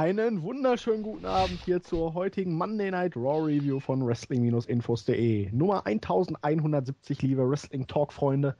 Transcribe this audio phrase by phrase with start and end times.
[0.00, 5.50] Einen wunderschönen guten Abend hier zur heutigen Monday Night Raw Review von Wrestling-Infos.de.
[5.52, 8.56] Nummer 1170, liebe Wrestling Talk-Freunde.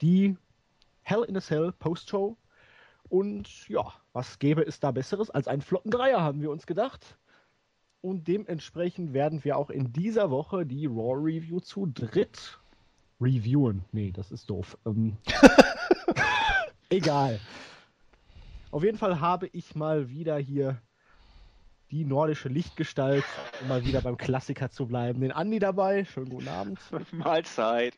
[0.00, 0.36] Die
[1.02, 2.36] Hell in a Cell Post-Show.
[3.08, 7.18] Und ja, was gäbe es da Besseres als einen flotten Dreier, haben wir uns gedacht.
[8.00, 12.60] Und dementsprechend werden wir auch in dieser Woche die Raw Review zu dritt
[13.20, 13.84] reviewen.
[13.90, 14.78] Nee, das ist doof.
[14.86, 15.16] Ähm,
[16.90, 17.40] egal.
[18.76, 20.82] Auf jeden Fall habe ich mal wieder hier
[21.96, 23.24] die nordische Lichtgestalt,
[23.62, 25.20] um mal wieder beim Klassiker zu bleiben.
[25.20, 26.04] Den Andi dabei.
[26.04, 26.78] Schönen guten Abend.
[27.12, 27.94] Mahlzeit.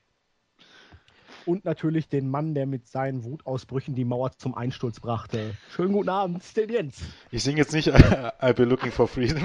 [1.47, 5.57] Und natürlich den Mann, der mit seinen Wutausbrüchen die Mauer zum Einsturz brachte.
[5.71, 7.03] Schönen guten Abend, den Jens.
[7.31, 7.89] Ich singe jetzt nicht
[8.41, 9.43] I'll be looking for freedom.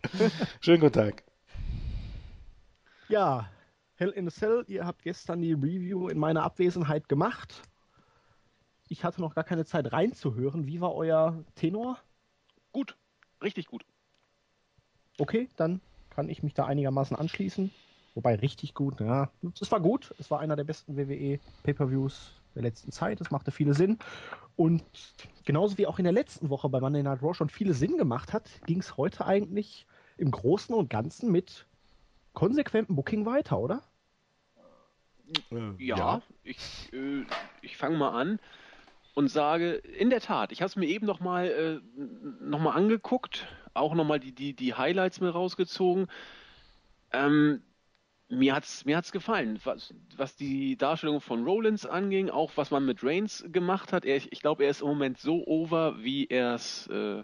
[0.60, 1.24] Schönen guten Tag.
[3.08, 3.48] Ja,
[3.96, 7.62] Hell in a Cell, ihr habt gestern die Review in meiner Abwesenheit gemacht.
[8.88, 10.66] Ich hatte noch gar keine Zeit reinzuhören.
[10.66, 11.98] Wie war euer Tenor?
[12.72, 12.96] Gut,
[13.42, 13.84] richtig gut.
[15.18, 17.70] Okay, dann kann ich mich da einigermaßen anschließen.
[18.14, 19.30] Wobei richtig gut, ja.
[19.60, 20.14] Es war gut.
[20.18, 23.20] Es war einer der besten WWE Pay-Per-Views der letzten Zeit.
[23.20, 23.98] Es machte viele Sinn.
[24.56, 24.82] Und
[25.44, 28.32] genauso wie auch in der letzten Woche bei Monday Night Raw schon viele Sinn gemacht
[28.32, 31.66] hat, ging es heute eigentlich im Großen und Ganzen mit
[32.32, 33.82] konsequentem Booking weiter, oder?
[35.50, 37.24] Äh, ja, ja, ich, äh,
[37.62, 38.40] ich fange mal an
[39.20, 42.02] und sage, in der Tat, ich habe es mir eben nochmal äh,
[42.42, 46.06] noch angeguckt, auch nochmal die, die, die Highlights mir rausgezogen.
[47.12, 47.62] Ähm,
[48.30, 52.86] mir hat's mir hat's gefallen, was, was die Darstellung von Rollins anging, auch was man
[52.86, 54.06] mit Reigns gemacht hat.
[54.06, 57.22] Er, ich glaube, er ist im Moment so over, wie er es äh,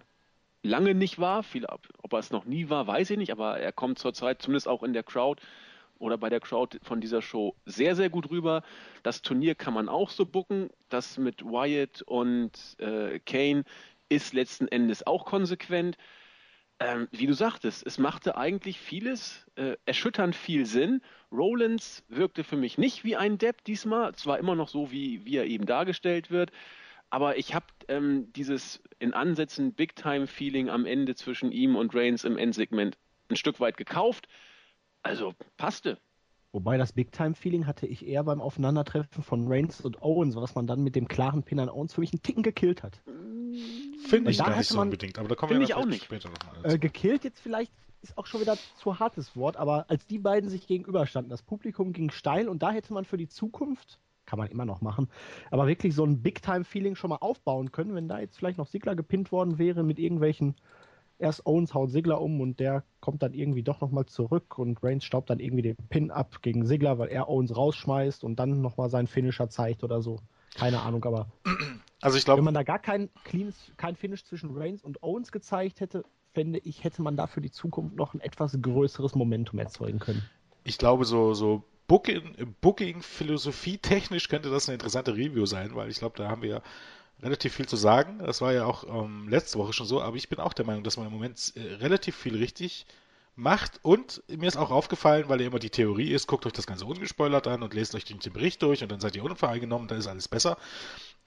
[0.63, 1.43] lange nicht war.
[1.43, 4.69] Viel, ob er es noch nie war, weiß ich nicht, aber er kommt zurzeit zumindest
[4.69, 5.41] auch in der Crowd
[5.99, 8.63] oder bei der Crowd von dieser Show sehr, sehr gut rüber.
[9.03, 10.71] Das Turnier kann man auch so bucken.
[10.89, 13.65] Das mit Wyatt und äh, Kane
[14.09, 15.97] ist letzten Endes auch konsequent.
[16.79, 21.01] Ähm, wie du sagtest, es machte eigentlich vieles äh, erschütternd viel Sinn.
[21.33, 25.37] Rollins wirkte für mich nicht wie ein Depp diesmal, zwar immer noch so, wie, wie
[25.37, 26.53] er eben dargestellt wird,
[27.09, 32.37] aber ich habe ähm, dieses in Ansätzen Big-Time-Feeling am Ende zwischen ihm und Reigns im
[32.37, 32.99] Endsegment
[33.31, 34.29] ein Stück weit gekauft.
[35.07, 35.99] Also passte.
[36.51, 40.83] Wobei das Big-Time-Feeling hatte ich eher beim Aufeinandertreffen von Reigns und Owens, was man dann
[40.83, 43.01] mit dem klaren Pin an Owens für mich einen Ticken gekillt hat.
[44.09, 46.05] Finde ich gar nicht so unbedingt, aber da kommen wir ich auch nicht.
[46.05, 46.73] später noch mal.
[46.75, 47.73] Äh, gekillt jetzt vielleicht
[48.03, 51.93] ist auch schon wieder zu hartes Wort, aber als die beiden sich gegenüberstanden, das Publikum
[51.93, 55.09] ging steil und da hätte man für die Zukunft, kann man immer noch machen,
[55.53, 58.97] aber wirklich so ein Big-Time-Feeling schon mal aufbauen können, wenn da jetzt vielleicht noch Sigler
[58.97, 60.57] gepinnt worden wäre mit irgendwelchen
[61.19, 65.05] erst Owens haut Sigler um und der kommt dann irgendwie doch nochmal zurück und Reigns
[65.05, 68.91] staubt dann irgendwie den Pin ab gegen Sigler, weil er Owens rausschmeißt und dann nochmal
[68.91, 70.21] seinen Finisher zeigt oder so.
[70.55, 71.29] Keine Ahnung, aber
[72.01, 75.33] also ich glaube, wenn man da gar kein clean, kein Finish zwischen Reigns und Owens
[75.33, 79.59] gezeigt hätte, fände ich, hätte man da für die Zukunft noch ein etwas größeres Momentum
[79.59, 80.23] erzeugen können.
[80.65, 85.89] Ich glaube, so, so Booking, Booking Philosophie technisch könnte das eine interessante Review sein, weil
[85.89, 86.63] ich glaube, da haben wir ja
[87.23, 88.19] relativ viel zu sagen.
[88.19, 90.85] Das war ja auch ähm, letzte Woche schon so, aber ich bin auch der Meinung,
[90.85, 92.87] dass man im Moment äh, relativ viel richtig
[93.37, 93.81] macht.
[93.83, 96.87] Und mir ist auch aufgefallen, weil ja immer die Theorie ist, guckt euch das Ganze
[96.87, 100.07] ungespoilert an und lest euch den Bericht durch und dann seid ihr unvoreingenommen, dann ist
[100.07, 100.57] alles besser.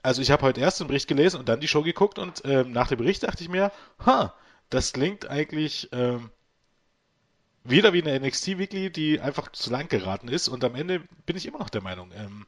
[0.02, 2.72] Also ich habe heute erst den Bericht gelesen und dann die Show geguckt und ähm,
[2.72, 3.72] nach dem Bericht dachte ich mir,
[4.06, 4.34] ha,
[4.70, 6.30] das klingt eigentlich ähm,
[7.64, 11.36] wieder wie eine NXT Weekly, die einfach zu lang geraten ist und am Ende bin
[11.36, 12.46] ich immer noch der Meinung, ähm,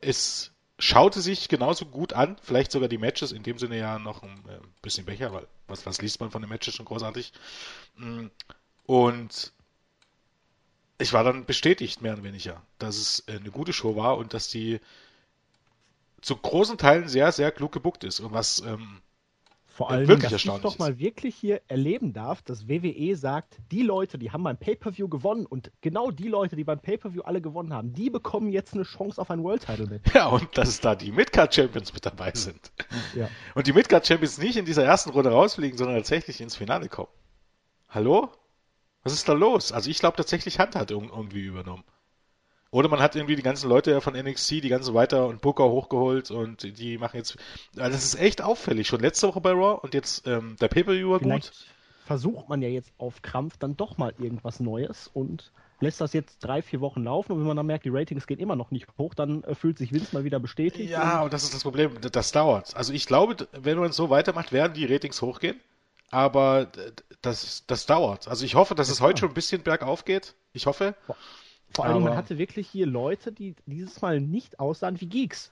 [0.00, 4.22] es schaute sich genauso gut an, vielleicht sogar die Matches, in dem Sinne ja noch
[4.22, 7.32] ein äh, bisschen Becher, weil was, was liest man von den Matches schon großartig.
[7.96, 8.26] Mm,
[8.86, 9.52] und
[10.98, 14.48] ich war dann bestätigt, mehr oder weniger, dass es eine gute Show war und dass
[14.48, 14.80] die
[16.20, 18.20] zu großen Teilen sehr, sehr klug gebuckt ist.
[18.20, 19.02] Und was ähm,
[19.82, 23.82] vor allem, wirklich dass ich doch mal wirklich hier erleben darf, dass WWE sagt, die
[23.82, 27.72] Leute, die haben beim Pay-Per-View gewonnen und genau die Leute, die beim Pay-Per-View alle gewonnen
[27.72, 30.14] haben, die bekommen jetzt eine Chance auf ein World-Title-Match.
[30.14, 32.72] Ja, und dass da die Midcard-Champions mit dabei sind.
[33.14, 33.28] Ja.
[33.54, 37.10] Und die Midcard-Champions nicht in dieser ersten Runde rausfliegen, sondern tatsächlich ins Finale kommen.
[37.88, 38.30] Hallo?
[39.02, 39.72] Was ist da los?
[39.72, 41.84] Also ich glaube tatsächlich Hand hat irgendwie übernommen.
[42.72, 46.30] Oder man hat irgendwie die ganzen Leute von NXT, die ganzen Weiter und Booker hochgeholt
[46.30, 47.36] und die machen jetzt.
[47.76, 48.88] Also das ist echt auffällig.
[48.88, 51.66] Schon letzte Woche bei Raw und jetzt ähm, der Pay-Per-View war Vielleicht gut.
[52.06, 56.38] Versucht man ja jetzt auf Krampf dann doch mal irgendwas Neues und lässt das jetzt
[56.40, 58.86] drei, vier Wochen laufen und wenn man dann merkt, die Ratings gehen immer noch nicht
[58.96, 60.88] hoch, dann äh, fühlt sich Vince mal wieder bestätigt.
[60.88, 62.74] Ja, und, und das ist das Problem, das dauert.
[62.74, 65.60] Also ich glaube, wenn man so weitermacht, werden die Ratings hochgehen,
[66.10, 66.68] aber
[67.20, 68.28] das, das dauert.
[68.28, 70.34] Also ich hoffe, dass es heute schon ein bisschen bergauf geht.
[70.54, 70.94] Ich hoffe.
[71.74, 75.50] Vor allem, man hatte wirklich hier Leute, die dieses Mal nicht aussahen wie Geeks.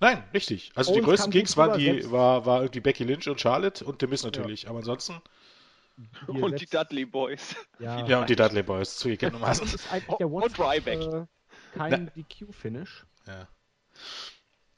[0.00, 0.72] Nein, richtig.
[0.74, 4.00] Also Owens die größten Gigs waren die, war, war irgendwie Becky Lynch und Charlotte und
[4.00, 4.64] The Miz natürlich.
[4.64, 4.70] Ja.
[4.70, 5.20] Aber ansonsten.
[6.26, 7.56] Und die Dudley Boys.
[7.78, 9.64] Ja, ja und die Dudley Boys, zugegebenermaßen.
[9.64, 11.00] Das ist eigentlich der und Ryback.
[11.00, 11.26] Äh,
[11.74, 13.06] kein DQ-Finish.
[13.26, 13.48] Ja.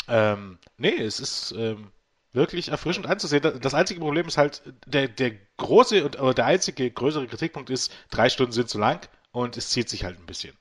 [0.07, 1.91] Ähm, nee, es ist ähm,
[2.33, 3.43] wirklich erfrischend anzusehen.
[3.61, 7.93] Das einzige Problem ist halt, der, der große und oder der einzige größere Kritikpunkt ist,
[8.11, 10.57] drei Stunden sind zu lang und es zieht sich halt ein bisschen.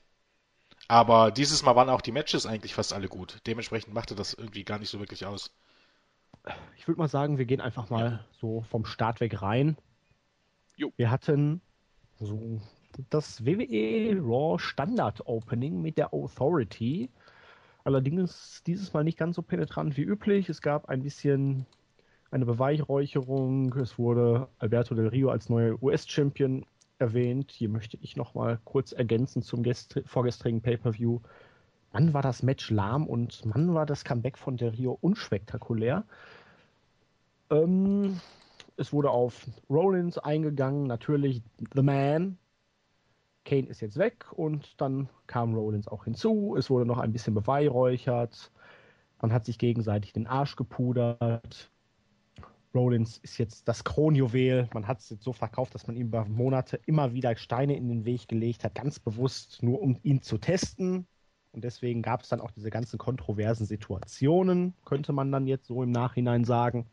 [0.88, 3.38] Aber dieses Mal waren auch die Matches eigentlich fast alle gut.
[3.46, 5.54] Dementsprechend machte das irgendwie gar nicht so wirklich aus.
[6.78, 9.76] Ich würde mal sagen, wir gehen einfach mal so vom Start weg rein.
[10.76, 10.92] Jo.
[10.96, 11.60] Wir hatten
[12.18, 12.60] so
[13.10, 17.10] das WWE Raw Standard Opening mit der Authority.
[17.84, 20.48] Allerdings dieses Mal nicht ganz so penetrant wie üblich.
[20.48, 21.66] Es gab ein bisschen
[22.30, 23.74] eine Beweihräucherung.
[23.74, 26.64] Es wurde Alberto Del Rio als neuer US-Champion
[26.98, 27.52] erwähnt.
[27.52, 29.64] Hier möchte ich noch mal kurz ergänzen zum
[30.04, 31.20] vorgestrigen Pay-Per-View.
[31.92, 36.04] Mann war das Match lahm und Mann war das Comeback von Del Rio unspektakulär.
[37.50, 38.20] Ähm,
[38.76, 41.42] es wurde auf Rollins eingegangen, natürlich
[41.74, 42.38] The Man.
[43.44, 46.54] Kane ist jetzt weg und dann kam Rollins auch hinzu.
[46.58, 48.52] Es wurde noch ein bisschen beweihräuchert.
[49.22, 51.70] Man hat sich gegenseitig den Arsch gepudert.
[52.74, 54.68] Rollins ist jetzt das Kronjuwel.
[54.74, 57.88] Man hat es jetzt so verkauft, dass man ihm über Monate immer wieder Steine in
[57.88, 61.06] den Weg gelegt hat, ganz bewusst nur um ihn zu testen.
[61.52, 65.82] Und deswegen gab es dann auch diese ganzen kontroversen Situationen, könnte man dann jetzt so
[65.82, 66.86] im Nachhinein sagen.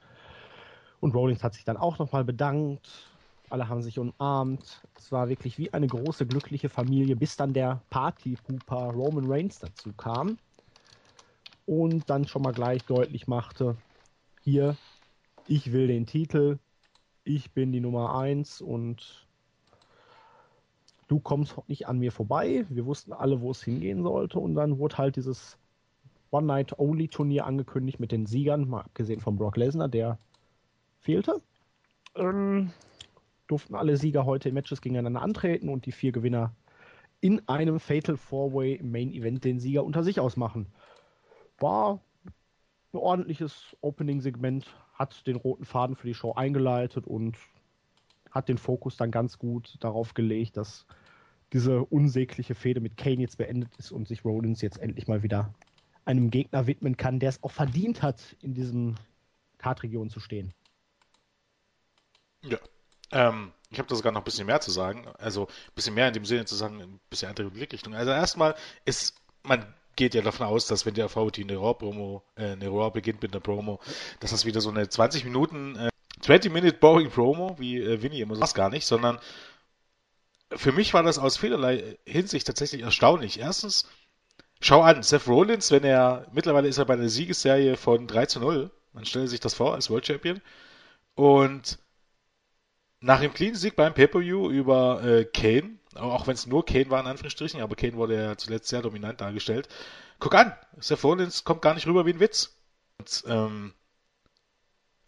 [1.01, 3.12] Und Rollins hat sich dann auch nochmal bedankt.
[3.50, 4.81] Alle haben sich umarmt.
[4.98, 9.94] Es war wirklich wie eine große glückliche Familie, bis dann der Party-Pooper Roman Reigns dazu
[9.94, 10.38] kam
[11.66, 13.75] und dann schon mal gleich deutlich machte,
[14.42, 14.77] hier
[15.48, 16.60] ich will den Titel,
[17.24, 19.28] ich bin die Nummer 1 und
[21.08, 22.66] du kommst nicht an mir vorbei.
[22.70, 25.58] Wir wussten alle, wo es hingehen sollte und dann wurde halt dieses
[26.32, 30.18] One-Night-Only-Turnier angekündigt mit den Siegern, mal abgesehen von Brock Lesnar, der
[31.00, 31.42] fehlte.
[32.16, 32.72] Ähm,
[33.48, 36.56] durften alle Sieger heute in Matches gegeneinander antreten und die vier Gewinner
[37.22, 40.68] in einem Fatal Four-Way Main Event den Sieger unter sich ausmachen.
[41.60, 42.02] War
[42.94, 44.66] ein ordentliches Opening-Segment,
[44.96, 47.38] hat den roten Faden für die Show eingeleitet und
[48.32, 50.86] hat den Fokus dann ganz gut darauf gelegt, dass
[51.54, 55.54] diese unsägliche Fehde mit Kane jetzt beendet ist und sich Rollins jetzt endlich mal wieder
[56.06, 58.96] einem Gegner widmen kann, der es auch verdient hat, in diesem
[59.58, 60.54] Kartregion zu stehen.
[62.44, 62.58] Ja.
[63.12, 65.08] Ähm, ich habe da sogar noch ein bisschen mehr zu sagen.
[65.18, 67.96] Also ein bisschen mehr in dem Sinne zu sagen, ein bisschen andere Blickrichtung.
[67.96, 68.56] Also erstmal
[68.86, 69.66] ist, man
[69.96, 73.34] geht ja davon aus, dass wenn der VT eine Raw-Promo, äh, eine Raw beginnt mit
[73.34, 73.80] einer Promo,
[74.20, 75.90] dass das wieder so eine 20 Minuten, äh,
[76.22, 79.20] 20-Minute Boring Promo, wie äh, Winnie immer das gar nicht, sondern
[80.56, 83.40] für mich war das aus vielerlei Hinsicht tatsächlich erstaunlich.
[83.40, 83.88] Erstens,
[84.62, 88.40] schau an, Seth Rollins, wenn er, mittlerweile ist er bei einer Siegesserie von 3 zu
[88.40, 90.42] 0, man stelle sich das vor als World Champion,
[91.16, 91.80] und
[93.00, 97.08] nach dem Clean-Sieg beim Pay-Per-View über äh, Kane, auch wenn es nur Kane war in
[97.08, 99.68] Anführungsstrichen, aber Kane wurde ja zuletzt sehr dominant dargestellt.
[100.20, 102.58] Guck an, Seth Rollins kommt gar nicht rüber wie ein Witz.
[103.00, 103.74] Und, ähm,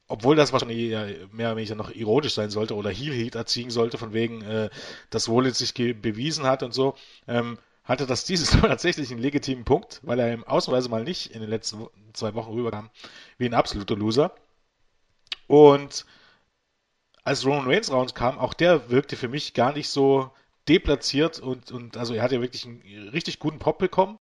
[0.07, 0.91] obwohl das wahrscheinlich
[1.31, 4.69] mehr oder weniger noch ironisch sein sollte oder Heel Heat erziehen sollte, von wegen, äh,
[5.09, 6.95] dass Rollins sich bewiesen hat und so,
[7.27, 11.31] ähm, hatte das dieses Mal tatsächlich einen legitimen Punkt, weil er ihm ausnahmsweise mal nicht
[11.31, 12.89] in den letzten zwei Wochen rüberkam
[13.37, 14.35] wie ein absoluter Loser.
[15.47, 16.05] Und
[17.27, 20.31] als Roman Reigns rauskam, auch der wirkte für mich gar nicht so
[20.69, 24.17] deplatziert und, und also er hat ja wirklich einen richtig guten Pop bekommen.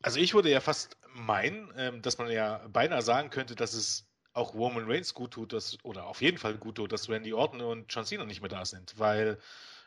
[0.00, 4.06] Also ich würde ja fast meinen, ähm, dass man ja beinahe sagen könnte, dass es
[4.32, 7.60] auch Roman Reigns gut tut, dass, oder auf jeden Fall gut tut, dass Randy Orton
[7.60, 9.38] und John Cena nicht mehr da sind, weil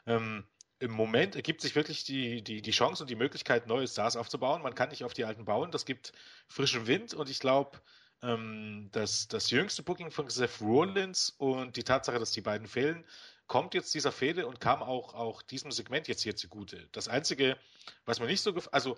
[0.05, 0.43] ähm,
[0.77, 4.61] im Moment ergibt sich wirklich die, die, die Chance und die Möglichkeit, neue Stars aufzubauen.
[4.61, 5.71] Man kann nicht auf die alten bauen.
[5.71, 6.13] Das gibt
[6.47, 7.79] frischen Wind und ich glaube,
[8.21, 13.05] ähm, das, das jüngste Booking von Seth Rollins und die Tatsache, dass die beiden fehlen,
[13.47, 16.87] kommt jetzt dieser Fehde und kam auch, auch diesem Segment jetzt hier zugute.
[16.91, 17.57] Das Einzige,
[18.05, 18.97] was mir nicht so also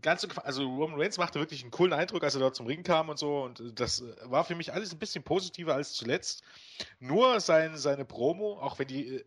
[0.00, 2.82] ganz so also Roman Reigns machte wirklich einen coolen Eindruck, als er dort zum Ring
[2.82, 6.42] kam und so und das war für mich alles ein bisschen positiver als zuletzt.
[6.98, 9.24] Nur sein, seine Promo, auch wenn die äh,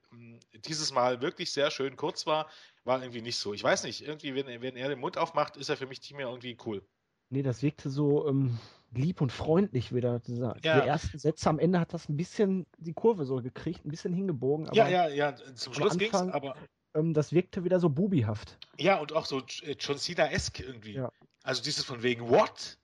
[0.66, 2.50] dieses Mal wirklich sehr schön kurz war,
[2.84, 3.54] war irgendwie nicht so.
[3.54, 6.16] Ich weiß nicht, irgendwie, wenn, wenn er den Mund aufmacht, ist er für mich nicht
[6.16, 6.84] mehr irgendwie cool.
[7.30, 8.58] Nee, das wirkte so, ähm,
[8.92, 10.20] lieb und freundlich wieder.
[10.20, 10.82] Dieser, ja.
[10.82, 14.14] Die ersten Sätze am Ende hat das ein bisschen die Kurve so gekriegt, ein bisschen
[14.14, 14.70] hingebogen.
[14.74, 16.56] ja, ja, ja, zum Schluss ging es, aber.
[16.96, 18.58] Ähm, das wirkte wieder so bubihaft.
[18.78, 20.94] Ja, und auch so äh, John Cena-esque irgendwie.
[20.94, 21.12] Ja.
[21.44, 22.78] Also dieses von wegen, what?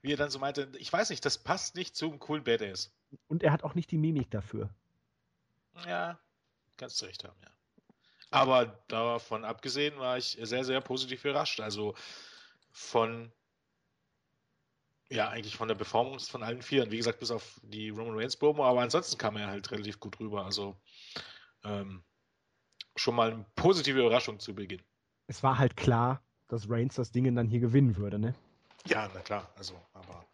[0.00, 2.92] Wie er dann so meinte, ich weiß nicht, das passt nicht zum coolen Badass.
[3.28, 4.70] Und er hat auch nicht die Mimik dafür.
[5.86, 6.18] Ja,
[6.76, 7.50] kannst du recht haben, ja.
[8.30, 11.60] Aber davon abgesehen war ich sehr, sehr positiv überrascht.
[11.60, 11.94] Also
[12.72, 13.30] von
[15.10, 16.84] ja, eigentlich von der Performance von allen vier.
[16.84, 20.00] Und wie gesagt, bis auf die Roman Reigns Promo, aber ansonsten kam er halt relativ
[20.00, 20.44] gut rüber.
[20.44, 20.76] Also
[21.64, 22.02] ähm,
[22.96, 24.82] schon mal eine positive Überraschung zu Beginn.
[25.26, 28.34] Es war halt klar, dass Reigns das Ding dann hier gewinnen würde, ne?
[28.86, 30.26] Ja, na klar, also, aber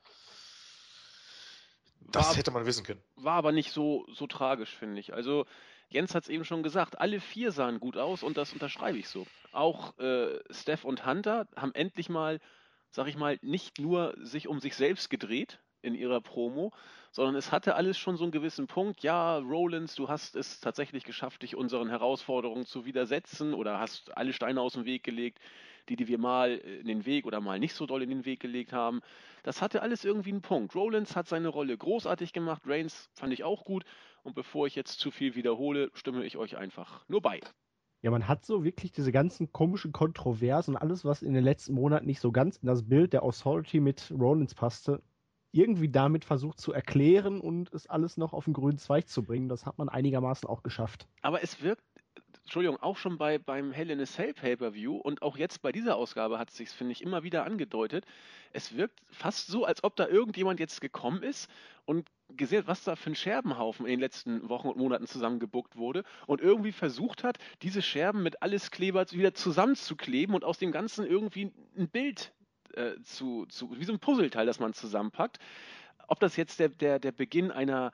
[2.10, 3.02] das War- hätte man wissen können.
[3.16, 5.14] War aber nicht so, so tragisch, finde ich.
[5.14, 5.46] Also,
[5.88, 9.08] Jens hat es eben schon gesagt, alle vier sahen gut aus und das unterschreibe ich
[9.08, 9.26] so.
[9.52, 12.40] Auch äh, Steph und Hunter haben endlich mal,
[12.90, 16.72] sag ich mal, nicht nur sich um sich selbst gedreht in ihrer Promo,
[17.10, 19.02] sondern es hatte alles schon so einen gewissen Punkt.
[19.02, 24.32] Ja, Rollins, du hast es tatsächlich geschafft, dich unseren Herausforderungen zu widersetzen oder hast alle
[24.32, 25.40] Steine aus dem Weg gelegt,
[25.88, 28.40] die, die wir mal in den Weg oder mal nicht so doll in den Weg
[28.40, 29.00] gelegt haben.
[29.42, 30.74] Das hatte alles irgendwie einen Punkt.
[30.74, 33.84] Rollins hat seine Rolle großartig gemacht, Reigns fand ich auch gut.
[34.22, 37.40] Und bevor ich jetzt zu viel wiederhole, stimme ich euch einfach nur bei.
[38.02, 41.74] Ja, man hat so wirklich diese ganzen komischen Kontroversen und alles, was in den letzten
[41.74, 45.02] Monaten nicht so ganz in das Bild der Authority mit Rollins passte,
[45.52, 49.48] irgendwie damit versucht zu erklären und es alles noch auf den grünen Zweig zu bringen.
[49.48, 51.08] Das hat man einigermaßen auch geschafft.
[51.22, 51.82] Aber es wirkt,
[52.50, 55.94] Entschuldigung, auch schon bei, beim Hell in a Cell Pay-Per-View und auch jetzt bei dieser
[55.94, 58.04] Ausgabe hat es sich, finde ich, immer wieder angedeutet.
[58.52, 61.48] Es wirkt fast so, als ob da irgendjemand jetzt gekommen ist
[61.84, 66.02] und gesehen was da für ein Scherbenhaufen in den letzten Wochen und Monaten zusammengebuckt wurde
[66.26, 71.06] und irgendwie versucht hat, diese Scherben mit alles Kleber wieder zusammenzukleben und aus dem Ganzen
[71.06, 72.32] irgendwie ein Bild
[72.74, 75.38] äh, zu, zu, wie so ein Puzzleteil, das man zusammenpackt.
[76.08, 77.92] Ob das jetzt der, der, der Beginn einer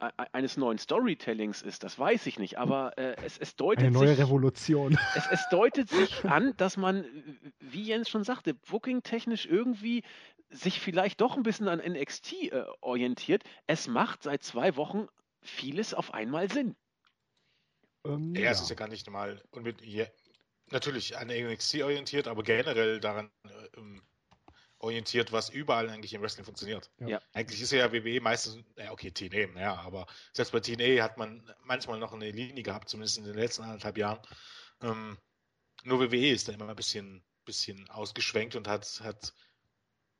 [0.00, 4.08] eines neuen Storytellings ist, das weiß ich nicht, aber äh, es, es deutet Eine neue
[4.08, 4.98] sich, Revolution.
[5.14, 7.04] es, es deutet sich an, dass man,
[7.60, 10.02] wie Jens schon sagte, booking-technisch irgendwie
[10.48, 13.44] sich vielleicht doch ein bisschen an NXT äh, orientiert.
[13.66, 15.06] Es macht seit zwei Wochen
[15.42, 16.76] vieles auf einmal Sinn.
[18.06, 20.06] Ähm, Ja, es ist ja gar nicht mal und mit, ja,
[20.70, 24.02] natürlich an NXT orientiert, aber generell daran äh, ähm,
[24.80, 26.90] orientiert, was überall eigentlich im Wrestling funktioniert.
[26.98, 27.08] Ja.
[27.08, 27.22] Ja.
[27.32, 31.42] Eigentlich ist ja WWE meistens, ja okay, TNA, ja, aber selbst bei TNA hat man
[31.62, 34.20] manchmal noch eine Linie gehabt, zumindest in den letzten anderthalb Jahren.
[34.82, 35.18] Ähm,
[35.84, 39.34] nur WWE ist da immer ein bisschen, bisschen ausgeschwenkt und hat, hat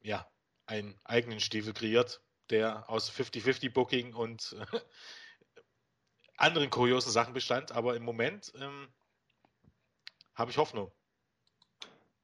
[0.03, 0.31] ja
[0.67, 4.81] einen eigenen Stiefel kreiert, der aus 50-50 Booking und äh,
[6.37, 8.93] anderen kuriosen Sachen bestand, aber im Moment ähm,
[10.35, 10.93] habe ich Hoffnung.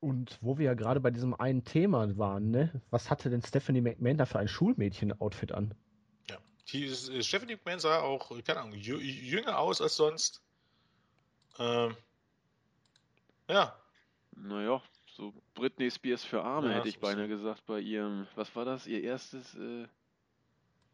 [0.00, 2.82] Und wo wir ja gerade bei diesem einen Thema waren, ne?
[2.90, 5.74] Was hatte denn Stephanie McMahon da für ein Schulmädchen-Outfit an?
[6.28, 6.36] Ja.
[6.70, 10.42] Die, äh, Stephanie McMahon sah auch, keine Ahnung, jü jünger aus als sonst.
[11.58, 11.96] Ähm,
[13.48, 13.74] ja,
[14.38, 14.82] Naja,
[15.14, 18.66] so Britney Spears für Arme, Ja, hätte ich so- beinahe gesagt, bei ihrem, was war
[18.66, 19.86] das, ihr erstes, äh,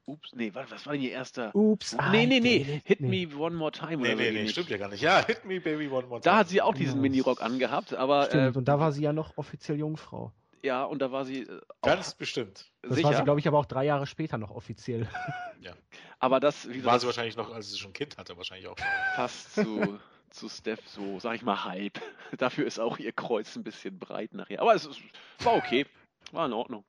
[0.06, 1.54] ups, nee, was, was war denn ihr erster?
[1.54, 1.97] Ups.
[2.11, 2.82] nee, nee, nee.
[2.85, 3.26] Hit Nee.
[3.26, 5.00] Me One More Time nee, oder so nee, nee, stimmt ja gar nicht.
[5.00, 6.37] Ja, Hit Me Baby One More Da Time.
[6.40, 7.00] hat sie auch diesen.
[7.00, 10.32] Minirock angehabt, aber Stimmt, äh, und da war sie ja noch offiziell Jungfrau.
[10.62, 12.71] ja, und da war sie äh, auch Ganz bestimmt.
[12.82, 15.09] Das war sicher, sie, glaube ich, aber auch drei Jahre später noch offiziell.
[16.18, 18.68] aber das, wie War gesagt, sie wahrscheinlich noch, als sie schon ein Kind hatte, wahrscheinlich
[18.68, 18.76] auch.
[19.14, 19.99] passt zu,
[20.30, 22.00] zu Steph so, sag ich mal, halb.
[22.38, 24.61] Dafür ist auch ihr Kreuz ein bisschen breit nachher.
[24.61, 25.00] Aber es ist,
[25.40, 25.87] war okay.
[26.32, 26.85] War in Ordnung.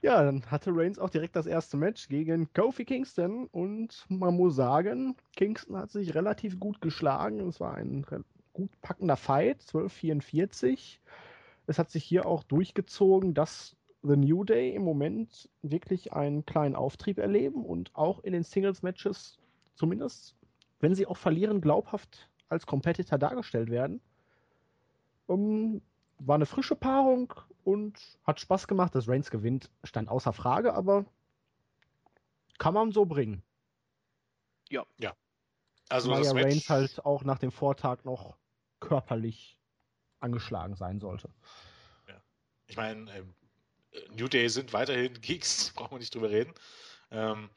[0.00, 4.54] Ja, dann hatte Reigns auch direkt das erste Match gegen Kofi Kingston und man muss
[4.54, 7.40] sagen, Kingston hat sich relativ gut geschlagen.
[7.40, 8.06] Es war ein
[8.52, 11.00] gut packender Fight, 12:44.
[11.66, 16.76] Es hat sich hier auch durchgezogen, dass The New Day im Moment wirklich einen kleinen
[16.76, 19.38] Auftrieb erleben und auch in den Singles-Matches
[19.74, 20.36] zumindest,
[20.78, 24.00] wenn sie auch verlieren, glaubhaft als Competitor dargestellt werden.
[25.26, 25.82] Um,
[26.20, 27.34] war eine frische Paarung
[27.68, 28.94] und hat Spaß gemacht.
[28.94, 31.04] Dass Reigns gewinnt, stand außer Frage, aber
[32.56, 33.42] kann man so bringen.
[35.90, 38.38] Also Weil das ja Match, Reigns halt auch nach dem Vortag noch
[38.80, 39.58] körperlich
[40.20, 41.28] angeschlagen sein sollte.
[42.66, 43.34] ich meine, ähm,
[44.16, 46.54] New Day sind weiterhin Geeks, brauchen wir nicht drüber reden.
[47.10, 47.50] Ähm,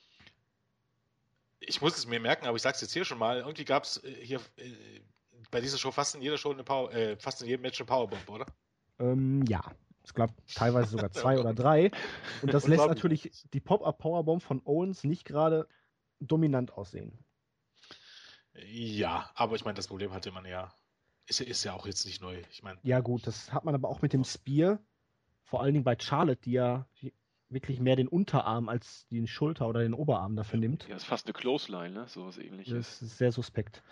[1.61, 4.13] ich muss es mir merken, aber ich sag's jetzt hier schon mal, irgendwie gab's äh,
[4.25, 4.73] hier äh,
[5.51, 7.87] bei dieser Show fast in jeder Show eine Power, äh, fast in jedem Match eine
[7.87, 8.45] Powerbomb, oder?
[8.99, 9.61] Ähm, ja,
[10.03, 11.91] ich glaube teilweise sogar zwei oder drei.
[12.41, 15.67] Und das lässt natürlich die Pop-Up-Powerbomb von Owens nicht gerade
[16.19, 17.17] dominant aussehen.
[18.53, 20.73] Ja, aber ich meine, das Problem hatte man ja,
[21.25, 22.41] ist, ja- ist ja auch jetzt nicht neu.
[22.51, 24.79] Ich meine, Ja gut, das hat man aber auch mit dem Spear,
[25.43, 26.85] vor allen Dingen bei Charlotte, die ja
[27.49, 30.87] wirklich mehr den Unterarm als die Schulter oder den Oberarm dafür nimmt.
[30.87, 32.07] Ja, ist fast eine Clothesline, ne?
[32.07, 32.73] Sowas ähnliches.
[32.73, 33.83] Das ist sehr suspekt.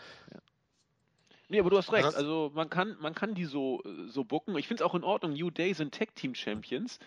[1.50, 2.06] Nee, aber du hast recht.
[2.06, 4.56] Ansonsten- Also man kann, man kann die so, äh, so booken.
[4.58, 5.34] Ich finde es auch in Ordnung.
[5.34, 7.00] New Day sind Tag Team Champions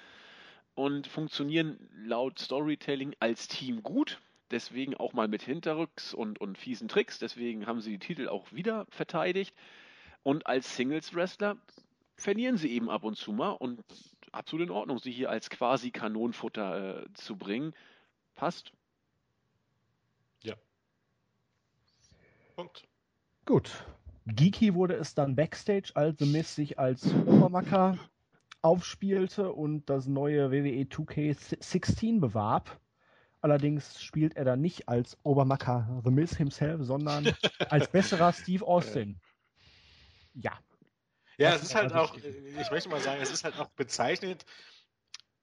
[0.75, 4.21] und funktionieren laut Storytelling als Team gut.
[4.51, 7.19] Deswegen auch mal mit Hinterrücks und, und fiesen Tricks.
[7.19, 9.55] Deswegen haben sie die Titel auch wieder verteidigt.
[10.25, 11.57] Und als Singles Wrestler
[12.17, 13.83] verlieren sie eben ab und zu mal und
[14.33, 17.75] absolut in Ordnung, sie hier als quasi Kanonenfutter äh, zu bringen.
[18.35, 18.73] Passt.
[20.43, 20.55] Ja.
[22.57, 22.85] Punkt.
[23.47, 23.71] Gut.
[24.26, 27.99] Geeky wurde es dann backstage, als The Miz sich als Obermacker
[28.61, 32.81] aufspielte und das neue WWE 2K16 bewarb.
[33.41, 37.26] Allerdings spielt er dann nicht als Obermacker The Miz himself, sondern
[37.71, 39.21] als besserer Steve Austin.
[40.35, 40.59] Ja.
[41.38, 44.45] Ja, es ist halt auch, ich möchte mal sagen, es ist halt auch bezeichnet,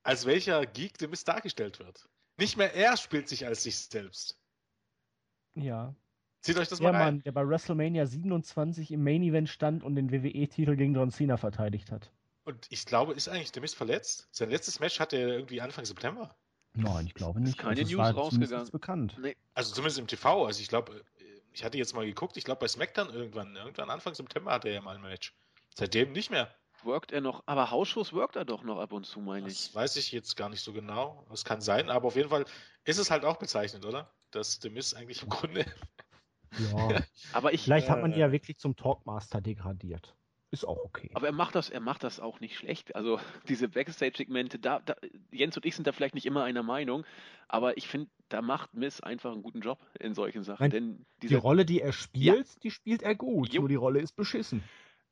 [0.04, 2.08] als welcher Geek The Miz dargestellt wird.
[2.38, 4.40] Nicht mehr er spielt sich als sich selbst.
[5.56, 5.94] Ja.
[6.42, 9.96] Zieht euch das mal ja, Mann, der bei WrestleMania 27 im Main Event stand und
[9.96, 12.12] den WWE-Titel gegen John Cena verteidigt hat.
[12.46, 14.28] Und ich glaube, ist eigentlich der Mist verletzt?
[14.32, 16.36] Sein letztes Match hatte er irgendwie Anfang September.
[16.74, 17.52] Nein, ich glaube nicht.
[17.52, 18.72] Ist keine also News rausgegangen.
[18.72, 19.18] bekannt.
[19.22, 19.36] Nee.
[19.54, 20.46] Also zumindest im TV.
[20.46, 21.04] Also ich glaube,
[21.54, 24.76] ich hatte jetzt mal geguckt, ich glaube bei SmackDown irgendwann, irgendwann Anfang September hatte er
[24.76, 25.34] ja mal ein Match.
[25.76, 26.54] Seitdem nicht mehr.
[26.84, 29.66] Workt er noch, aber Hausschuss workt er doch noch ab und zu, meine ich.
[29.66, 31.26] Das weiß ich jetzt gar nicht so genau.
[31.30, 32.46] Das kann sein, aber auf jeden Fall
[32.86, 34.10] ist es halt auch bezeichnet, oder?
[34.32, 35.66] Dass The Miz eigentlich im Grunde.
[36.58, 37.02] Ja.
[37.34, 37.64] aber ich.
[37.64, 40.16] Vielleicht äh, hat man ihn ja wirklich zum Talkmaster degradiert.
[40.52, 41.12] Ist auch okay.
[41.14, 42.96] Aber er macht das, er macht das auch nicht schlecht.
[42.96, 44.96] Also diese Backstage-Segmente, da, da,
[45.32, 47.06] Jens und ich sind da vielleicht nicht immer einer Meinung,
[47.48, 50.64] aber ich finde, da macht Miss einfach einen guten Job in solchen Sachen.
[50.64, 52.60] Nein, Denn diese, die Rolle, die er spielt, ja.
[52.64, 53.54] die spielt er gut.
[53.54, 53.62] Jo.
[53.62, 54.64] Nur die Rolle ist beschissen.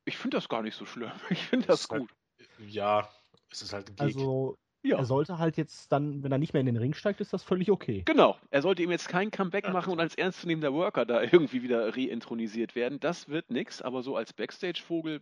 [0.06, 1.12] Ich finde das gar nicht so schlimm.
[1.29, 2.10] Ich finde das, das gut.
[2.58, 3.08] Halt, ja,
[3.51, 4.17] es ist halt ein Geek.
[4.17, 4.98] Also ja.
[4.98, 7.44] Er sollte halt jetzt dann, wenn er nicht mehr in den Ring steigt, ist das
[7.44, 8.03] völlig okay.
[8.06, 8.38] Genau.
[8.50, 9.72] Er sollte ihm jetzt kein Comeback ja.
[9.72, 13.00] machen und als ernstzunehmender Worker da irgendwie wieder reintronisiert werden.
[13.00, 15.22] Das wird nix, aber so als Backstage-Vogel,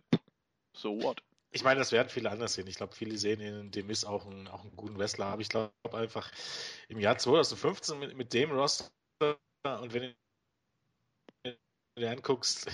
[0.76, 1.22] so what?
[1.52, 2.66] Ich meine, das werden viele anders sehen.
[2.66, 5.26] Ich glaube, viele sehen in dem ist auch einen, auch einen guten Wrestler.
[5.26, 6.30] Aber ich glaube einfach,
[6.88, 8.90] im Jahr 2015 mit, mit dem Roster
[9.64, 10.14] und wenn
[11.44, 11.56] du
[11.98, 12.70] dir anguckst,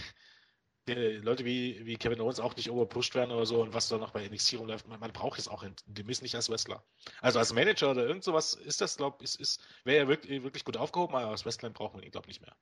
[0.86, 4.10] Leute wie, wie Kevin Owens auch nicht overpusht werden oder so und was da noch
[4.10, 6.82] bei NXT rumläuft, man, man braucht es auch in dem ist nicht als Wrestler.
[7.20, 10.42] Also als Manager oder irgend sowas ist das, glaube ich, ist, ist, wäre er wirklich,
[10.42, 12.56] wirklich gut aufgehoben, aber als Wrestler braucht man ihn, glaube ich, nicht mehr.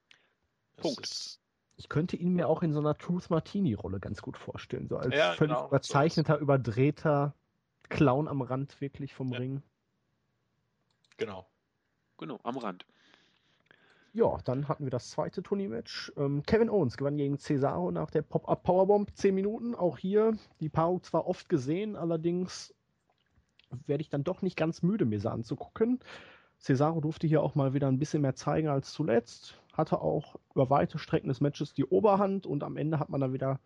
[0.77, 1.01] Das Punkt.
[1.01, 1.41] Ist,
[1.77, 4.87] ich könnte ihn mir auch in so einer Truth Martini-Rolle ganz gut vorstellen.
[4.89, 7.35] So als ja, völlig genau, überzeichneter, so überdrehter
[7.89, 9.39] Clown am Rand wirklich vom ja.
[9.39, 9.63] Ring.
[11.17, 11.47] Genau.
[12.19, 12.85] Genau, am Rand.
[14.13, 16.13] Ja, dann hatten wir das zweite Turniermatch.
[16.17, 19.77] Ähm, Kevin Owens gewann gegen Cesaro nach der Pop-Up Powerbomb 10 Minuten.
[19.77, 22.75] Auch hier die Paarung zwar oft gesehen, allerdings
[23.87, 26.01] werde ich dann doch nicht ganz müde, mir sie anzugucken.
[26.59, 29.61] Cesaro durfte hier auch mal wieder ein bisschen mehr zeigen als zuletzt.
[29.75, 33.33] Hatte auch über weite Strecken des Matches die Oberhand und am Ende hat man dann
[33.33, 33.61] wieder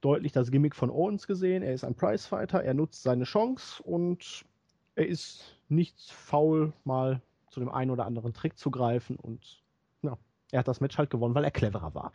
[0.00, 1.62] deutlich das Gimmick von Owens gesehen.
[1.62, 4.44] Er ist ein Prizefighter, er nutzt seine Chance und
[4.96, 9.62] er ist nicht faul, mal zu dem einen oder anderen Trick zu greifen und
[10.50, 12.12] er hat das Match halt gewonnen, weil er cleverer war.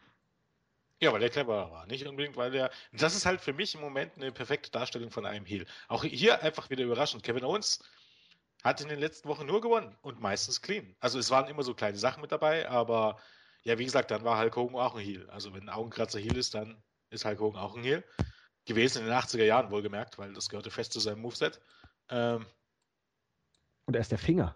[1.01, 1.85] Ja, weil er cleverer war.
[1.87, 2.71] Nicht unbedingt, weil er.
[2.93, 5.65] Das ist halt für mich im Moment eine perfekte Darstellung von einem Heel.
[5.87, 7.23] Auch hier einfach wieder überraschend.
[7.23, 7.83] Kevin Owens
[8.63, 10.95] hat in den letzten Wochen nur gewonnen und meistens clean.
[10.99, 13.19] Also es waren immer so kleine Sachen mit dabei, aber
[13.63, 15.29] ja, wie gesagt, dann war Hulk Hogan auch ein Heel.
[15.29, 18.03] Also wenn ein Augenkratzer Heel ist, dann ist Hulk Hogan auch ein Heel.
[18.65, 21.59] Gewesen in den 80er Jahren wohlgemerkt, weil das gehörte fest zu seinem Moveset.
[22.09, 22.45] Ähm,
[23.85, 24.55] und er ist der Finger.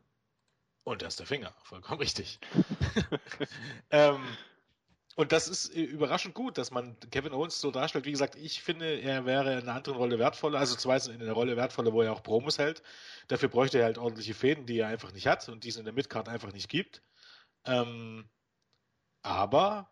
[0.88, 2.40] Und da ist der Finger, vollkommen richtig.
[3.92, 4.26] ähm,
[5.18, 8.06] und das ist äh, überraschend gut, dass man Kevin Owens so darstellt.
[8.06, 11.34] Wie gesagt, ich finde, er wäre in einer anderen Rolle wertvoller, also zweitens in einer
[11.34, 12.84] Rolle wertvoller, wo er auch Promos hält.
[13.28, 15.84] Dafür bräuchte er halt ordentliche Fäden, die er einfach nicht hat und die es in
[15.84, 17.02] der Midcard einfach nicht gibt.
[17.66, 18.30] Ähm,
[19.24, 19.92] aber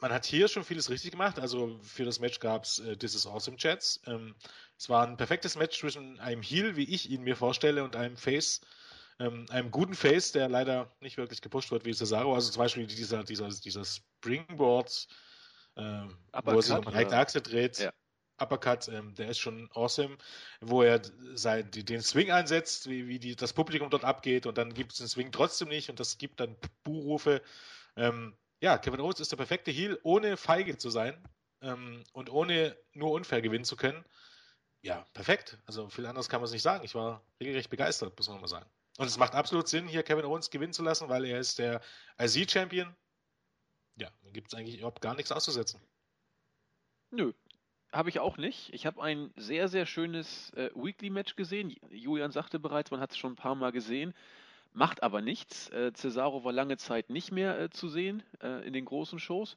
[0.00, 1.38] man hat hier schon vieles richtig gemacht.
[1.38, 4.00] Also für das Match gab es äh, This is Awesome Chats.
[4.06, 4.34] Ähm,
[4.76, 8.16] es war ein perfektes Match zwischen einem Heel, wie ich ihn mir vorstelle, und einem
[8.16, 8.60] Face,
[9.18, 12.34] ähm, einem guten Face, der leider nicht wirklich gepusht wird wie Cesaro.
[12.34, 15.08] Also zum Beispiel dieser, dieser, dieser Springboard,
[15.76, 16.02] äh,
[16.44, 17.78] wo er sich um eine Achse dreht.
[17.78, 17.92] Ja.
[18.40, 20.16] Uppercut, ähm, der ist schon awesome,
[20.60, 21.02] wo er
[21.34, 24.92] sein, die, den Swing einsetzt, wie, wie die, das Publikum dort abgeht und dann gibt
[24.92, 27.42] es den Swing trotzdem nicht und das gibt dann Buhrufe.
[27.96, 31.20] Ähm, ja, Kevin Owens ist der perfekte Heel, ohne feige zu sein
[31.62, 34.04] ähm, und ohne nur unfair gewinnen zu können.
[34.82, 35.58] Ja, perfekt.
[35.66, 36.84] Also viel anderes kann man es nicht sagen.
[36.84, 38.70] Ich war regelrecht begeistert, muss man mal sagen.
[38.98, 41.80] Und es macht absolut Sinn, hier Kevin Owens gewinnen zu lassen, weil er ist der
[42.20, 42.94] IC-Champion.
[43.94, 45.80] Ja, da gibt es eigentlich überhaupt gar nichts auszusetzen.
[47.10, 47.32] Nö,
[47.92, 48.74] habe ich auch nicht.
[48.74, 51.76] Ich habe ein sehr, sehr schönes äh, Weekly-Match gesehen.
[51.90, 54.14] Julian sagte bereits, man hat es schon ein paar Mal gesehen.
[54.72, 55.68] Macht aber nichts.
[55.68, 59.56] Äh, Cesaro war lange Zeit nicht mehr äh, zu sehen äh, in den großen Shows.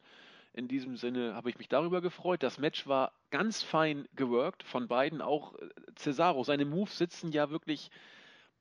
[0.54, 2.44] In diesem Sinne habe ich mich darüber gefreut.
[2.44, 5.20] Das Match war ganz fein geworkt von beiden.
[5.20, 6.44] Auch äh, Cesaro.
[6.44, 7.90] Seine Moves sitzen ja wirklich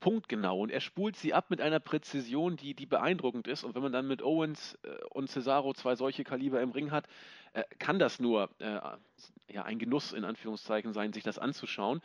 [0.01, 3.65] punktgenau und er spult sie ab mit einer Präzision, die, die beeindruckend ist.
[3.65, 7.07] Und wenn man dann mit Owens äh, und Cesaro zwei solche Kaliber im Ring hat,
[7.53, 8.81] äh, kann das nur äh,
[9.53, 12.01] ja, ein Genuss in Anführungszeichen sein, sich das anzuschauen.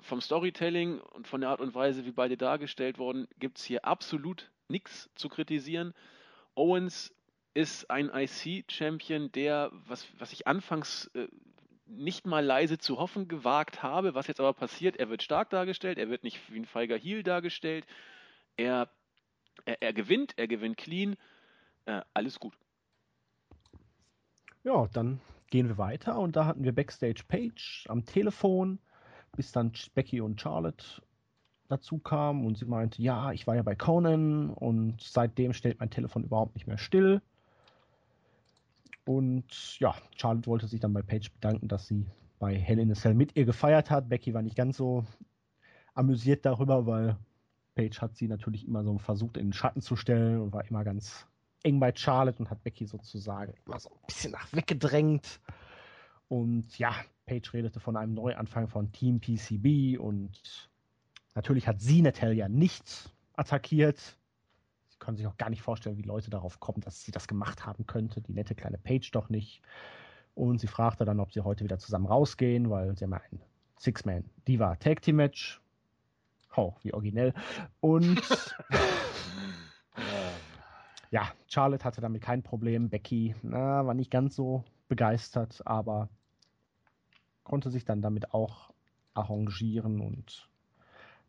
[0.00, 3.84] Vom Storytelling und von der Art und Weise, wie beide dargestellt wurden, gibt es hier
[3.84, 5.94] absolut nichts zu kritisieren.
[6.54, 7.14] Owens
[7.54, 11.28] ist ein IC-Champion, der, was, was ich anfangs äh,
[11.92, 15.98] nicht mal leise zu hoffen gewagt habe, was jetzt aber passiert, er wird stark dargestellt,
[15.98, 17.86] er wird nicht wie ein feiger Heel dargestellt,
[18.56, 18.88] er,
[19.64, 21.16] er, er gewinnt, er gewinnt clean,
[21.86, 22.54] äh, alles gut.
[24.64, 28.78] Ja, dann gehen wir weiter und da hatten wir Backstage Page am Telefon,
[29.36, 31.02] bis dann Becky und Charlotte
[31.68, 35.90] dazu kamen und sie meinte, ja, ich war ja bei Conan und seitdem stellt mein
[35.90, 37.22] Telefon überhaupt nicht mehr still.
[39.04, 42.06] Und ja, Charlotte wollte sich dann bei Paige bedanken, dass sie
[42.38, 44.08] bei Hell in a Cell mit ihr gefeiert hat.
[44.08, 45.04] Becky war nicht ganz so
[45.94, 47.16] amüsiert darüber, weil
[47.74, 50.84] Paige hat sie natürlich immer so versucht in den Schatten zu stellen und war immer
[50.84, 51.26] ganz
[51.62, 55.40] eng bei Charlotte und hat Becky sozusagen immer so ein bisschen nach weggedrängt.
[56.28, 56.94] Und ja,
[57.26, 60.70] Paige redete von einem Neuanfang von Team PCB und
[61.34, 64.18] natürlich hat sie Natalia nicht attackiert
[65.02, 67.86] können sich auch gar nicht vorstellen, wie Leute darauf kommen, dass sie das gemacht haben
[67.86, 68.20] könnte.
[68.20, 69.60] Die nette kleine Page doch nicht.
[70.34, 73.40] Und sie fragte dann, ob sie heute wieder zusammen rausgehen, weil sie haben ein
[73.78, 75.60] Six-Man Diva Tag Team Match.
[76.54, 77.34] Oh, wie originell.
[77.80, 78.20] Und
[81.10, 82.88] ja, Charlotte hatte damit kein Problem.
[82.88, 86.08] Becky na, war nicht ganz so begeistert, aber
[87.42, 88.72] konnte sich dann damit auch
[89.14, 90.48] arrangieren und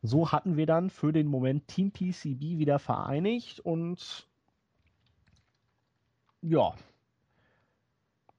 [0.04, 4.28] so hatten wir dann für den Moment Team PCB wieder vereinigt und
[6.42, 6.76] ja,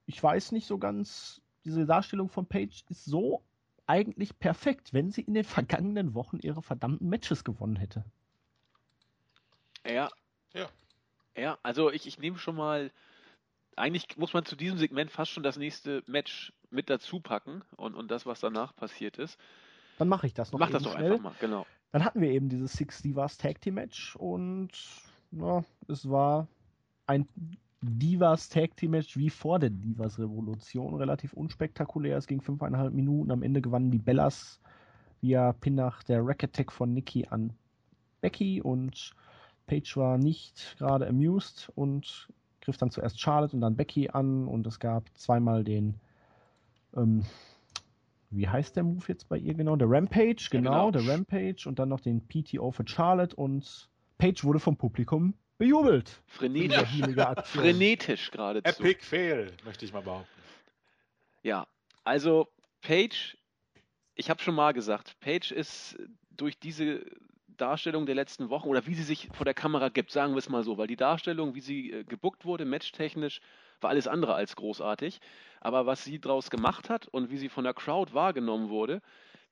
[0.04, 3.42] ich weiß nicht so ganz, diese Darstellung von Page ist so
[3.86, 8.04] eigentlich perfekt, wenn sie in den vergangenen Wochen ihre verdammten Matches gewonnen hätte.
[9.86, 10.10] Ja.
[10.52, 10.68] Ja.
[11.36, 12.92] Ja, also ich, ich nehme schon mal,
[13.74, 17.94] eigentlich muss man zu diesem Segment fast schon das nächste Match mit dazu packen und,
[17.94, 19.38] und das, was danach passiert ist.
[19.98, 21.12] Dann mache ich das noch Mach das doch schnell.
[21.12, 21.66] einfach mal, genau.
[21.92, 24.70] Dann hatten wir eben dieses Six Divas Tag Team Match und
[25.30, 26.48] ja, es war
[27.06, 27.28] ein
[27.80, 32.16] Divas Tag Team Match wie vor der Divas Revolution, relativ unspektakulär.
[32.16, 33.30] Es ging fünfeinhalb Minuten.
[33.30, 34.60] Am Ende gewannen die Bellas
[35.20, 37.52] via Pin nach der Rack Attack von Nikki an
[38.20, 39.14] Becky und
[39.66, 42.28] Paige war nicht gerade amused und
[42.60, 45.94] griff dann zuerst Charlotte und dann Becky an und es gab zweimal den
[46.96, 47.24] ähm,
[48.36, 49.76] wie heißt der Move jetzt bei ihr genau?
[49.76, 50.90] Der Rampage, genau, ja, genau.
[50.90, 56.22] der Rampage und dann noch den PTO für Charlotte und Page wurde vom Publikum bejubelt.
[56.26, 57.02] Frenetisch.
[57.44, 58.82] Frenetisch geradezu.
[58.82, 60.28] Epic Fail, möchte ich mal behaupten.
[61.42, 61.66] Ja,
[62.04, 62.48] also
[62.80, 63.36] Page,
[64.14, 65.96] ich habe schon mal gesagt, Page ist
[66.30, 67.04] durch diese
[67.56, 70.48] Darstellung der letzten Wochen oder wie sie sich vor der Kamera gibt, sagen wir es
[70.48, 73.40] mal so, weil die Darstellung, wie sie äh, gebuckt wurde, matchtechnisch,
[73.84, 75.20] war alles andere als großartig.
[75.60, 79.00] Aber was sie daraus gemacht hat und wie sie von der Crowd wahrgenommen wurde,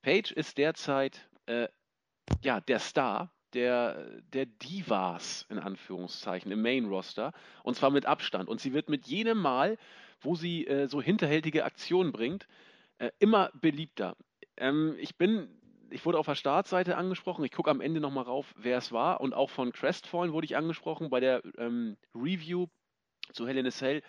[0.01, 1.69] Paige ist derzeit äh,
[2.43, 7.33] ja, der Star der, der Divas, in Anführungszeichen, im Main-Roster.
[7.63, 8.49] Und zwar mit Abstand.
[8.49, 9.77] Und sie wird mit jedem Mal,
[10.19, 12.47] wo sie äh, so hinterhältige Aktionen bringt,
[12.97, 14.17] äh, immer beliebter.
[14.57, 15.49] Ähm, ich bin
[15.89, 17.45] ich wurde auf der Startseite angesprochen.
[17.45, 19.21] Ich gucke am Ende nochmal rauf, wer es war.
[19.21, 22.65] Und auch von Crestfallen wurde ich angesprochen bei der ähm, Review
[23.31, 24.01] zu Hell in a Cell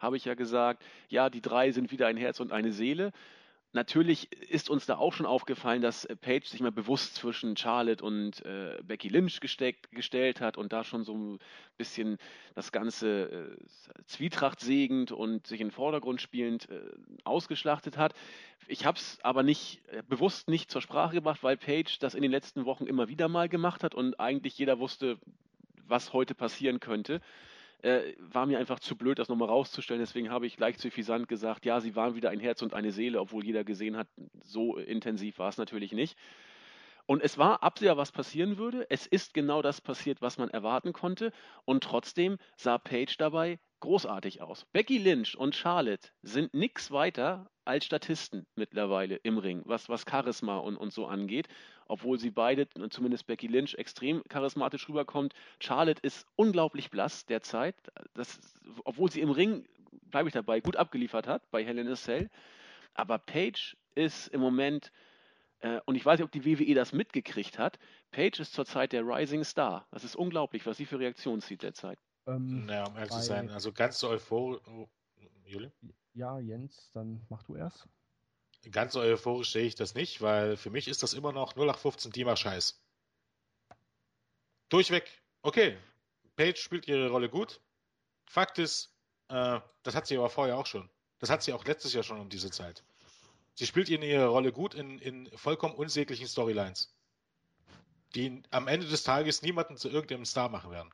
[0.00, 3.12] habe ich ja gesagt, ja, die drei sind wieder ein Herz und eine Seele.
[3.72, 8.44] Natürlich ist uns da auch schon aufgefallen, dass Paige sich mal bewusst zwischen Charlotte und
[8.44, 11.38] äh, Becky Lynch gesteckt, gestellt hat und da schon so ein
[11.76, 12.18] bisschen
[12.56, 16.80] das Ganze äh, Zwietracht segend und sich in den Vordergrund spielend äh,
[17.22, 18.12] ausgeschlachtet hat.
[18.66, 22.22] Ich habe es aber nicht äh, bewusst nicht zur Sprache gebracht, weil Paige das in
[22.22, 25.16] den letzten Wochen immer wieder mal gemacht hat und eigentlich jeder wusste,
[25.86, 27.20] was heute passieren könnte
[27.82, 30.00] äh, war mir einfach zu blöd, das nochmal rauszustellen.
[30.00, 32.92] Deswegen habe ich gleich zu Fisant gesagt, ja, sie waren wieder ein Herz und eine
[32.92, 34.08] Seele, obwohl jeder gesehen hat,
[34.42, 36.16] so intensiv war es natürlich nicht.
[37.10, 38.86] Und es war absehbar, was passieren würde.
[38.88, 41.32] Es ist genau das passiert, was man erwarten konnte.
[41.64, 44.64] Und trotzdem sah Paige dabei großartig aus.
[44.66, 50.58] Becky Lynch und Charlotte sind nichts weiter als Statisten mittlerweile im Ring, was, was Charisma
[50.58, 51.48] und, und so angeht.
[51.86, 55.34] Obwohl sie beide, zumindest Becky Lynch, extrem charismatisch rüberkommt.
[55.58, 57.74] Charlotte ist unglaublich blass derzeit.
[58.14, 58.38] Das,
[58.84, 62.30] obwohl sie im Ring, bleibe ich dabei, gut abgeliefert hat bei Helen Cell.
[62.94, 64.92] Aber Paige ist im Moment
[65.84, 67.78] und ich weiß nicht, ob die WWE das mitgekriegt hat.
[68.10, 69.86] Paige ist zurzeit der Rising Star.
[69.90, 71.98] Das ist unglaublich, was sie für Reaktionen zieht derzeit.
[72.26, 74.60] Ähm, naja, um ehrlich zu sein, also ganz so euphorisch.
[74.68, 74.88] Oh,
[75.44, 75.70] Juli?
[76.14, 77.88] Ja, Jens, dann mach du erst.
[78.70, 82.12] Ganz so euphorisch sehe ich das nicht, weil für mich ist das immer noch 0815
[82.12, 82.80] Dima-Scheiß.
[84.68, 85.04] Durchweg,
[85.42, 85.76] okay.
[86.36, 87.60] Paige spielt ihre Rolle gut.
[88.26, 88.94] Fakt ist,
[89.28, 90.88] äh, das hat sie aber vorher auch schon.
[91.18, 92.84] Das hat sie auch letztes Jahr schon um diese Zeit.
[93.54, 96.94] Sie spielt ihre Rolle gut in, in vollkommen unsäglichen Storylines,
[98.14, 100.90] die am Ende des Tages niemanden zu irgendeinem Star machen werden.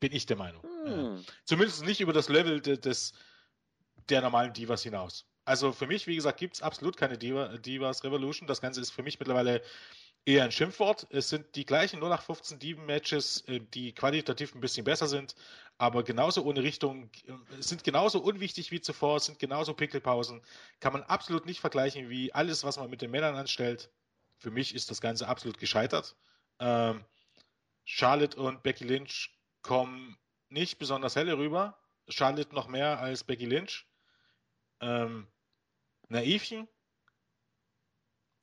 [0.00, 0.62] Bin ich der Meinung.
[0.84, 1.24] Hm.
[1.44, 3.12] Zumindest nicht über das Level de, des,
[4.08, 5.26] der normalen Divas hinaus.
[5.44, 8.46] Also für mich, wie gesagt, gibt es absolut keine Diva, Divas Revolution.
[8.46, 9.62] Das Ganze ist für mich mittlerweile
[10.30, 11.06] eher ein Schimpfwort.
[11.10, 15.34] Es sind die gleichen 0 nach 15 Diven-Matches, äh, die qualitativ ein bisschen besser sind,
[15.78, 20.40] aber genauso ohne Richtung, äh, sind genauso unwichtig wie zuvor, sind genauso Pickelpausen.
[20.80, 23.90] Kann man absolut nicht vergleichen wie alles, was man mit den Männern anstellt.
[24.38, 26.16] Für mich ist das Ganze absolut gescheitert.
[26.58, 27.04] Ähm,
[27.84, 29.30] Charlotte und Becky Lynch
[29.62, 30.16] kommen
[30.48, 31.78] nicht besonders helle rüber.
[32.08, 33.86] Charlotte noch mehr als Becky Lynch.
[34.80, 35.26] Ähm,
[36.08, 36.68] Naivchen,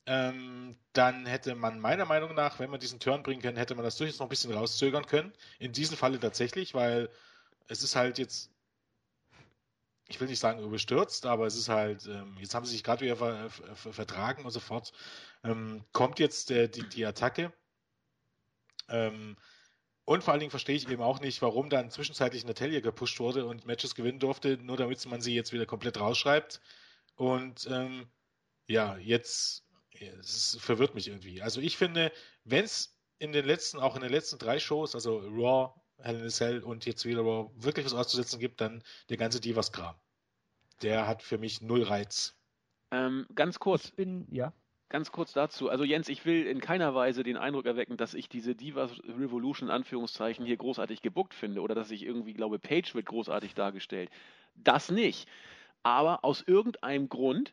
[0.08, 3.84] ähm, dann hätte man meiner Meinung nach, wenn man diesen Turn bringen kann, hätte man
[3.84, 5.34] das durchaus noch ein bisschen rauszögern können.
[5.58, 7.10] In diesem Falle tatsächlich, weil
[7.68, 8.50] es ist halt jetzt,
[10.08, 13.04] ich will nicht sagen überstürzt, aber es ist halt, ähm, jetzt haben sie sich gerade
[13.04, 14.94] wieder ver, ver, vertragen und so fort.
[15.44, 17.52] Ähm, kommt jetzt äh, die, die Attacke.
[18.88, 19.36] Ähm,
[20.06, 23.44] und vor allen Dingen verstehe ich eben auch nicht, warum dann zwischenzeitlich Natalia gepusht wurde
[23.44, 26.62] und Matches gewinnen durfte, nur damit man sie jetzt wieder komplett rausschreibt.
[27.16, 28.08] Und ähm,
[28.66, 29.67] ja, jetzt
[30.00, 31.42] es verwirrt mich irgendwie.
[31.42, 32.12] Also ich finde,
[32.44, 36.26] wenn es in den letzten, auch in den letzten drei Shows, also Raw, Hell in
[36.26, 39.96] a Cell und jetzt wieder Raw, wirklich was auszusetzen gibt, dann der ganze Divas-Kram.
[40.82, 42.36] Der hat für mich null Reiz.
[42.92, 43.86] Ähm, ganz kurz.
[43.86, 44.52] Ich bin, ja.
[44.90, 45.68] Ganz kurz dazu.
[45.68, 49.68] Also Jens, ich will in keiner Weise den Eindruck erwecken, dass ich diese Divas Revolution
[49.68, 54.08] Anführungszeichen hier großartig gebuckt finde oder dass ich irgendwie glaube, Page wird großartig dargestellt.
[54.54, 55.28] Das nicht.
[55.82, 57.52] Aber aus irgendeinem Grund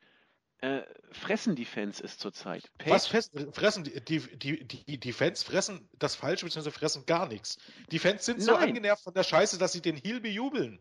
[0.66, 2.72] äh, fressen die Fans es zurzeit.
[2.88, 6.72] Was fressen die, die, die, die, die Fans fressen das Falsche bzw.
[6.72, 7.58] fressen gar nichts.
[7.92, 8.70] Die Fans sind so Nein.
[8.70, 10.80] angenervt von der Scheiße, dass sie den Heal bejubeln.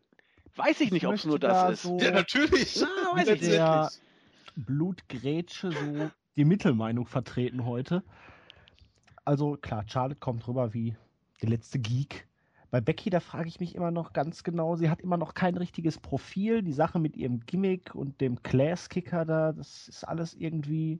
[0.56, 1.82] Weiß ich nicht, ob es nur das da ist.
[1.82, 2.80] So ja, natürlich.
[2.80, 3.90] Na, weiß ich der
[4.56, 8.02] Blutgrätsche so die Mittelmeinung vertreten heute.
[9.24, 10.96] Also klar, Charlotte kommt rüber wie
[11.42, 12.26] der letzte Geek.
[12.74, 15.56] Bei Becky, da frage ich mich immer noch ganz genau, sie hat immer noch kein
[15.56, 16.60] richtiges Profil.
[16.60, 20.98] Die Sache mit ihrem Gimmick und dem Class-Kicker da, das ist alles irgendwie.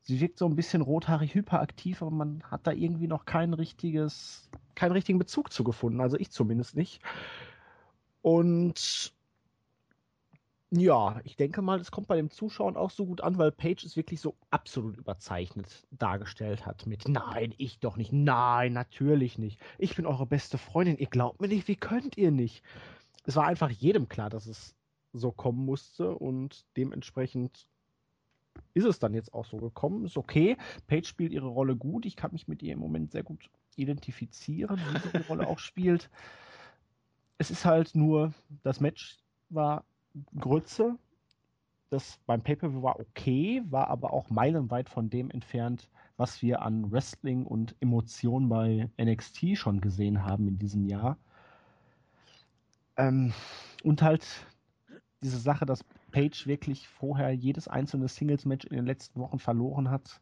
[0.00, 4.48] Sie wirkt so ein bisschen rothaarig hyperaktiv, aber man hat da irgendwie noch kein richtiges,
[4.74, 6.00] keinen richtigen Bezug zu gefunden.
[6.00, 7.02] Also ich zumindest nicht.
[8.22, 9.12] Und
[10.70, 13.84] ja, ich denke mal, es kommt bei dem Zuschauen auch so gut an, weil Page
[13.84, 19.58] es wirklich so absolut überzeichnet dargestellt hat mit Nein, ich doch nicht, nein, natürlich nicht.
[19.78, 22.62] Ich bin eure beste Freundin, ihr glaubt mir nicht, wie könnt ihr nicht?
[23.24, 24.74] Es war einfach jedem klar, dass es
[25.14, 27.66] so kommen musste und dementsprechend
[28.74, 30.04] ist es dann jetzt auch so gekommen.
[30.04, 30.56] Ist okay.
[30.86, 32.04] Page spielt ihre Rolle gut.
[32.04, 35.58] Ich kann mich mit ihr im Moment sehr gut identifizieren, wie sie die Rolle auch
[35.58, 36.10] spielt.
[37.38, 39.84] Es ist halt nur, das Match war
[40.38, 40.96] Grütze.
[41.90, 46.90] Das beim Pay-Per-View war okay, war aber auch meilenweit von dem entfernt, was wir an
[46.92, 51.16] Wrestling und Emotionen bei NXT schon gesehen haben in diesem Jahr.
[52.96, 53.32] Ähm,
[53.84, 54.26] und halt
[55.22, 60.20] diese Sache, dass Page wirklich vorher jedes einzelne Singles-Match in den letzten Wochen verloren hat,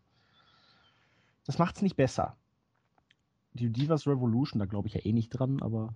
[1.46, 2.36] das macht es nicht besser.
[3.54, 5.94] Die Divas Revolution, da glaube ich ja eh nicht dran, aber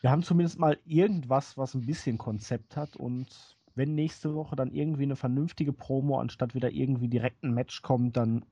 [0.00, 3.28] wir haben zumindest mal irgendwas, was ein bisschen Konzept hat und
[3.74, 8.16] wenn nächste Woche dann irgendwie eine vernünftige Promo anstatt wieder irgendwie direkt ein Match kommt,
[8.16, 8.44] dann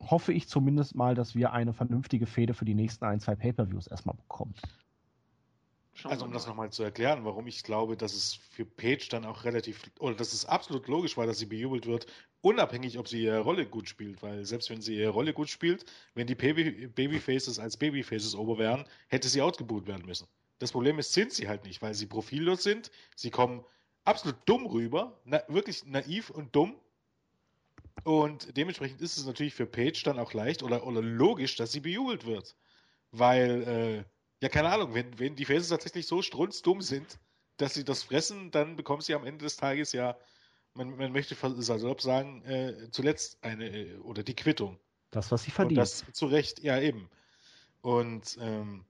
[0.00, 3.88] hoffe ich zumindest mal, dass wir eine vernünftige Fehde für die nächsten ein, zwei Pay-Per-Views
[3.88, 4.54] erstmal bekommen.
[6.04, 9.44] Also um das nochmal zu erklären, warum ich glaube, dass es für Paige dann auch
[9.44, 12.06] relativ, oder dass es absolut logisch war, dass sie bejubelt wird,
[12.40, 15.84] unabhängig, ob sie ihre Rolle gut spielt, weil selbst wenn sie ihre Rolle gut spielt,
[16.14, 20.28] wenn die Babyfaces als Babyfaces ober wären, hätte sie outgebucht werden müssen.
[20.58, 22.90] Das Problem ist, sind sie halt nicht, weil sie profillos sind.
[23.14, 23.64] Sie kommen
[24.04, 26.76] absolut dumm rüber, na, wirklich naiv und dumm.
[28.04, 31.80] Und dementsprechend ist es natürlich für Paige dann auch leicht oder, oder logisch, dass sie
[31.80, 32.56] bejubelt wird.
[33.12, 34.04] Weil, äh,
[34.42, 37.18] ja, keine Ahnung, wenn, wenn die Faces tatsächlich so strunzdumm sind,
[37.56, 40.16] dass sie das fressen, dann bekommen sie am Ende des Tages ja,
[40.74, 44.78] man, man möchte salopp sagen, äh, zuletzt eine, äh, oder die Quittung.
[45.10, 45.80] Das, was sie verdienen.
[45.80, 47.10] Und das zu Recht, ja eben.
[47.80, 48.84] Und ähm,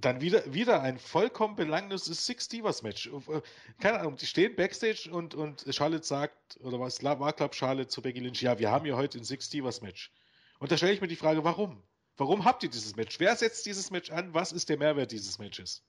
[0.00, 3.06] dann wieder, wieder ein vollkommen belangloses Six Divas Match.
[3.06, 3.40] Äh,
[3.80, 8.02] keine Ahnung, die stehen Backstage und, und Charlotte sagt, oder was war, glaube Charlotte zu
[8.02, 10.12] Becky Lynch, ja, wir haben ja heute ein Six Divas Match.
[10.58, 11.82] Und da stelle ich mir die Frage, warum?
[12.16, 13.18] Warum habt ihr dieses Match?
[13.18, 14.34] Wer setzt dieses Match an?
[14.34, 15.82] Was ist der Mehrwert dieses Matches?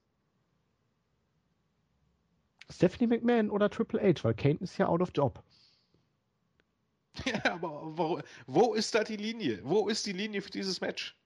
[2.70, 5.44] Stephanie McMahon oder Triple H, weil Kane ist ja out of job.
[7.26, 9.60] Ja, aber wo, wo ist da die Linie?
[9.64, 11.18] Wo ist die Linie für dieses Match?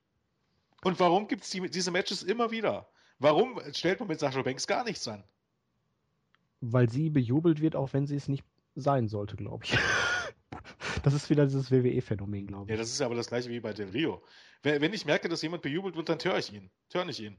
[0.86, 2.88] Und warum gibt es die, diese Matches immer wieder?
[3.18, 5.24] Warum stellt man mit Sascha Banks gar nichts an?
[6.62, 8.46] Weil sie bejubelt wird, auch wenn sie es nicht
[8.76, 9.78] sein sollte, glaube ich.
[11.04, 12.70] Das ist wieder dieses WWE-Phänomen, glaube ich.
[12.72, 14.24] Ja, das ist aber das gleiche wie bei Del Rio.
[14.64, 16.72] Wenn ich merke, dass jemand bejubelt wird, dann höre ich ihn.
[16.92, 17.38] Höre ich ihn.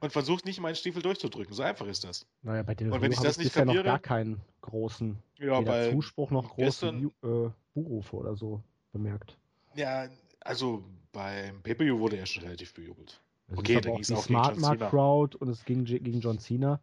[0.00, 1.52] Und versuche nicht meinen Stiefel durchdrücken.
[1.52, 2.26] So einfach ist das.
[2.42, 5.60] Naja, bei Del Rio Und wenn ich das nicht verliere, noch gar keinen großen ja,
[5.60, 9.36] bei Zuspruch noch großen äh, Buhrufe oder so bemerkt.
[9.74, 10.08] Ja,
[10.40, 10.84] also
[11.16, 13.22] beim pay wurde er schon relativ bejubelt.
[13.48, 16.78] Es okay, da ging es auch Smart Mark Crowd und es ging gegen John Cena.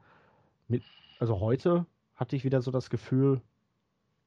[0.67, 0.81] Mit,
[1.19, 3.41] also heute hatte ich wieder so das Gefühl,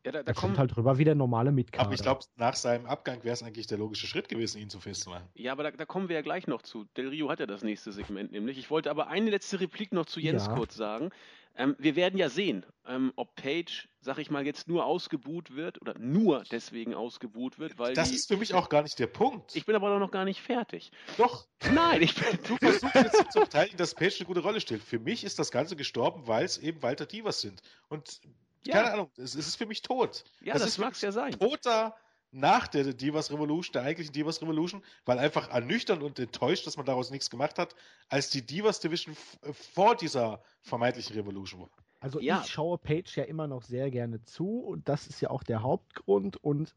[0.04, 1.86] ja, da, da kommt halt rüber wie der normale Mitkader.
[1.86, 4.78] Aber ich glaube, nach seinem Abgang wäre es eigentlich der logische Schritt gewesen, ihn zu
[4.78, 5.26] festmachen.
[5.34, 6.84] Ja, aber da, da, kommen wir ja gleich noch zu.
[6.96, 8.58] Del Rio hat ja das nächste Segment nämlich.
[8.58, 10.54] Ich wollte aber eine letzte Replik noch zu Jens ja.
[10.54, 11.10] kurz sagen.
[11.56, 15.80] Ähm, wir werden ja sehen, ähm, ob Page, sag ich mal, jetzt nur ausgebuht wird
[15.80, 17.94] oder nur deswegen ausgebuht wird, weil.
[17.94, 19.56] Das die, ist für mich auch gar nicht der Punkt.
[19.56, 20.90] Ich bin aber noch gar nicht fertig.
[21.16, 21.46] Doch.
[21.72, 22.38] Nein, ich bin.
[22.46, 24.82] Du versuchst jetzt zu verteidigen, dass Page eine gute Rolle spielt.
[24.82, 27.62] Für mich ist das Ganze gestorben, weil es eben Walter Divas sind.
[27.88, 28.20] Und
[28.66, 28.74] ja.
[28.74, 30.24] Keine Ahnung, es, es, ist für mich tot.
[30.40, 31.38] Ja, das, das mag es ja sein.
[31.38, 31.94] Toter
[32.32, 36.86] nach der Divas Revolution, der eigentlichen Divas Revolution, weil einfach ernüchternd und enttäuscht, dass man
[36.86, 37.74] daraus nichts gemacht hat,
[38.08, 39.16] als die Divas Division
[39.52, 41.70] vor dieser vermeintlichen Revolution war.
[42.00, 42.40] Also ja.
[42.44, 45.62] ich schaue Page ja immer noch sehr gerne zu und das ist ja auch der
[45.62, 46.74] Hauptgrund und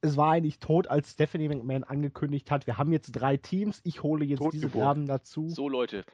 [0.00, 4.02] es war eigentlich tot, als Stephanie McMahon angekündigt hat, wir haben jetzt drei Teams, ich
[4.02, 5.48] hole jetzt diese Graben dazu.
[5.48, 6.04] So Leute,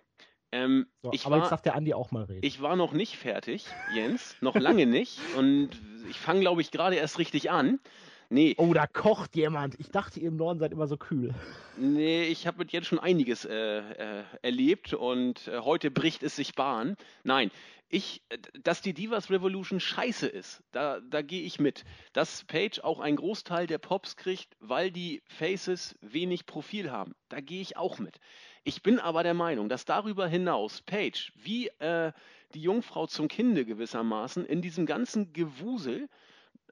[0.54, 2.46] ähm, so, aber war, jetzt darf der Andi auch mal reden.
[2.46, 5.18] Ich war noch nicht fertig, Jens, noch lange nicht.
[5.36, 5.70] Und
[6.08, 7.80] ich fange, glaube ich, gerade erst richtig an.
[8.30, 8.54] Nee.
[8.58, 9.78] Oh, da kocht jemand.
[9.78, 11.34] Ich dachte, ihr im Norden seid immer so kühl.
[11.76, 16.36] Nee, ich habe mit Jens schon einiges äh, äh, erlebt und äh, heute bricht es
[16.36, 16.96] sich Bahn.
[17.22, 17.50] Nein,
[17.88, 18.22] ich,
[18.62, 21.84] dass die Divas Revolution scheiße ist, da, da gehe ich mit.
[22.12, 27.40] Dass Page auch einen Großteil der Pops kriegt, weil die Faces wenig Profil haben, da
[27.40, 28.18] gehe ich auch mit.
[28.64, 32.12] Ich bin aber der Meinung, dass darüber hinaus Page, wie äh,
[32.54, 36.08] die Jungfrau zum Kinde gewissermaßen, in diesem ganzen Gewusel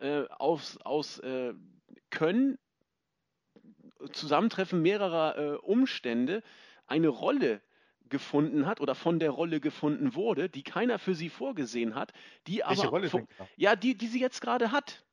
[0.01, 1.55] äh, aus, aus äh,
[2.11, 2.59] Können,
[4.13, 6.43] Zusammentreffen mehrerer äh, Umstände
[6.87, 7.63] eine Rolle
[8.09, 12.13] gefunden hat oder von der Rolle gefunden wurde, die keiner für sie vorgesehen hat,
[12.47, 15.05] die Welche aber Rolle von, ja, die, die sie jetzt gerade hat.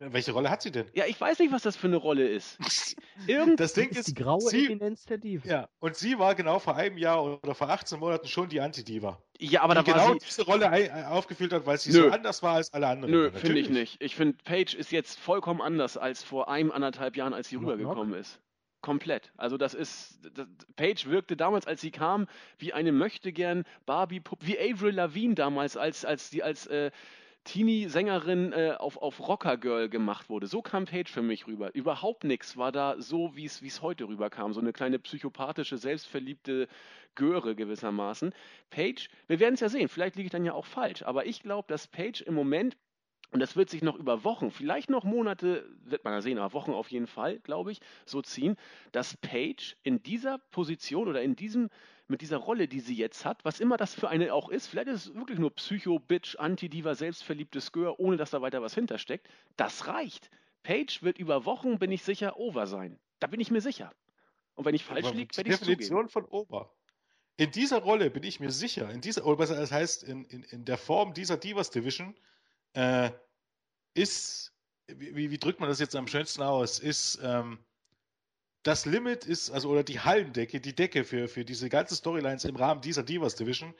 [0.00, 0.86] Welche Rolle hat sie denn?
[0.94, 2.56] Ja, ich weiß nicht, was das für eine Rolle ist.
[3.26, 5.48] Irgend das Ding ist, die graue sie, Eminenz der Diva.
[5.48, 9.20] Ja, und sie war genau vor einem Jahr oder vor 18 Monaten schon die Anti-Diva.
[9.40, 10.26] Ja, aber die da war genau sie...
[10.26, 12.02] diese Rolle aufgefüllt hat, weil sie Nö.
[12.02, 13.12] so anders war als alle anderen.
[13.12, 14.00] Nö, finde ich nicht.
[14.00, 17.72] Ich finde, Paige ist jetzt vollkommen anders als vor einem, anderthalb Jahren, als sie knock,
[17.72, 18.20] rübergekommen knock.
[18.20, 18.40] ist.
[18.80, 19.32] Komplett.
[19.36, 24.58] Also das ist, das, Paige wirkte damals, als sie kam, wie eine möchtegern Barbie-Puppe, wie
[24.58, 26.92] Avril Lavigne damals, als, als die als äh,
[27.48, 30.46] Teenie-Sängerin äh, auf, auf Rocker-Girl gemacht wurde.
[30.46, 31.74] So kam Paige für mich rüber.
[31.74, 34.52] Überhaupt nichts war da so, wie es heute rüberkam.
[34.52, 36.68] So eine kleine psychopathische, selbstverliebte
[37.14, 38.34] Göre gewissermaßen.
[38.68, 41.42] Paige, wir werden es ja sehen, vielleicht liege ich dann ja auch falsch, aber ich
[41.42, 42.76] glaube, dass Paige im Moment
[43.30, 46.54] und das wird sich noch über Wochen, vielleicht noch Monate, wird man ja sehen, aber
[46.54, 48.56] Wochen auf jeden Fall, glaube ich, so ziehen,
[48.92, 51.68] dass Paige in dieser Position oder in diesem
[52.08, 54.88] mit dieser Rolle, die sie jetzt hat, was immer das für eine auch ist, vielleicht
[54.88, 59.86] ist es wirklich nur Psycho-Bitch, Anti-Diva, selbstverliebtes Gör, ohne dass da weiter was hintersteckt, das
[59.86, 60.30] reicht.
[60.62, 62.98] Page wird über Wochen, bin ich sicher, over sein.
[63.20, 63.92] Da bin ich mir sicher.
[64.54, 66.74] Und wenn ich falsch liege, werde ich es Definition von over.
[67.36, 70.42] In dieser Rolle bin ich mir sicher, in dieser, oder besser, das heißt, in, in,
[70.44, 72.16] in der Form dieser Divas Division,
[72.72, 73.10] äh,
[73.94, 74.52] ist,
[74.86, 77.58] wie, wie drückt man das jetzt am schönsten aus, ist, ähm,
[78.68, 82.54] das Limit ist, also oder die Hallendecke, die Decke für, für diese ganze Storylines im
[82.54, 83.74] Rahmen dieser Divas Division,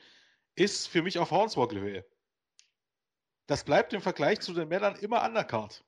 [0.55, 2.03] ist für mich auf Hornswoggle-Höhe.
[3.45, 5.83] Das bleibt im Vergleich zu den Männern immer undercard.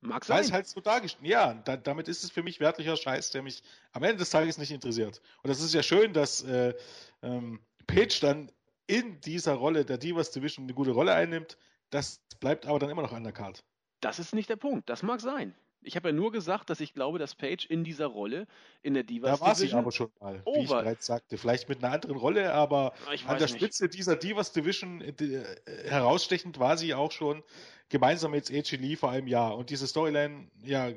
[0.00, 0.38] Mag sein.
[0.38, 3.42] Weil es halt so dargestellt Ja, da, damit ist es für mich wertlicher Scheiß, der
[3.42, 5.20] mich am Ende des Tages nicht interessiert.
[5.42, 6.74] Und das ist ja schön, dass äh,
[7.20, 8.50] ähm, Page dann
[8.86, 11.58] in dieser Rolle der Divas Division eine gute Rolle einnimmt.
[11.90, 13.62] Das bleibt aber dann immer noch undercard.
[14.00, 14.88] Das ist nicht der Punkt.
[14.88, 15.54] Das mag sein.
[15.84, 18.46] Ich habe ja nur gesagt, dass ich glaube, dass Paige in dieser Rolle
[18.82, 20.58] in der Divas Da war sie aber schon mal, over.
[20.58, 21.38] wie ich bereits sagte.
[21.38, 22.94] Vielleicht mit einer anderen Rolle, aber
[23.26, 23.56] an der nicht.
[23.56, 27.42] Spitze dieser Divas Division äh, äh, herausstechend war sie auch schon
[27.88, 29.56] gemeinsam mit AJ Lee vor einem Jahr.
[29.56, 30.92] Und diese Storyline, ja,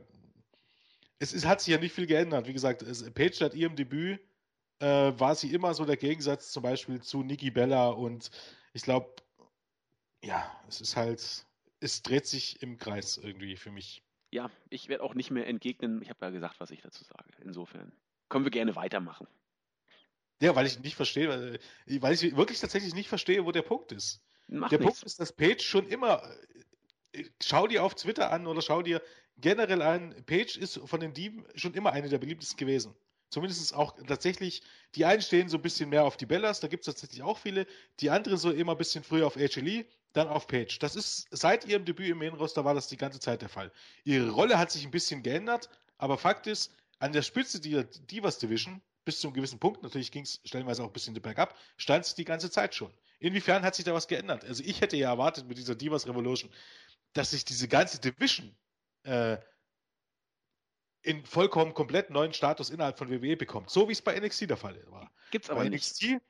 [1.20, 2.48] es, es hat sich ja nicht viel geändert.
[2.48, 4.20] Wie gesagt, es, Paige hat ihrem Debüt
[4.80, 8.30] äh, war sie immer so der Gegensatz zum Beispiel zu Nikki Bella und
[8.74, 9.14] ich glaube,
[10.24, 11.46] ja, es ist halt,
[11.80, 14.04] es dreht sich im Kreis irgendwie für mich
[14.36, 16.02] ja, ich werde auch nicht mehr entgegnen.
[16.02, 17.32] Ich habe ja gesagt, was ich dazu sage.
[17.42, 17.92] Insofern
[18.30, 19.28] können wir gerne weitermachen.
[20.42, 21.60] Ja, weil ich nicht verstehe, weil,
[22.02, 24.22] weil ich wirklich tatsächlich nicht verstehe, wo der Punkt ist.
[24.48, 25.00] Mach der nichts.
[25.00, 26.22] Punkt ist, dass Page schon immer,
[27.14, 29.02] äh, schau dir auf Twitter an oder schau dir
[29.38, 32.94] generell an, Page ist von den Dieben schon immer eine der beliebtesten gewesen.
[33.30, 34.62] Zumindest auch tatsächlich,
[34.96, 37.38] die einen stehen so ein bisschen mehr auf die Bellas, da gibt es tatsächlich auch
[37.38, 37.66] viele.
[38.02, 40.80] Die anderen so immer ein bisschen früher auf AJ dann auf Page.
[40.80, 43.72] Das ist seit ihrem Debüt im Main Roster war das die ganze Zeit der Fall.
[44.04, 48.38] Ihre Rolle hat sich ein bisschen geändert, aber Fakt ist, an der Spitze der Divas
[48.38, 52.06] Division, bis zu einem gewissen Punkt, natürlich ging es stellenweise auch ein bisschen bergab, stand
[52.06, 52.92] sie die ganze Zeit schon.
[53.20, 54.44] Inwiefern hat sich da was geändert?
[54.46, 56.52] Also ich hätte ja erwartet mit dieser Divas Revolution,
[57.14, 58.56] dass sich diese ganze Division
[59.04, 59.38] äh,
[61.02, 63.70] in vollkommen komplett neuen Status innerhalb von WWE bekommt.
[63.70, 65.12] So wie es bei NXT der Fall war.
[65.32, 65.84] Gibt's aber bei nicht.
[65.84, 66.22] NXT,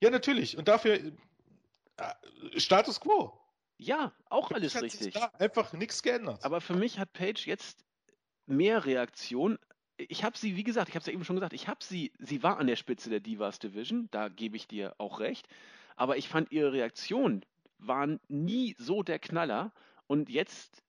[0.00, 0.58] ja natürlich.
[0.58, 0.98] Und dafür
[2.56, 3.32] Status Quo.
[3.76, 5.14] Ja, auch alles hat richtig.
[5.14, 6.44] da einfach nichts geändert.
[6.44, 7.84] Aber für mich hat Paige jetzt
[8.46, 9.58] mehr Reaktion.
[9.96, 12.12] Ich habe sie, wie gesagt, ich habe es ja eben schon gesagt, ich habe sie,
[12.18, 15.48] sie war an der Spitze der Divas Division, da gebe ich dir auch recht.
[15.96, 17.44] Aber ich fand ihre Reaktionen
[17.78, 19.72] waren nie so der Knaller.
[20.06, 20.82] Und jetzt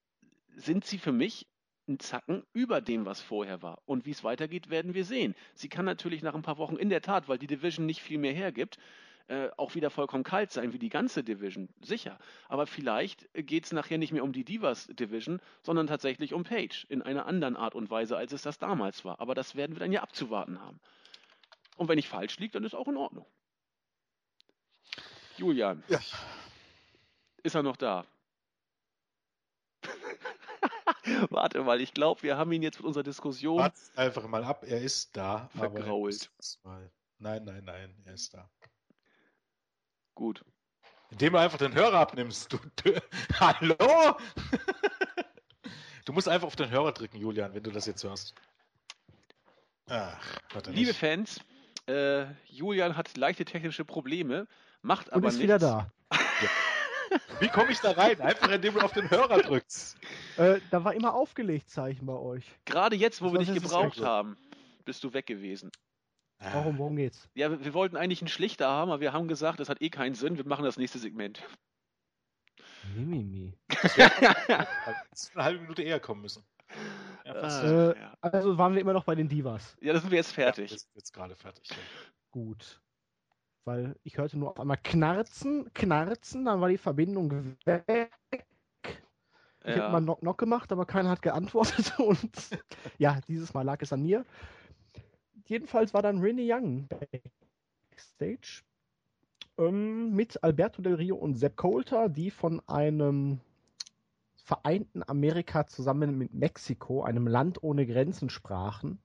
[0.55, 1.47] sind sie für mich
[1.87, 3.81] einen Zacken über dem, was vorher war.
[3.85, 5.35] Und wie es weitergeht, werden wir sehen.
[5.55, 8.17] Sie kann natürlich nach ein paar Wochen in der Tat, weil die Division nicht viel
[8.17, 8.77] mehr hergibt,
[9.29, 12.17] äh, auch wieder vollkommen kalt sein wie die ganze Division, sicher.
[12.47, 16.87] Aber vielleicht geht es nachher nicht mehr um die Divas Division, sondern tatsächlich um Page
[16.89, 19.19] in einer anderen Art und Weise, als es das damals war.
[19.19, 20.79] Aber das werden wir dann ja abzuwarten haben.
[21.77, 23.27] Und wenn ich falsch liege, dann ist auch in Ordnung.
[25.37, 25.83] Julian.
[25.87, 25.99] Ja.
[27.43, 28.05] Ist er noch da?
[31.29, 33.59] Warte mal, ich glaube, wir haben ihn jetzt mit unserer Diskussion.
[33.59, 35.49] Warte einfach mal ab, er ist da.
[35.55, 36.31] Vergrault.
[37.19, 38.49] Nein, nein, nein, er ist da.
[40.19, 40.43] Gut.
[41.11, 42.51] Indem du einfach den Hörer abnimmst.
[42.51, 43.01] Du, du,
[43.39, 43.77] hallo?
[46.05, 48.35] du musst einfach auf den Hörer drücken, Julian, wenn du das jetzt hörst.
[49.87, 50.19] Ach,
[50.65, 50.97] Liebe nicht.
[50.97, 51.39] Fans,
[51.87, 54.45] äh, Julian hat leichte technische Probleme,
[54.81, 55.43] macht aber Und ist nichts.
[55.43, 55.89] wieder da.
[57.39, 58.19] Wie komme ich da rein?
[58.19, 59.97] Einfach indem du auf den Hörer drückst.
[60.35, 62.43] Äh, da war immer aufgelegt, Zeichen bei euch.
[62.65, 64.37] Gerade jetzt, wo das wir dich gebraucht haben,
[64.83, 65.71] bist du weg gewesen.
[66.39, 67.29] Warum, worum geht's?
[67.35, 70.15] Ja, wir, wollten eigentlich einen Schlichter haben, aber wir haben gesagt, das hat eh keinen
[70.15, 71.43] Sinn, wir machen das nächste Segment.
[72.95, 73.57] Mimimi.
[73.97, 74.67] eine
[75.35, 76.43] halbe Minute eher kommen müssen.
[77.25, 78.17] Ja, äh, ja.
[78.21, 79.77] Also waren wir immer noch bei den Divas.
[79.81, 80.71] Ja, da sind wir jetzt fertig.
[80.71, 81.69] Ja, wir sind jetzt gerade fertig.
[81.69, 81.75] Ja.
[82.31, 82.81] Gut
[83.69, 88.11] weil ich hörte nur auf einmal knarzen, knarzen, dann war die Verbindung weg.
[89.63, 89.83] Ich ja.
[89.83, 92.31] habe mal Knock Knock gemacht, aber keiner hat geantwortet und
[92.97, 94.25] ja, dieses Mal lag es an mir.
[95.49, 98.61] Jedenfalls war dann Renee Young backstage
[99.57, 103.39] ähm, mit Alberto Del Rio und Sepp Coulter, die von einem
[104.35, 108.99] vereinten Amerika zusammen mit Mexiko, einem Land ohne Grenzen, sprachen.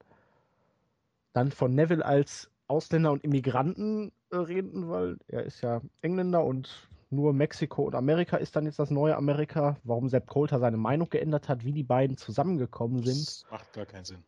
[1.32, 6.90] Dann von Neville als Ausländer und Immigranten äh, reden, weil er ist ja Engländer und
[7.08, 9.78] nur Mexiko und Amerika ist dann jetzt das neue Amerika.
[9.82, 13.86] Warum Sepp Coulter seine Meinung geändert hat, wie die beiden zusammengekommen sind, das macht gar
[13.86, 14.22] keinen Sinn.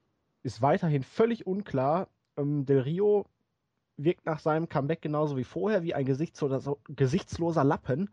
[0.46, 2.06] Ist weiterhin völlig unklar.
[2.36, 3.26] Ähm, Del Rio
[3.96, 8.10] wirkt nach seinem Comeback genauso wie vorher, wie ein gesichtsloser, gesichtsloser Lappen.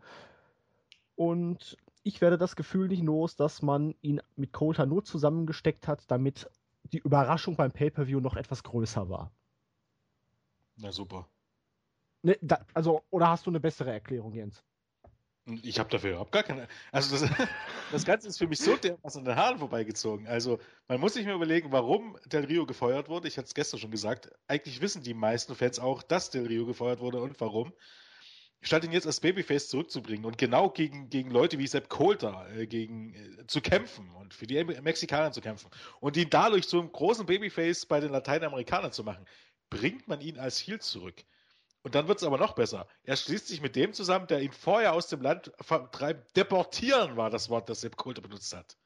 [1.14, 6.10] Und ich werde das Gefühl nicht los, dass man ihn mit Coulter nur zusammengesteckt hat,
[6.10, 6.50] damit
[6.82, 9.30] die Überraschung beim Pay-Per-View noch etwas größer war.
[10.74, 11.28] Na super.
[12.22, 14.64] Ne, da, also, oder hast du eine bessere Erklärung, Jens?
[15.46, 16.68] Ich habe dafür überhaupt gar keine.
[16.90, 17.28] Also das,
[17.92, 20.26] das Ganze ist für mich so dermaßen an den Haaren vorbeigezogen.
[20.26, 23.28] Also man muss sich mir überlegen, warum Del Rio gefeuert wurde.
[23.28, 24.30] Ich hatte es gestern schon gesagt.
[24.48, 27.74] Eigentlich wissen die meisten Fans auch, dass Del Rio gefeuert wurde und warum.
[28.62, 32.66] Statt ihn jetzt als Babyface zurückzubringen und genau gegen, gegen Leute wie Sepp Coulter äh,
[32.66, 35.68] gegen, äh, zu kämpfen und für die Mexikaner zu kämpfen
[36.00, 39.26] und ihn dadurch zu einem großen Babyface bei den Lateinamerikanern zu machen,
[39.68, 41.22] bringt man ihn als Heel zurück.
[41.84, 42.88] Und dann wird es aber noch besser.
[43.02, 46.34] Er schließt sich mit dem zusammen, der ihn vorher aus dem Land vertreibt.
[46.34, 48.78] Deportieren war das Wort, das Sepp Coulter benutzt hat.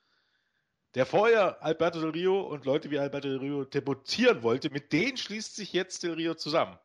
[0.96, 5.16] Der vorher Alberto Del Rio und Leute wie Alberto Del Rio deportieren wollte, mit denen
[5.16, 6.76] schließt sich jetzt Del Rio zusammen.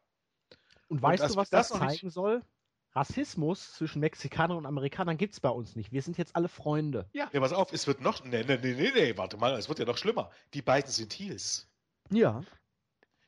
[0.88, 2.44] Und weißt und du, was das, das zeigen soll?
[2.92, 5.92] Rassismus zwischen Mexikanern und Amerikanern gibt es bei uns nicht.
[5.92, 7.10] Wir sind jetzt alle Freunde.
[7.14, 7.28] Ja.
[7.34, 8.24] ja, pass auf, es wird noch.
[8.24, 10.30] Nee, nee, nee, nee, warte mal, es wird ja noch schlimmer.
[10.54, 11.68] Die beiden sind Heels.
[12.12, 12.44] Ja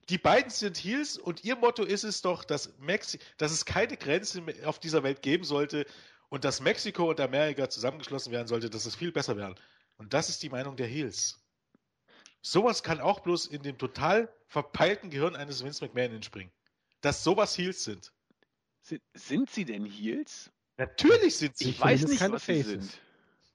[0.09, 3.97] die beiden sind Heels und ihr Motto ist es doch, dass, Mexi dass es keine
[3.97, 5.85] Grenze auf dieser Welt geben sollte
[6.29, 9.55] und dass Mexiko und Amerika zusammengeschlossen werden sollte, dass es viel besser wäre.
[9.97, 11.41] Und das ist die Meinung der Heels.
[12.41, 16.51] Sowas kann auch bloß in dem total verpeilten Gehirn eines Vince McMahon entspringen.
[17.01, 18.13] Dass sowas Heels sind.
[18.81, 20.51] Sind, sind sie denn Heels?
[20.77, 21.69] Natürlich sind sie.
[21.69, 22.65] Ich, ich weiß nicht, was Faces.
[22.65, 22.99] sie sind.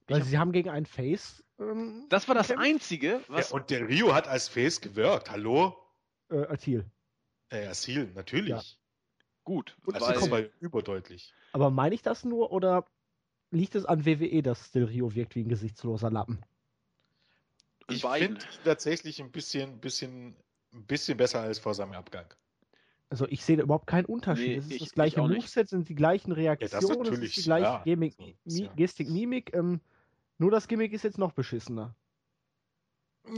[0.08, 1.44] Weil sie haben gegen einen Face.
[1.60, 2.50] Ähm, das war das.
[2.50, 3.22] Einzige.
[3.28, 5.30] Was ja, und der Rio hat als Face gewirkt.
[5.30, 5.76] Hallo?
[6.30, 6.84] Äh, als Heal.
[7.50, 8.50] Äh, als Heal, natürlich.
[8.50, 8.62] Ja.
[9.44, 9.76] Gut.
[9.84, 11.32] Und also weil, überdeutlich.
[11.52, 12.84] Aber meine ich das nur oder
[13.50, 16.40] liegt es an WWE, dass Del Rio wirkt wie ein gesichtsloser Lappen?
[17.88, 20.36] Ich finde tatsächlich ein bisschen, bisschen
[20.72, 22.26] ein bisschen besser als vor seinem Abgang.
[23.08, 24.48] Also ich sehe da überhaupt keinen Unterschied.
[24.50, 27.42] Nee, es ist ich, das gleiche Moveset, sind die gleichen Reaktionen, ja, es ist die
[27.42, 27.82] gleiche
[28.44, 29.52] ja, Gestik, Mimik.
[29.52, 29.80] Ähm,
[30.38, 31.96] nur das Gimmick ist jetzt noch beschissener.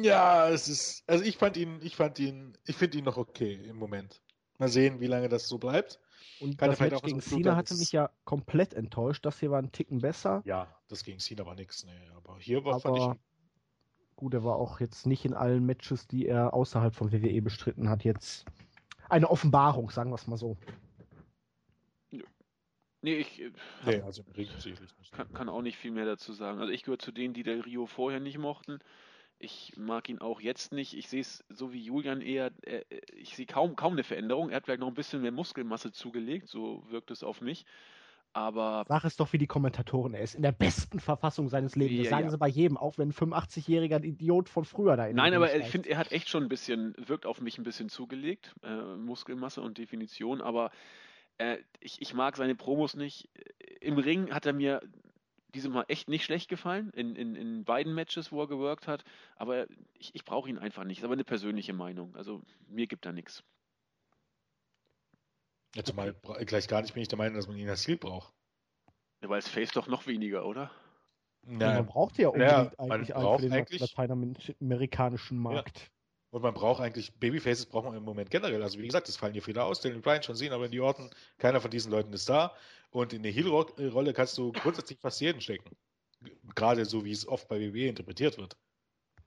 [0.02, 1.04] Ja, es ist.
[1.06, 4.22] Also ich fand ihn, ich fand ihn, ich finde ihn noch okay im Moment.
[4.58, 5.98] Mal sehen, wie lange das so bleibt.
[6.40, 9.24] Und Kann das Match gegen Cena hatte mich ja komplett enttäuscht.
[9.24, 10.42] Das hier war ein Ticken besser.
[10.44, 12.10] Ja, das gegen Cena war nichts, nee.
[12.16, 13.20] Aber hier war aber, fand ich.
[14.16, 17.88] Gut, er war auch jetzt nicht in allen Matches, die er außerhalb von WWE bestritten
[17.88, 18.44] hat, jetzt
[19.08, 20.56] eine Offenbarung, sagen wir es mal so.
[23.02, 23.50] Nee, ich äh,
[23.84, 24.22] nee, also
[25.10, 26.60] kann, kann, auch nicht viel mehr dazu sagen.
[26.60, 28.78] Also ich gehöre zu denen, die Del Rio vorher nicht mochten.
[29.42, 30.94] Ich mag ihn auch jetzt nicht.
[30.94, 32.82] Ich sehe es so wie Julian eher, äh,
[33.16, 34.50] ich sehe kaum, kaum eine Veränderung.
[34.50, 37.66] Er hat vielleicht noch ein bisschen mehr Muskelmasse zugelegt, so wirkt es auf mich.
[38.34, 38.84] Aber.
[38.86, 41.96] Sag es doch wie die Kommentatoren, er ist in der besten Verfassung seines Lebens.
[41.96, 42.30] Ja, das sagen ja.
[42.30, 45.16] sie bei jedem, auch wenn ein 85-jähriger Idiot von früher da ist.
[45.16, 47.88] Nein, aber ich finde, er hat echt schon ein bisschen, wirkt auf mich ein bisschen
[47.88, 50.70] zugelegt, äh, Muskelmasse und Definition, aber
[51.38, 53.28] äh, ich, ich mag seine Promos nicht.
[53.80, 54.80] Im Ring hat er mir
[55.54, 59.04] diesmal echt nicht schlecht gefallen, in, in, in beiden Matches, wo er geworkt hat,
[59.36, 60.98] aber ich, ich brauche ihn einfach nicht.
[60.98, 62.14] Das ist aber eine persönliche Meinung.
[62.16, 63.44] Also mir gibt er nichts.
[65.74, 68.32] Ja, zumal gleich gar nicht bin ich der Meinung, dass man ihn als Ziel braucht.
[69.22, 70.70] Ja, weil es Face doch noch weniger, oder?
[71.46, 75.90] Ja, man braucht ja unbedingt ja, eigentlich einen für den eigentlich, lateinamerikanischen Markt.
[76.32, 78.62] Und man braucht eigentlich, Babyfaces braucht man im Moment generell.
[78.62, 80.80] Also wie gesagt, es fallen hier viele aus, den Bryan schon sehen, aber in die
[80.80, 82.52] Orten, keiner von diesen Leuten ist da.
[82.90, 85.76] Und in der Heel-Rolle kannst du grundsätzlich fast jeden stecken.
[86.54, 88.56] Gerade so, wie es oft bei WWE interpretiert wird.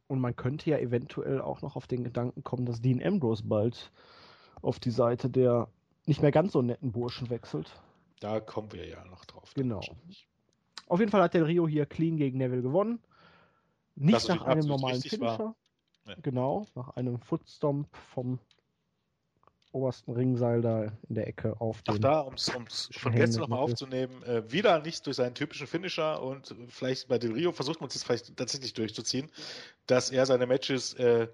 [0.07, 3.91] Und man könnte ja eventuell auch noch auf den Gedanken kommen, dass Dean Ambrose bald
[4.63, 5.67] auf die Seite der
[6.07, 7.79] nicht mehr ganz so netten Burschen wechselt.
[8.19, 9.51] Da kommen wir ja noch drauf.
[9.53, 9.81] Genau.
[10.87, 12.99] Auf jeden Fall hat der Rio hier clean gegen Neville gewonnen.
[13.95, 15.55] Nicht nach einem normalen Finisher.
[16.05, 16.15] Ja.
[16.21, 18.39] Genau, nach einem Footstomp vom
[19.71, 21.81] obersten Ringseil da in der Ecke auf.
[21.87, 22.49] Ach da, um es
[22.93, 27.33] von gestern nochmal aufzunehmen, äh, wieder nicht durch seinen typischen Finisher und vielleicht bei Del
[27.33, 29.29] Rio versucht man es jetzt vielleicht tatsächlich durchzuziehen,
[29.85, 31.27] dass er seine Matches äh,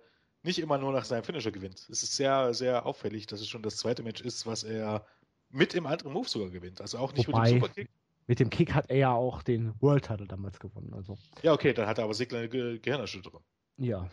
[0.43, 1.88] nicht immer nur nach seinem Finisher gewinnt.
[1.89, 5.05] Es ist sehr, sehr auffällig, dass es schon das zweite Match ist, was er
[5.49, 6.82] mit im anderen Move sogar gewinnt.
[6.82, 7.89] Also auch nicht Wobei, mit dem Superkick.
[8.28, 10.93] Mit dem Kick hat er ja auch den World Title damals gewonnen.
[10.93, 11.17] Also.
[11.43, 13.41] Ja, okay, dann hat er aber Sigler eine Ge Gehirnerschütterung.
[13.78, 14.09] Ja.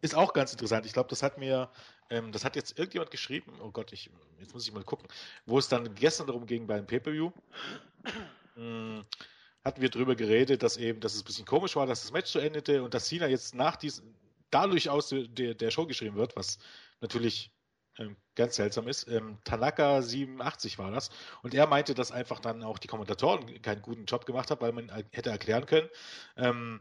[0.00, 0.86] Ist auch ganz interessant.
[0.86, 1.70] Ich glaube, das hat mir,
[2.10, 3.52] ähm, das hat jetzt irgendjemand geschrieben.
[3.60, 5.08] Oh Gott, ich, jetzt muss ich mal gucken.
[5.46, 7.30] Wo es dann gestern darum ging beim Pay-Per-View.
[8.54, 9.04] Hm,
[9.64, 12.30] hatten wir darüber geredet, dass eben, dass es ein bisschen komisch war, dass das Match
[12.30, 14.14] zu endete und dass Cena jetzt nach diesem,
[14.50, 16.58] dadurch aus der, der Show geschrieben wird, was
[17.00, 17.50] natürlich
[17.98, 19.08] ähm, ganz seltsam ist.
[19.08, 21.10] Ähm, Tanaka 87 war das.
[21.42, 24.72] Und er meinte, dass einfach dann auch die Kommentatoren keinen guten Job gemacht haben, weil
[24.72, 25.88] man hätte erklären können,
[26.36, 26.80] ähm,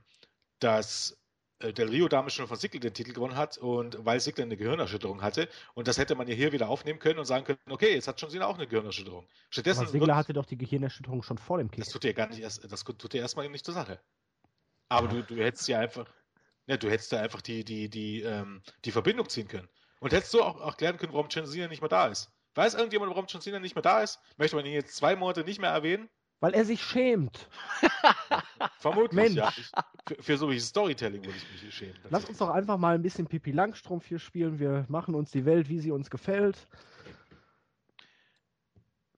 [0.60, 1.18] dass
[1.64, 4.58] äh, Del Rio damals schon von Sigler den Titel gewonnen hat und weil Sigler eine
[4.58, 5.50] Gehirnerschütterung hatte.
[5.74, 8.20] Und das hätte man ja hier wieder aufnehmen können und sagen können, okay, jetzt hat
[8.20, 9.28] schon Sigler auch eine Gehirnerschütterung.
[9.50, 11.84] Stattdessen Aber Sigler hatte doch die Gehirnerschütterung schon vor dem Kick.
[11.84, 14.00] Das tut dir gar nicht erst, das tut dir erstmal nicht zur Sache.
[14.90, 16.08] Aber du, du hättest ja einfach,
[16.68, 19.68] ja, du hättest da einfach die, die, die, ähm, die Verbindung ziehen können.
[20.00, 22.30] Und hättest du auch, auch klären können, warum John Cena nicht mehr da ist.
[22.56, 24.20] Weiß irgendjemand, warum John Cena nicht mehr da ist?
[24.38, 26.10] Möchte man ihn jetzt zwei Monate nicht mehr erwähnen?
[26.44, 27.48] Weil er sich schämt.
[28.80, 29.36] Vermutlich, Mensch.
[29.38, 29.54] ja.
[29.56, 29.72] Ich,
[30.06, 31.98] für, für so wie Storytelling würde ich mich schämen.
[32.10, 34.60] Lass uns doch einfach mal ein bisschen Pipi Langstrumpf hier spielen.
[34.60, 36.68] Wir machen uns die Welt, wie sie uns gefällt.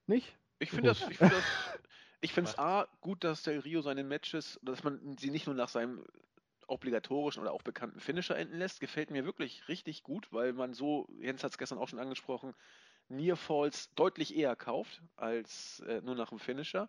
[0.06, 0.38] Nicht?
[0.60, 1.44] Ich finde das, ich finde das,
[2.22, 5.56] ich finde es A, gut, dass Del Rio seine Matches, dass man sie nicht nur
[5.56, 6.06] nach seinem
[6.68, 11.08] obligatorischen oder auch bekannten Finisher enden lässt, gefällt mir wirklich richtig gut, weil man so,
[11.20, 12.54] Jens hat es gestern auch schon angesprochen,
[13.10, 16.88] Near Falls deutlich eher kauft als äh, nur nach dem Finisher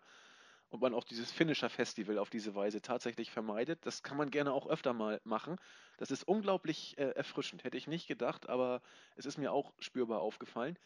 [0.69, 3.85] und man auch dieses Finisher-Festival auf diese Weise tatsächlich vermeidet.
[3.85, 5.57] Das kann man gerne auch öfter mal machen.
[5.97, 8.81] Das ist unglaublich äh, erfrischend, hätte ich nicht gedacht, aber
[9.15, 10.77] es ist mir auch spürbar aufgefallen.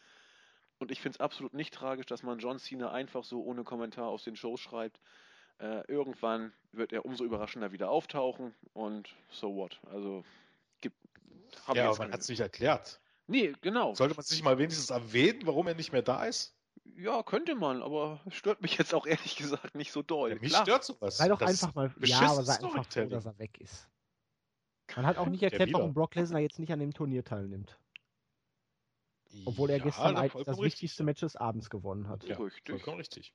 [0.78, 4.08] Und ich finde es absolut nicht tragisch, dass man John Cena einfach so ohne Kommentar
[4.08, 5.00] aus den Shows schreibt.
[5.58, 9.80] Äh, irgendwann wird er umso überraschender wieder auftauchen und so what.
[9.92, 10.24] Also
[10.80, 10.96] gibt.
[11.74, 13.00] Ja, aber man hat es nicht erklärt.
[13.26, 13.94] Nee, genau.
[13.94, 16.54] Sollte man sich mal wenigstens erwähnen, warum er nicht mehr da ist?
[16.96, 20.30] Ja, könnte man, aber es stört mich jetzt auch ehrlich gesagt nicht so doll.
[20.30, 20.62] Ja, mich Klar.
[20.62, 21.16] stört sowas.
[21.16, 23.88] Sei doch das einfach mal, ja, aber sei einfach froh, dass er weg ist.
[24.96, 27.78] Man hat auch nicht erklärt, warum Brock Lesnar jetzt nicht an dem Turnier teilnimmt.
[29.46, 32.24] Obwohl er ja, gestern eigentlich das wichtigste Match des Abends gewonnen hat.
[32.24, 32.74] Ja, richtig.
[32.74, 33.32] vollkommen richtig.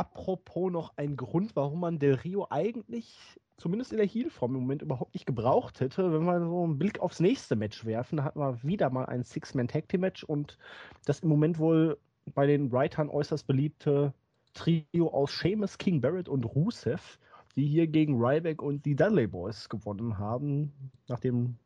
[0.00, 4.80] Apropos noch ein Grund, warum man Del Rio eigentlich zumindest in der Heal-Form im Moment
[4.80, 6.10] überhaupt nicht gebraucht hätte.
[6.10, 9.24] Wenn wir so einen Blick aufs nächste Match werfen, da hatten wir wieder mal ein
[9.24, 10.56] Six-Man-Tag-Team-Match und
[11.04, 11.98] das im Moment wohl
[12.34, 14.14] bei den Writern äußerst beliebte
[14.54, 17.18] Trio aus Seamus, King Barrett und Rusev
[17.56, 20.72] die hier gegen Ryback und die Dudley Boys gewonnen haben,
[21.08, 21.56] nachdem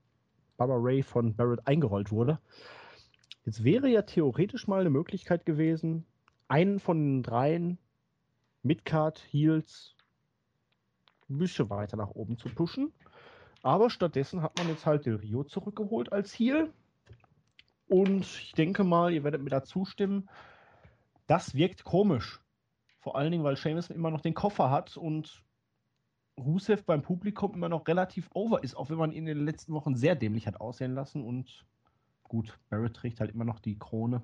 [0.57, 2.41] Baba Ray von Barrett eingerollt wurde.
[3.45, 6.05] Jetzt wäre ja theoretisch mal eine Möglichkeit gewesen,
[6.49, 7.79] einen von den dreien
[8.65, 9.95] Midcard Heels
[11.31, 12.93] ein bisschen weiter nach oben zu pushen.
[13.63, 16.73] Aber stattdessen hat man jetzt halt Del Rio zurückgeholt als Heel.
[17.89, 20.29] Und ich denke mal, ihr werdet mir da zustimmen,
[21.27, 22.41] das wirkt komisch.
[23.01, 25.43] Vor allen Dingen, weil Seamus immer noch den Koffer hat und
[26.39, 29.73] Rusev beim Publikum immer noch relativ over ist, auch wenn man ihn in den letzten
[29.73, 31.23] Wochen sehr dämlich hat aussehen lassen.
[31.25, 31.65] Und
[32.25, 34.23] gut, Barrett trägt halt immer noch die Krone.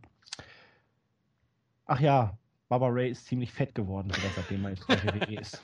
[1.85, 2.39] Ach ja,
[2.71, 5.61] Baba Ray ist ziemlich fett geworden, seitdem er jetzt bei WWE ist.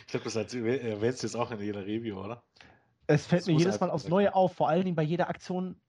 [0.00, 2.42] Ich glaube, das erwähnst du jetzt auch in jeder Review, oder?
[3.06, 5.80] Es fällt das mir jedes Mal aufs Neue auf, vor allen Dingen bei jeder Aktion.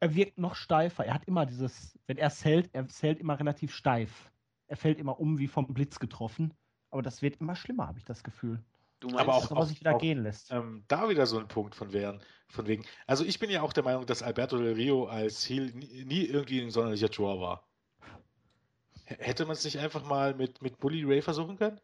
[0.00, 1.04] Er wirkt noch steifer.
[1.04, 4.30] Er hat immer dieses, wenn er zählt, er zählt immer relativ steif.
[4.66, 6.54] Er fällt immer um wie vom Blitz getroffen.
[6.90, 8.64] Aber das wird immer schlimmer, habe ich das Gefühl.
[9.00, 10.50] Du meinst, aber auch, auch sich wieder auch, gehen lässt.
[10.52, 12.86] Ähm, da wieder so ein Punkt von, wären, von wegen.
[13.06, 16.24] Also ich bin ja auch der Meinung, dass Alberto Del Rio als Heel nie, nie
[16.24, 17.68] irgendwie ein sonderlicher Draw war.
[19.06, 21.80] Hätte man es nicht einfach mal mit, mit Bully Ray versuchen können?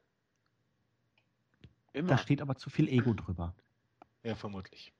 [1.92, 2.08] Immer.
[2.08, 3.54] Da steht aber zu viel Ego drüber.
[4.24, 4.92] Ja, vermutlich.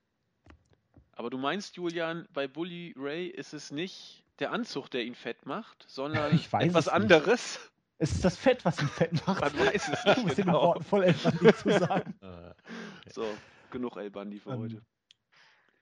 [1.12, 5.47] Aber du meinst, Julian, bei Bully Ray ist es nicht der Anzug, der ihn fett
[5.47, 7.61] macht, sondern etwas anderes?
[7.99, 9.41] Es ist das Fett, was ihn fett macht.
[9.41, 10.16] Man weiß es nicht.
[10.16, 10.53] Du musst genau.
[10.53, 12.14] den Worten voll El Bandi zu sagen.
[13.11, 13.27] so,
[13.70, 14.83] genug El Bandi für ähm, heute.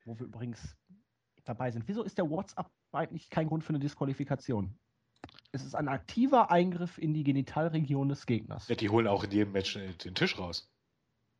[0.04, 0.76] Wo wir übrigens
[1.44, 1.86] dabei sind.
[1.86, 4.76] Wieso ist der WhatsApp eigentlich kein Grund für eine Disqualifikation?
[5.52, 8.68] Es ist ein aktiver Eingriff in die Genitalregion des Gegners.
[8.68, 10.70] Ja, die holen auch in jedem Match den Tisch raus.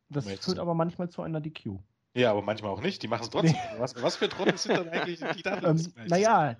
[0.08, 1.78] Das führt aber manchmal zu einer DQ.
[2.14, 3.02] Ja, aber manchmal auch nicht.
[3.02, 3.52] Die machen es trotzdem.
[3.52, 3.78] Nee.
[3.78, 5.62] Was, was, für Trottel sind dann eigentlich die da?
[5.62, 6.56] ähm, Naja,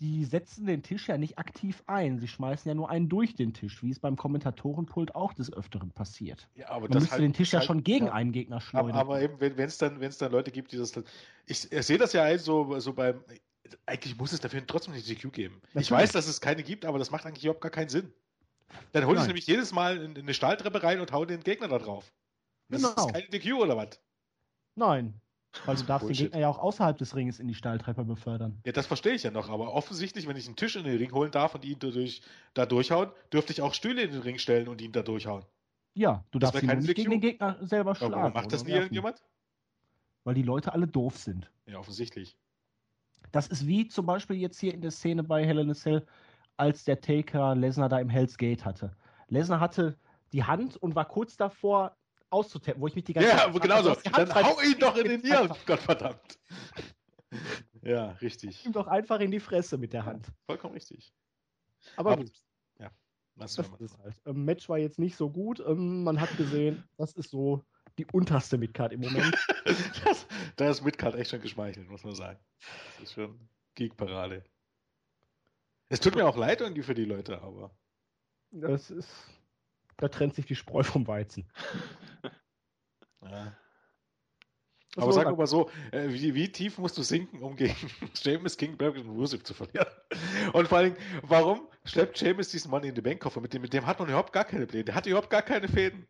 [0.00, 2.18] die setzen den Tisch ja nicht aktiv ein.
[2.18, 5.90] Sie schmeißen ja nur einen durch den Tisch, wie es beim Kommentatorenpult auch des Öfteren
[5.90, 6.48] passiert.
[6.54, 8.60] Ja, aber Man das müsste halt, den Tisch halt, ja schon gegen ja, einen Gegner
[8.60, 8.92] schleudern.
[8.92, 10.92] Aber, aber eben, wenn es dann, dann Leute gibt, die das.
[11.46, 13.22] Ich, ich sehe das ja so, so beim.
[13.86, 15.60] Eigentlich muss es dafür trotzdem eine GQ geben.
[15.62, 15.86] Natürlich.
[15.86, 18.12] Ich weiß, dass es keine gibt, aber das macht eigentlich überhaupt gar keinen Sinn.
[18.92, 21.68] Dann hole ich nämlich jedes Mal in, in eine Stahltreppe rein und hau den Gegner
[21.68, 22.12] da drauf.
[22.68, 23.06] Das genau.
[23.06, 24.00] ist keine DQ oder was?
[24.74, 25.20] Nein.
[25.64, 26.26] Weil du darfst Bullshit.
[26.26, 28.60] den Gegner ja auch außerhalb des Ringes in die Stahltreppe befördern.
[28.64, 31.12] Ja, das verstehe ich ja noch, aber offensichtlich, wenn ich einen Tisch in den Ring
[31.12, 32.22] holen darf und ihn dadurch,
[32.54, 35.44] da durchhauen, dürfte ich auch Stühle in den Ring stellen und ihn da durchhauen.
[35.94, 38.14] Ja, du das darfst ihn nicht gegen den Gegner selber schlagen.
[38.14, 39.22] Warum macht das nie irgendjemand?
[40.24, 41.50] Weil die Leute alle doof sind.
[41.66, 42.36] Ja, offensichtlich.
[43.32, 46.06] Das ist wie zum Beispiel jetzt hier in der Szene bei Hell in a Cell,
[46.56, 48.90] als der Taker Lesnar da im Hell's Gate hatte.
[49.28, 49.96] Lesnar hatte
[50.32, 51.96] die Hand und war kurz davor,
[52.30, 53.54] auszutappen, wo ich mich die ganze ja, Zeit.
[53.54, 53.94] Ja, genau so.
[54.12, 56.38] Dann hau ihn doch in den Hirn, Gottverdammt.
[57.82, 58.64] ja, richtig.
[58.66, 60.26] Ihm doch einfach in die Fresse mit der Hand.
[60.46, 61.12] Vollkommen richtig.
[61.96, 62.32] Aber, Aber gut.
[62.78, 62.90] Ja,
[63.36, 64.20] das ist halt.
[64.26, 65.60] Ähm, Match war jetzt nicht so gut.
[65.60, 67.64] Ähm, man hat gesehen, das ist so
[67.98, 69.36] die unterste Midcard im Moment.
[70.04, 70.26] das,
[70.56, 72.38] da ist Midcard echt schon geschmeichelt, muss man sagen.
[72.98, 74.44] Das ist schon Geekparade.
[75.90, 77.76] Es tut mir auch leid irgendwie für die Leute, aber.
[78.50, 79.08] Das ist
[79.98, 81.46] da trennt sich die Spreu vom Weizen.
[83.20, 83.52] Ja.
[84.96, 87.74] Aber sag mal so, äh, wie, wie, tief musst du sinken, um gegen
[88.14, 89.88] James King, Berg und Rusev zu verlieren?
[90.52, 93.40] Und vor allem, warum schleppt James diesen Mann in den Bankkoffer?
[93.40, 94.84] Mit dem, mit dem hat man überhaupt gar keine Pläne.
[94.84, 96.06] Der hat überhaupt gar keine Fäden.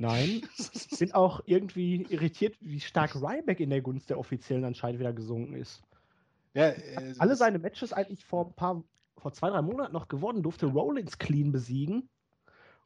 [0.00, 0.40] Nein,
[0.98, 5.54] bin auch irgendwie irritiert, wie stark Ryback in der Gunst der Offiziellen anscheinend wieder gesunken
[5.54, 5.82] ist.
[6.54, 8.82] Ja, äh, Alle seine Matches eigentlich vor ein paar,
[9.18, 12.08] vor zwei, drei Monaten noch gewonnen, durfte Rollins clean besiegen.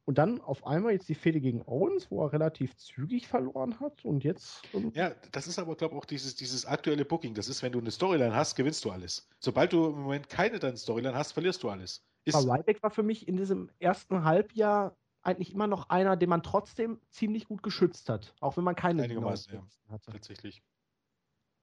[0.07, 4.05] Und dann auf einmal jetzt die Fehde gegen Owens, wo er relativ zügig verloren hat.
[4.05, 4.63] Und jetzt.
[4.93, 7.35] ja, das ist aber, glaube ich, auch dieses, dieses aktuelle Booking.
[7.35, 9.29] Das ist, wenn du eine Storyline hast, gewinnst du alles.
[9.39, 12.05] Sobald du im Moment keine deine Storyline hast, verlierst du alles.
[12.25, 16.29] Ist aber Ryback war für mich in diesem ersten Halbjahr eigentlich immer noch einer, den
[16.29, 18.35] man trotzdem ziemlich gut geschützt hat.
[18.41, 20.13] Auch wenn man keine Einigermaßen, ja, hatte.
[20.13, 20.63] Tatsächlich.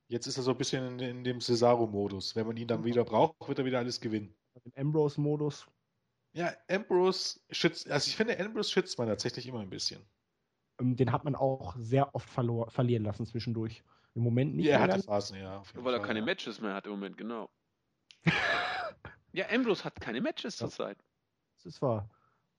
[0.08, 2.36] Jetzt ist er so ein bisschen in, in dem Cesaro-Modus.
[2.36, 4.36] Wenn man ihn dann wieder braucht, wird er wieder alles gewinnen.
[4.66, 5.68] Im Ambrose-Modus
[6.34, 10.02] ja, Ambrose schützt, also ich finde, Ambrose schützt man tatsächlich immer ein bisschen.
[10.80, 13.84] Ähm, den hat man auch sehr oft verlor, verlieren lassen zwischendurch.
[14.14, 14.66] Im Moment nicht.
[14.66, 15.64] Ja, er hatte Phasen, ja.
[15.74, 16.26] Weil Fall, er keine ja.
[16.26, 17.50] Matches mehr hat im Moment, genau.
[19.34, 20.68] ja, Ambrose hat keine Matches ja.
[20.68, 20.98] zurzeit.
[21.56, 22.10] Das ist wahr.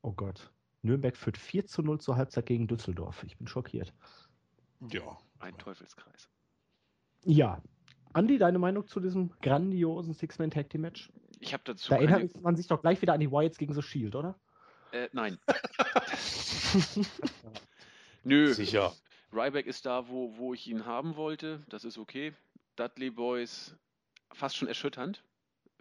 [0.03, 0.53] Oh Gott.
[0.83, 3.23] Nürnberg führt 4 zu 0 zur Halbzeit gegen Düsseldorf.
[3.25, 3.93] Ich bin schockiert.
[4.91, 5.19] Ja.
[5.39, 6.29] Ein Teufelskreis.
[7.25, 7.63] Ja.
[8.13, 11.13] Andi, deine Meinung zu diesem grandiosen Six-Man-Tag-Team-Match?
[11.41, 11.91] Ich habe dazu.
[11.91, 14.39] Da erinnert man sich doch gleich wieder an die Wyatts gegen The Shield, oder?
[14.93, 15.39] Äh, nein.
[18.25, 18.53] Nö.
[18.53, 18.93] Sicher.
[19.33, 21.65] Ryback ist da, wo, wo ich ihn haben wollte.
[21.69, 22.35] Das ist okay.
[22.77, 23.75] Dudley Boys
[24.35, 25.23] fast schon erschütternd,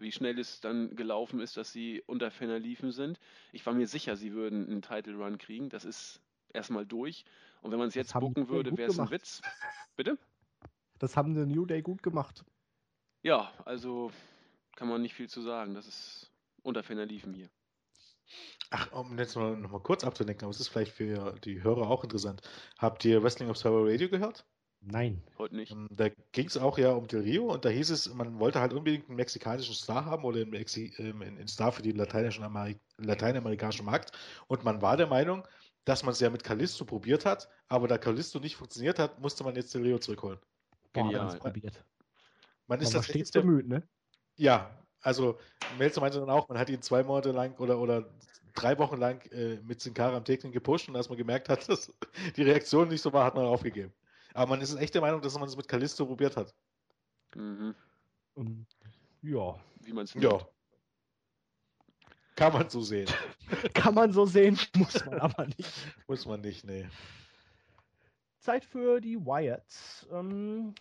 [0.01, 3.19] wie schnell es dann gelaufen ist, dass sie unter Fenner liefen sind.
[3.51, 5.69] Ich war mir sicher, sie würden einen Title Run kriegen.
[5.69, 6.21] Das ist
[6.53, 7.25] erstmal durch.
[7.61, 9.41] Und wenn man es jetzt bucken würde, wäre es ein Witz.
[9.95, 10.17] Bitte?
[10.99, 12.43] Das haben die New Day gut gemacht.
[13.23, 14.11] Ja, also
[14.75, 15.73] kann man nicht viel zu sagen.
[15.73, 16.31] Das ist
[16.63, 17.49] unter ferner Liefen hier.
[18.69, 21.89] Ach, um jetzt mal, noch mal kurz abzudenken, aber es ist vielleicht für die Hörer
[21.89, 22.41] auch interessant.
[22.79, 24.45] Habt ihr Wrestling Observer Radio gehört?
[24.81, 25.21] Nein.
[25.37, 25.71] Heute nicht.
[25.71, 28.59] Ähm, da ging es auch ja um Del Rio und da hieß es, man wollte
[28.59, 32.43] halt unbedingt einen mexikanischen Star haben oder einen, Mexi ähm, einen Star für den lateinischen
[32.43, 34.11] Ameri lateinamerikanischen Markt
[34.47, 35.47] und man war der Meinung,
[35.85, 39.43] dass man es ja mit Callisto probiert hat, aber da Callisto nicht funktioniert hat, musste
[39.43, 40.39] man jetzt Del Rio zurückholen.
[40.93, 41.37] Genial.
[41.37, 41.83] probiert.
[42.67, 43.83] Man ist das stets bemüht, ne?
[44.35, 44.71] Ja,
[45.01, 45.37] also
[45.77, 48.09] Melzer meinte dann auch, man hat ihn zwei Monate lang oder, oder
[48.53, 51.67] drei Wochen lang äh, mit Sin Cara am Technik gepusht und als man gemerkt hat,
[51.69, 51.93] dass
[52.35, 53.93] die Reaktion nicht so war, hat man aufgegeben.
[54.33, 56.53] Aber man ist echt der Meinung, dass man es mit Callisto probiert hat.
[57.35, 57.75] Mhm.
[58.33, 58.65] Um,
[59.21, 59.59] ja.
[59.81, 60.39] Wie man es Ja.
[62.35, 63.09] Kann man so sehen.
[63.73, 65.69] Kann man so sehen, muss man aber nicht.
[66.07, 66.87] Muss man nicht, nee.
[68.39, 70.07] Zeit für die Wyatts.
[70.11, 70.73] Ähm,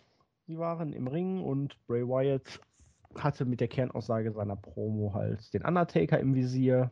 [0.47, 2.59] die waren im Ring und Bray Wyatt
[3.15, 6.91] hatte mit der Kernaussage seiner Promo halt den Undertaker im Visier.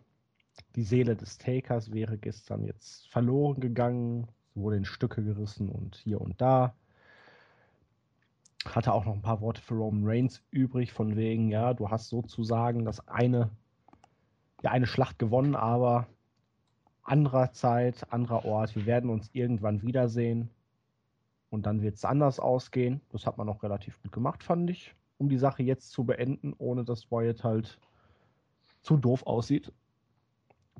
[0.75, 6.21] Die Seele des Takers wäre gestern jetzt verloren gegangen wurde in Stücke gerissen und hier
[6.21, 6.73] und da.
[8.65, 12.09] Hatte auch noch ein paar Worte für Roman Reigns übrig, von wegen, ja, du hast
[12.09, 13.49] sozusagen das eine,
[14.61, 16.07] ja, eine Schlacht gewonnen, aber
[17.03, 20.49] anderer Zeit, anderer Ort, wir werden uns irgendwann wiedersehen
[21.49, 23.01] und dann wird es anders ausgehen.
[23.11, 26.53] Das hat man auch relativ gut gemacht, fand ich, um die Sache jetzt zu beenden,
[26.57, 27.79] ohne dass Wyatt halt
[28.81, 29.71] zu doof aussieht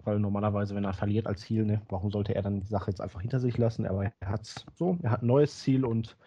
[0.03, 3.01] weil normalerweise, wenn er verliert als Ziel, ne, warum sollte er dann die Sache jetzt
[3.01, 3.85] einfach hinter sich lassen?
[3.85, 6.17] Aber er hat so, er hat ein neues Ziel und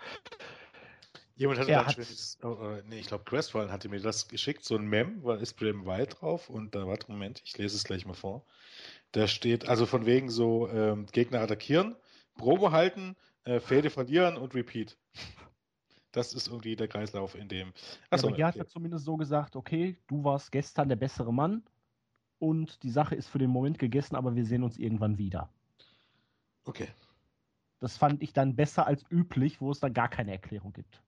[1.34, 4.64] Jemand hatte er hat, schönes, oh, oh, nee, ich glaube, Crestfallen hatte mir das geschickt,
[4.64, 7.84] so ein Mem, war ist Bram White drauf und da, warte, Moment, ich lese es
[7.84, 8.44] gleich mal vor.
[9.12, 11.96] Da steht, also von wegen so, ähm, Gegner attackieren,
[12.36, 14.96] Probe halten, äh, Fäde verlieren und Repeat.
[16.12, 17.72] Das ist irgendwie der Kreislauf in dem.
[18.10, 18.60] Achso, ja, aber hier okay.
[18.60, 21.62] hat zumindest so gesagt, okay, du warst gestern der bessere Mann,
[22.43, 25.49] und die Sache ist für den Moment gegessen, aber wir sehen uns irgendwann wieder.
[26.64, 26.88] Okay.
[27.78, 31.05] Das fand ich dann besser als üblich, wo es dann gar keine Erklärung gibt.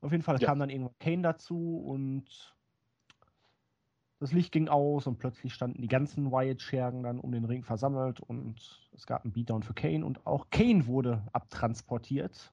[0.00, 0.46] Auf jeden Fall ja.
[0.46, 2.54] kam dann irgendwann Kane dazu und
[4.20, 8.20] das Licht ging aus und plötzlich standen die ganzen Wyatt-Schergen dann um den Ring versammelt
[8.20, 12.52] und es gab einen Beatdown für Kane und auch Kane wurde abtransportiert.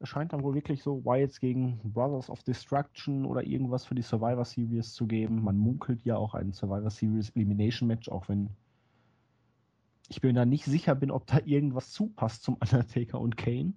[0.00, 4.02] Es scheint dann wohl wirklich so Wilds gegen Brothers of Destruction oder irgendwas für die
[4.02, 5.42] Survivor Series zu geben.
[5.42, 8.50] Man munkelt ja auch ein Survivor Series Elimination Match, auch wenn
[10.08, 13.74] ich mir da nicht sicher bin, ob da irgendwas zupasst zum Undertaker und Kane.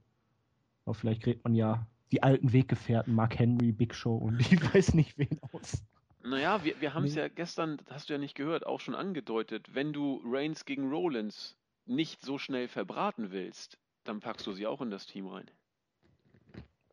[0.86, 4.94] Aber vielleicht kriegt man ja die alten Weggefährten, Mark Henry, Big Show und ich weiß
[4.94, 5.84] nicht wen aus.
[6.24, 7.22] Naja, wir, wir haben es nee.
[7.22, 9.74] ja gestern, das hast du ja nicht gehört, auch schon angedeutet.
[9.74, 11.58] Wenn du Reigns gegen Rollins
[11.88, 15.50] nicht so schnell verbraten willst, dann packst du sie auch in das Team rein.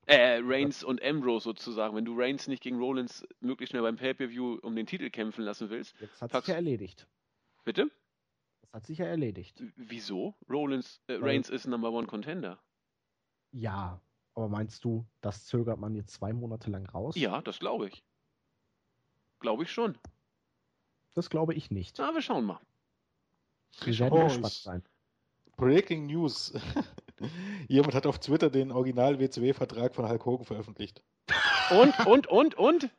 [0.09, 1.95] Äh, Reigns und Ambrose sozusagen.
[1.95, 5.69] Wenn du Reigns nicht gegen Rollins möglichst schnell beim Pay-Per-View um den Titel kämpfen lassen
[5.69, 5.95] willst.
[6.01, 7.07] Jetzt hat sich ja erledigt.
[7.65, 7.91] Bitte?
[8.63, 9.63] Das hat sich ja erledigt.
[9.77, 10.35] Wieso?
[10.49, 12.59] Rollins, äh, Reigns ist Number One Contender.
[13.53, 14.01] Ja,
[14.35, 17.15] aber meinst du, das zögert man jetzt zwei Monate lang raus?
[17.15, 18.03] Ja, das glaube ich.
[19.41, 19.99] Glaube ich schon.
[21.13, 21.99] Das glaube ich nicht.
[21.99, 22.61] Na, wir schauen mal.
[23.83, 24.83] Wir werden oh, gespannt sein.
[25.59, 26.55] Breaking News.
[27.69, 31.03] Jemand hat auf Twitter den Original-WCW-Vertrag von Hulk Hogan veröffentlicht.
[31.71, 32.91] Und, und, und, und?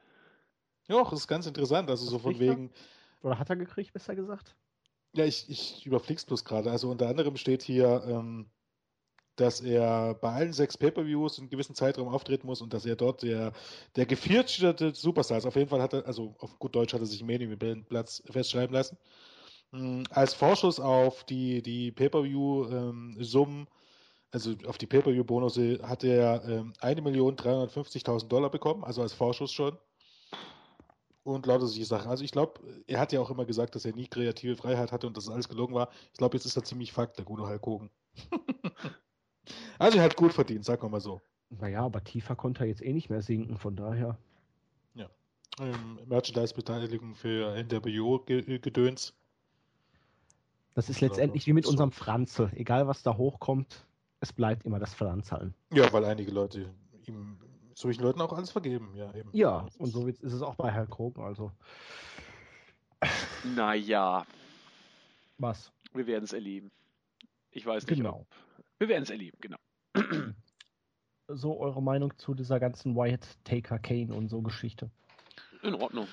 [0.88, 1.90] Ja, das ist ganz interessant.
[1.90, 2.72] Also Was so von wegen.
[3.22, 4.56] Oder hat er gekriegt, besser gesagt?
[5.14, 6.72] Ja, ich, ich überflieg's bloß gerade.
[6.72, 8.50] Also unter anderem steht hier, ähm,
[9.36, 13.24] dass er bei allen sechs Pay-Per-Views einen gewissen Zeitraum auftreten muss und dass er dort
[13.24, 13.54] der,
[13.96, 15.46] der gefeaturete Superstar ist.
[15.46, 18.74] Auf jeden Fall hat er, also auf gut Deutsch hat er sich im Platz festschreiben
[18.74, 18.98] lassen.
[19.72, 23.68] Hm, als Vorschuss auf die, die Pay-Per-View-Summen, ähm,
[24.32, 29.78] also auf die Pay-Per-View-Bonus, hat er ähm, 1.350.000 Dollar bekommen, also als Vorschuss schon.
[31.24, 32.10] Und lauter solche Sachen.
[32.10, 35.06] Also ich glaube, er hat ja auch immer gesagt, dass er nie kreative Freiheit hatte
[35.06, 35.90] und dass alles gelogen war.
[36.12, 37.90] Ich glaube, jetzt ist er ziemlich Fakt, der gute Hulk Hogan.
[39.80, 41.22] also er hat gut verdient, sagen wir mal so.
[41.50, 44.18] Naja, aber tiefer konnte er jetzt eh nicht mehr sinken, von daher.
[44.94, 45.10] Ja.
[45.60, 49.14] Ähm, Merchandise-Beteiligung für NWO-Gedöns.
[50.76, 52.50] Das ist letztendlich wie mit unserem Franzl.
[52.56, 53.86] Egal was da hochkommt,
[54.22, 55.54] es bleibt immer das Franzallen.
[55.74, 56.74] Ja, weil einige Leute
[57.06, 57.38] ihm
[57.74, 58.92] solchen Leuten auch alles vergeben.
[58.96, 59.30] Ja, eben.
[59.32, 61.24] ja und so ist es auch bei Herrn Krogen.
[61.24, 61.52] Also.
[63.56, 64.26] Naja.
[65.38, 65.72] Was?
[65.94, 66.72] Wir werden es erleben.
[67.52, 67.98] Ich weiß nicht.
[67.98, 68.20] Genau.
[68.20, 68.28] Ob...
[68.80, 69.58] Wir werden es erleben, genau.
[71.28, 74.90] So eure Meinung zu dieser ganzen Wyatt Taker Kane und so Geschichte?
[75.64, 76.08] In Ordnung.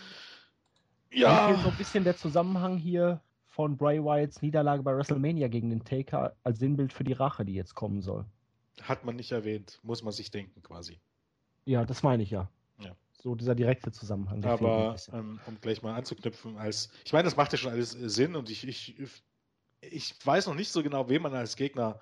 [1.10, 1.56] Ja.
[1.62, 3.20] So ein bisschen der Zusammenhang hier
[3.56, 7.54] von Bray Wyatts Niederlage bei WrestleMania gegen den Taker als Sinnbild für die Rache, die
[7.54, 8.26] jetzt kommen soll.
[8.82, 11.00] Hat man nicht erwähnt, muss man sich denken quasi.
[11.64, 12.50] Ja, das meine ich ja.
[12.80, 12.94] Ja.
[13.14, 14.44] So dieser direkte Zusammenhang.
[14.44, 18.10] Aber ähm, um gleich mal anzuknüpfen, als ich meine, das macht ja schon alles äh,
[18.10, 18.94] Sinn und ich, ich,
[19.80, 21.98] ich weiß noch nicht so genau, wen man als Gegner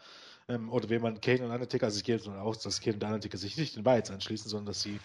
[0.49, 3.05] ähm, oder wen man Kane und Undertaker, also ich gehe davon aus, dass Kane und
[3.05, 4.99] Undertaker sich nicht den Bites anschließen, sondern dass sie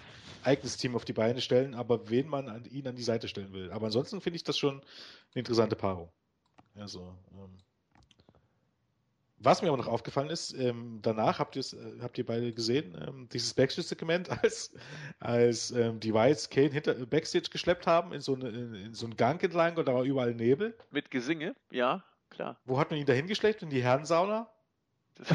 [0.43, 3.53] eigenes Team auf die Beine stellen, aber wen man an ihn an die Seite stellen
[3.53, 3.71] will.
[3.71, 4.83] Aber ansonsten finde ich das schon eine
[5.35, 6.09] interessante Paarung.
[6.80, 7.57] Also, ähm,
[9.41, 11.63] was mir aber noch aufgefallen ist, ähm, danach habt, äh,
[12.01, 14.73] habt ihr beide gesehen, ähm, dieses Backstage-Segment, als,
[15.19, 19.15] als ähm, die Whites Kane hinter Backstage geschleppt haben, in so, eine, in so einen
[19.15, 20.77] Gang entlang und da war überall Nebel.
[20.91, 22.59] Mit Gesinge, ja, klar.
[22.65, 23.63] Wo hat man ihn da hingeschleppt?
[23.63, 24.49] In die Herrensauna?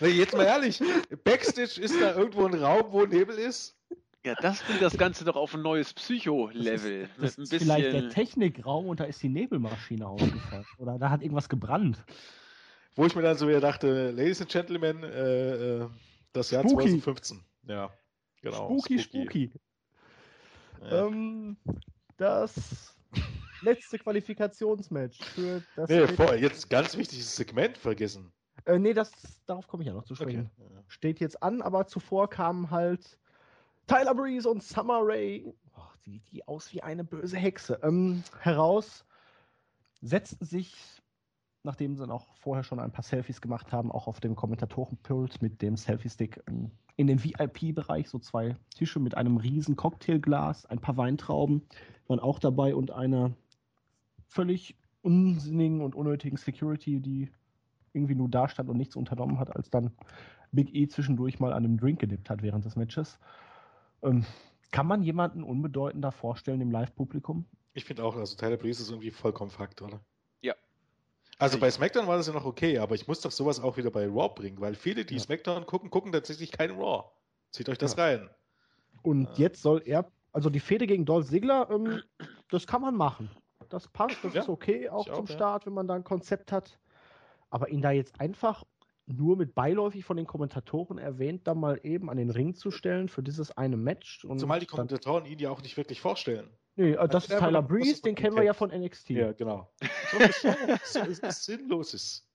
[0.00, 0.82] nee, jetzt mal ehrlich,
[1.24, 3.79] Backstage ist da irgendwo ein Raum, wo Nebel ist?
[4.24, 7.08] Ja, das bringt das Ganze doch auf ein neues Psycho-Level.
[7.18, 10.66] Das, ist, das ist vielleicht der Technikraum und da ist die Nebelmaschine ausgefallen.
[10.78, 12.04] Oder da hat irgendwas gebrannt.
[12.96, 15.88] Wo ich mir dann so wieder dachte, Ladies and Gentlemen, äh, äh,
[16.32, 17.00] das Jahr spooky.
[17.00, 17.42] 2015.
[17.66, 17.90] Ja,
[18.42, 18.66] genau.
[18.66, 19.50] Spooky, spooky.
[19.50, 19.60] spooky.
[20.82, 21.06] Ja.
[21.06, 21.56] Ähm,
[22.18, 22.94] das
[23.62, 25.88] letzte Qualifikationsmatch für das.
[25.88, 28.32] Nee, vor, jetzt ganz wichtiges Segment vergessen.
[28.66, 29.12] Äh, nee, das,
[29.46, 30.50] darauf komme ich ja noch zu sprechen.
[30.58, 30.84] Okay.
[30.88, 33.18] Steht jetzt an, aber zuvor kamen halt
[33.86, 35.42] Tyler Breeze und Summer Rae,
[35.76, 39.04] oh, sieht die aus wie eine böse Hexe, ähm, heraus,
[40.00, 41.00] setzten sich
[41.62, 45.60] nachdem sie auch vorher schon ein paar Selfies gemacht haben, auch auf dem Kommentatorenpult mit
[45.62, 46.42] dem Selfie-Stick
[46.96, 51.62] in den VIP-Bereich, so zwei Tische mit einem riesen Cocktailglas, ein paar Weintrauben
[52.08, 53.32] waren auch dabei und einer
[54.26, 57.30] völlig unsinnigen und unnötigen Security, die
[57.92, 59.92] irgendwie nur da stand und nichts unternommen hat, als dann
[60.52, 63.18] Big E zwischendurch mal an einem Drink gedippt hat während des Matches.
[64.02, 64.24] Ähm,
[64.70, 67.44] kann man jemanden unbedeutender vorstellen im Live-Publikum?
[67.72, 70.00] Ich finde auch, also Tyler Breeze ist irgendwie vollkommen Fakt, oder?
[70.42, 70.54] Ja,
[71.40, 73.90] also bei SmackDown war das ja noch okay, aber ich muss doch sowas auch wieder
[73.90, 75.20] bei Raw bringen, weil viele, die ja.
[75.20, 77.04] SmackDown gucken, gucken tatsächlich keinen Raw.
[77.50, 78.04] Zieht euch das ja.
[78.04, 78.30] rein.
[79.00, 79.34] Und ja.
[79.36, 82.02] jetzt soll er, also die Fehde gegen Dolph Ziggler, ähm,
[82.50, 83.30] das kann man machen.
[83.70, 86.52] Das passt, das ist okay, auch ich zum auch, Start, wenn man da ein Konzept
[86.52, 86.78] hat.
[87.48, 88.64] Aber ihn da jetzt einfach
[89.12, 93.08] nur mit beiläufig von den Kommentatoren erwähnt, da mal eben an den Ring zu stellen
[93.08, 94.20] für dieses eine Match.
[94.20, 96.50] Zumal die Kommentatoren ihn ja auch nicht wirklich vorstellen.
[96.76, 99.10] Nee, äh, das ist Tyler Breeze, den kennen wir ja von NXT.
[99.10, 99.72] Ja, genau.
[100.84, 102.26] So, ist Sinnloses.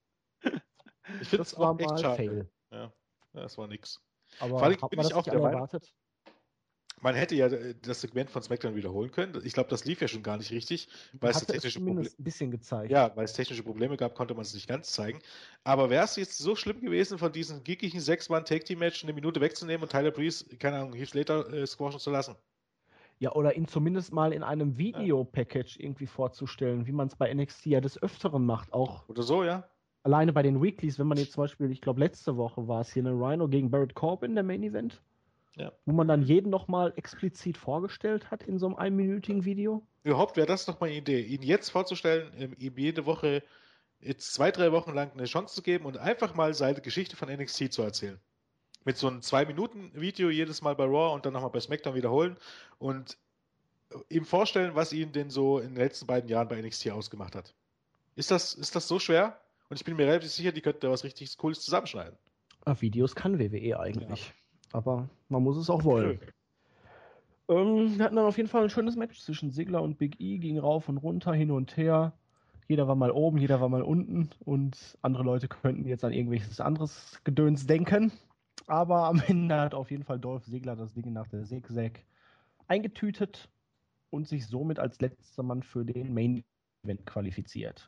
[1.21, 2.15] Ich finde es war echt schade.
[2.15, 2.51] Fail.
[2.71, 2.93] Ja,
[3.33, 4.01] das war nix.
[4.39, 5.93] Aber Vor allem bin ich auch der erwartet?
[7.01, 9.41] Man hätte ja äh, das Segment von SmackDown wiederholen können.
[9.43, 12.51] Ich glaube, das lief ja schon gar nicht richtig, weil es technische Probleme ein bisschen
[12.51, 12.91] gezeigt.
[12.91, 15.19] Ja, weil es technische Probleme gab, konnte man es nicht ganz zeigen.
[15.63, 19.91] Aber wäre es jetzt so schlimm gewesen, von diesem gickigen Sechs-Mann-Take-Team-Match eine Minute wegzunehmen und
[19.91, 22.35] Tyler Breeze, keine Ahnung, Heath Slater äh, squashen zu lassen?
[23.19, 27.67] Ja, oder ihn zumindest mal in einem Video-Package irgendwie vorzustellen, wie man es bei NXT
[27.67, 28.73] ja des Öfteren macht.
[28.73, 29.69] Auch oder so, ja.
[30.03, 32.93] Alleine bei den Weeklies, wenn man jetzt zum Beispiel, ich glaube, letzte Woche war es
[32.93, 35.01] hier eine Rhino gegen Barrett Corbin, der Main Event.
[35.55, 35.71] Ja.
[35.85, 39.85] Wo man dann jeden nochmal explizit vorgestellt hat in so einem einminütigen Video.
[40.03, 43.41] Überhaupt wäre das nochmal eine Idee, ihn jetzt vorzustellen, ihm jede Woche
[43.99, 47.29] jetzt zwei, drei Wochen lang eine Chance zu geben und einfach mal seine Geschichte von
[47.29, 48.19] NXT zu erzählen
[48.85, 52.37] mit so einem Zwei-Minuten-Video jedes Mal bei Raw und dann nochmal bei SmackDown wiederholen
[52.77, 53.17] und
[54.09, 57.53] ihm vorstellen, was ihn denn so in den letzten beiden Jahren bei NXT ausgemacht hat.
[58.15, 59.39] Ist das, ist das so schwer?
[59.69, 62.17] Und ich bin mir relativ sicher, die könnten da was richtig Cooles zusammenschneiden.
[62.63, 64.27] Auf Videos kann WWE eigentlich.
[64.27, 64.33] Ja.
[64.75, 66.19] Aber man muss es auch wollen.
[67.47, 70.37] Ähm, wir hatten dann auf jeden Fall ein schönes Match zwischen Sigler und Big E,
[70.37, 72.11] ging rauf und runter, hin und her.
[72.67, 76.59] Jeder war mal oben, jeder war mal unten und andere Leute könnten jetzt an irgendwelches
[76.59, 78.11] anderes Gedöns denken.
[78.67, 82.03] Aber am Ende hat auf jeden Fall Dolph Ziggler das Ding nach der Zigzag
[82.67, 83.47] eingetütet
[84.09, 86.43] und sich somit als letzter Mann für den Main
[86.83, 87.87] Event qualifiziert.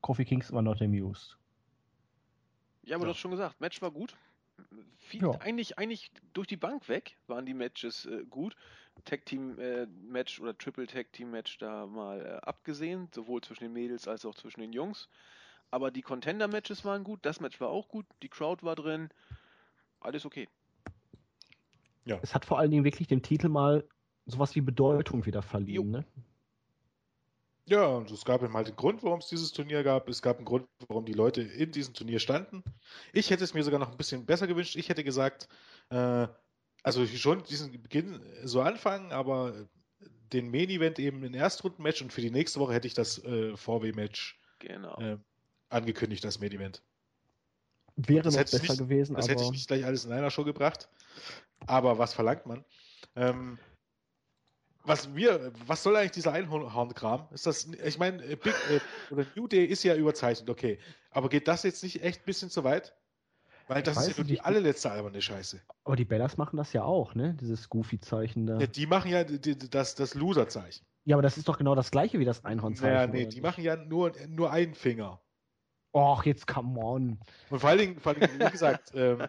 [0.00, 1.38] Kofi Kings war not amused.
[2.82, 3.10] Ja, aber ja.
[3.10, 4.16] du hast schon gesagt, Match war gut.
[4.96, 5.30] Viel, ja.
[5.40, 8.54] eigentlich, eigentlich durch die Bank weg waren die Matches äh, gut.
[9.04, 13.64] Tag Team äh, Match oder Triple Tag Team Match da mal äh, abgesehen, sowohl zwischen
[13.64, 15.08] den Mädels als auch zwischen den Jungs.
[15.70, 19.10] Aber die Contender Matches waren gut, das Match war auch gut, die Crowd war drin
[20.00, 20.48] alles okay.
[22.04, 22.18] Ja.
[22.22, 23.84] Es hat vor allen Dingen wirklich dem Titel mal
[24.26, 26.04] sowas wie Bedeutung wieder verliehen, ne?
[27.68, 30.08] Ja, und es gab eben halt einen Grund, warum es dieses Turnier gab.
[30.08, 32.64] Es gab einen Grund, warum die Leute in diesem Turnier standen.
[33.12, 34.74] Ich hätte es mir sogar noch ein bisschen besser gewünscht.
[34.76, 35.48] Ich hätte gesagt,
[35.90, 36.26] äh,
[36.82, 39.68] also schon diesen Beginn so anfangen, aber
[40.32, 43.54] den Main Event eben in Erstrundenmatch und für die nächste Woche hätte ich das äh,
[43.54, 44.96] VW-Match genau.
[44.98, 45.18] äh,
[45.68, 46.82] angekündigt, das Main Event.
[47.96, 49.14] Wäre das noch besser nicht, gewesen.
[49.14, 50.88] Das hätte ich nicht gleich alles in einer Show gebracht.
[51.66, 52.64] Aber was verlangt man?
[53.14, 53.58] Ähm,
[54.88, 57.28] was wir, was soll eigentlich dieser Einhornkram?
[57.30, 60.78] Ist das, ich meine, äh, Big äh, oder New Day ist ja überzeichnet, okay.
[61.10, 62.94] Aber geht das jetzt nicht echt ein bisschen zu weit?
[63.68, 65.60] Weil das ist ja nur die allerletzte alberne Scheiße.
[65.84, 67.36] Aber die Bellas machen das ja auch, ne?
[67.38, 68.58] Dieses Goofy-Zeichen da.
[68.58, 70.86] Ja, die machen ja die, das, das Loser-Zeichen.
[71.04, 72.94] Ja, aber das ist doch genau das gleiche wie das Einhornzeichen.
[72.94, 73.42] Ja, nee, die nicht?
[73.42, 75.20] machen ja nur, nur einen Finger.
[75.94, 77.18] Och, jetzt come on.
[77.50, 79.26] Und vor allen Dingen, vor allen Dingen wie gesagt, ähm,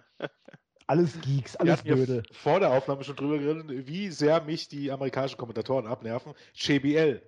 [0.90, 2.24] alles Geeks, alles Blöde.
[2.32, 6.34] vor der Aufnahme schon drüber geredet, wie sehr mich die amerikanischen Kommentatoren abnerven.
[6.56, 7.22] JBL.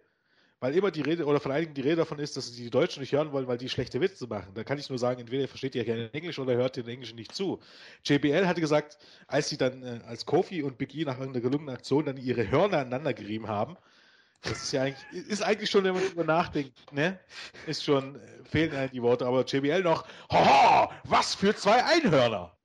[0.60, 3.02] Weil immer die Rede, oder von einigen die Rede davon ist, dass sie die Deutschen
[3.02, 4.52] nicht hören wollen, weil die schlechte Witze machen.
[4.56, 7.16] Da kann ich nur sagen, entweder ihr versteht ja gerne Englisch oder hört den Englischen
[7.16, 7.60] nicht zu.
[8.04, 8.98] JBL hatte gesagt,
[9.28, 12.50] als sie dann, äh, als Kofi und Big E nach irgendeiner gelungenen Aktion dann ihre
[12.50, 13.78] Hörner aneinander gerieben haben,
[14.42, 17.20] das ist ja eigentlich, ist eigentlich schon, wenn man drüber nachdenkt, ne?
[17.68, 22.56] Ist schon, äh, fehlen einem die Worte, aber JBL noch, haha, was für zwei Einhörner!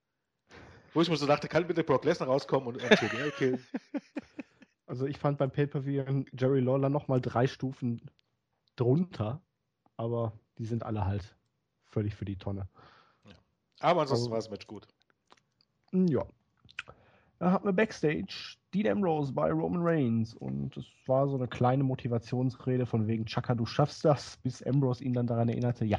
[0.96, 3.62] Wo ich mir so dachte, kann bitte Brock Lesnar rauskommen und JBL killen?
[4.88, 8.08] Also ich fand beim Pay-Per-View Jerry Lawler nochmal drei Stufen
[8.76, 9.42] drunter,
[9.96, 11.36] aber die sind alle halt
[11.86, 12.68] völlig für die Tonne.
[13.24, 13.34] Ja.
[13.80, 14.86] Aber ansonsten also, war das Match gut.
[15.92, 16.24] Ja.
[17.40, 21.82] Da hatten wir Backstage Dean Ambrose bei Roman Reigns und es war so eine kleine
[21.82, 25.98] Motivationsrede von wegen Chaka, du schaffst das, bis Ambrose ihn dann daran erinnerte, ja.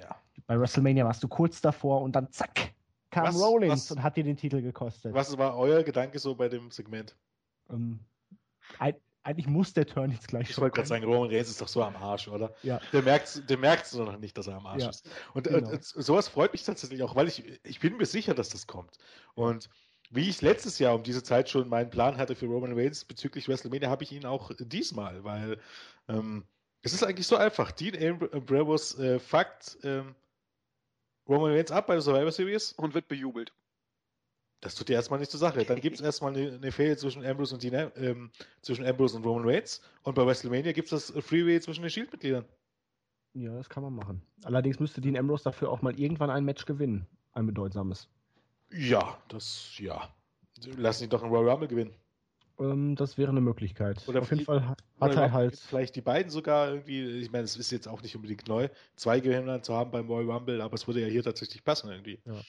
[0.00, 0.16] ja.
[0.46, 2.69] Bei WrestleMania warst du kurz davor und dann zack,
[3.10, 5.14] kam was, Rollins was, und hat dir den Titel gekostet.
[5.14, 7.16] Was war euer Gedanke so bei dem Segment?
[7.68, 8.00] Ähm,
[9.22, 11.82] eigentlich muss der Turn jetzt gleich ich wollte gerade sagen, Roman Reigns ist doch so
[11.82, 12.54] am Arsch, oder?
[12.62, 12.80] Ja.
[12.92, 14.90] Der merkt der merkt's noch nicht, dass er am Arsch ja.
[14.90, 15.08] ist.
[15.34, 15.72] Und äh, genau.
[15.72, 18.96] äh, sowas freut mich tatsächlich auch, weil ich, ich bin mir sicher, dass das kommt.
[19.34, 19.68] Und
[20.10, 23.46] wie ich letztes Jahr um diese Zeit schon meinen Plan hatte für Roman Reigns bezüglich
[23.46, 25.58] WrestleMania, habe ich ihn auch diesmal, weil
[26.08, 26.44] ähm,
[26.82, 27.72] es ist eigentlich so einfach.
[27.72, 30.14] Dean Ambrose äh, fuckt ähm,
[31.30, 33.52] Roman Reigns ab bei der Survivor Series und wird bejubelt.
[34.60, 35.64] Das tut ja erstmal nicht zur Sache.
[35.64, 39.24] Dann gibt es erstmal eine, eine Fehde zwischen Ambrose und Dean, ähm, zwischen Ambrose und
[39.24, 39.80] Roman Reigns.
[40.02, 42.44] Und bei WrestleMania gibt es das Freeway zwischen den Shield-Mitgliedern.
[43.34, 44.22] Ja, das kann man machen.
[44.42, 47.06] Allerdings müsste Dean Ambrose dafür auch mal irgendwann ein Match gewinnen.
[47.32, 48.08] Ein bedeutsames.
[48.72, 50.12] Ja, das, ja.
[50.76, 51.94] Lass ihn doch einen Royal Rumble gewinnen.
[52.60, 54.06] Ähm, das wäre eine Möglichkeit.
[54.06, 55.56] Oder auf jeden Fall hat er halt.
[55.56, 59.20] Vielleicht die beiden sogar irgendwie, ich meine, es ist jetzt auch nicht unbedingt neu, zwei
[59.20, 62.20] Gewinner zu haben beim Royal Rumble, aber es würde ja hier tatsächlich passen irgendwie.
[62.24, 62.40] Ja.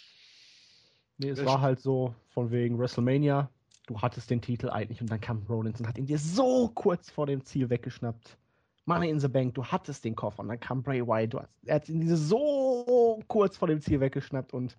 [1.18, 3.50] Nee, es war halt so von wegen WrestleMania,
[3.86, 7.12] du hattest den Titel eigentlich und dann kam Rollins und hat ihn dir so kurz
[7.12, 8.38] vor dem Ziel weggeschnappt.
[8.86, 11.76] Money in the Bank, du hattest den Koffer und dann kam Bray Wyatt, hast, er
[11.76, 14.76] hat ihn dir so kurz vor dem Ziel weggeschnappt und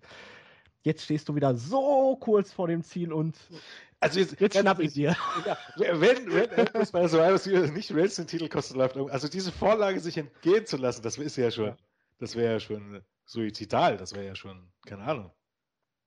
[0.83, 3.37] jetzt stehst du wieder so kurz vor dem Ziel und
[4.03, 5.15] also jetzt, jetzt schnapp ich dir.
[5.45, 9.51] Ja, wenn, wenn etwas bei Survivor Series nicht Reigns den Titel kostet, läuft also diese
[9.51, 11.75] Vorlage sich entgehen zu lassen, das ist ja schon,
[12.19, 15.31] das wäre ja schon suizidal, das wäre ja schon, keine Ahnung.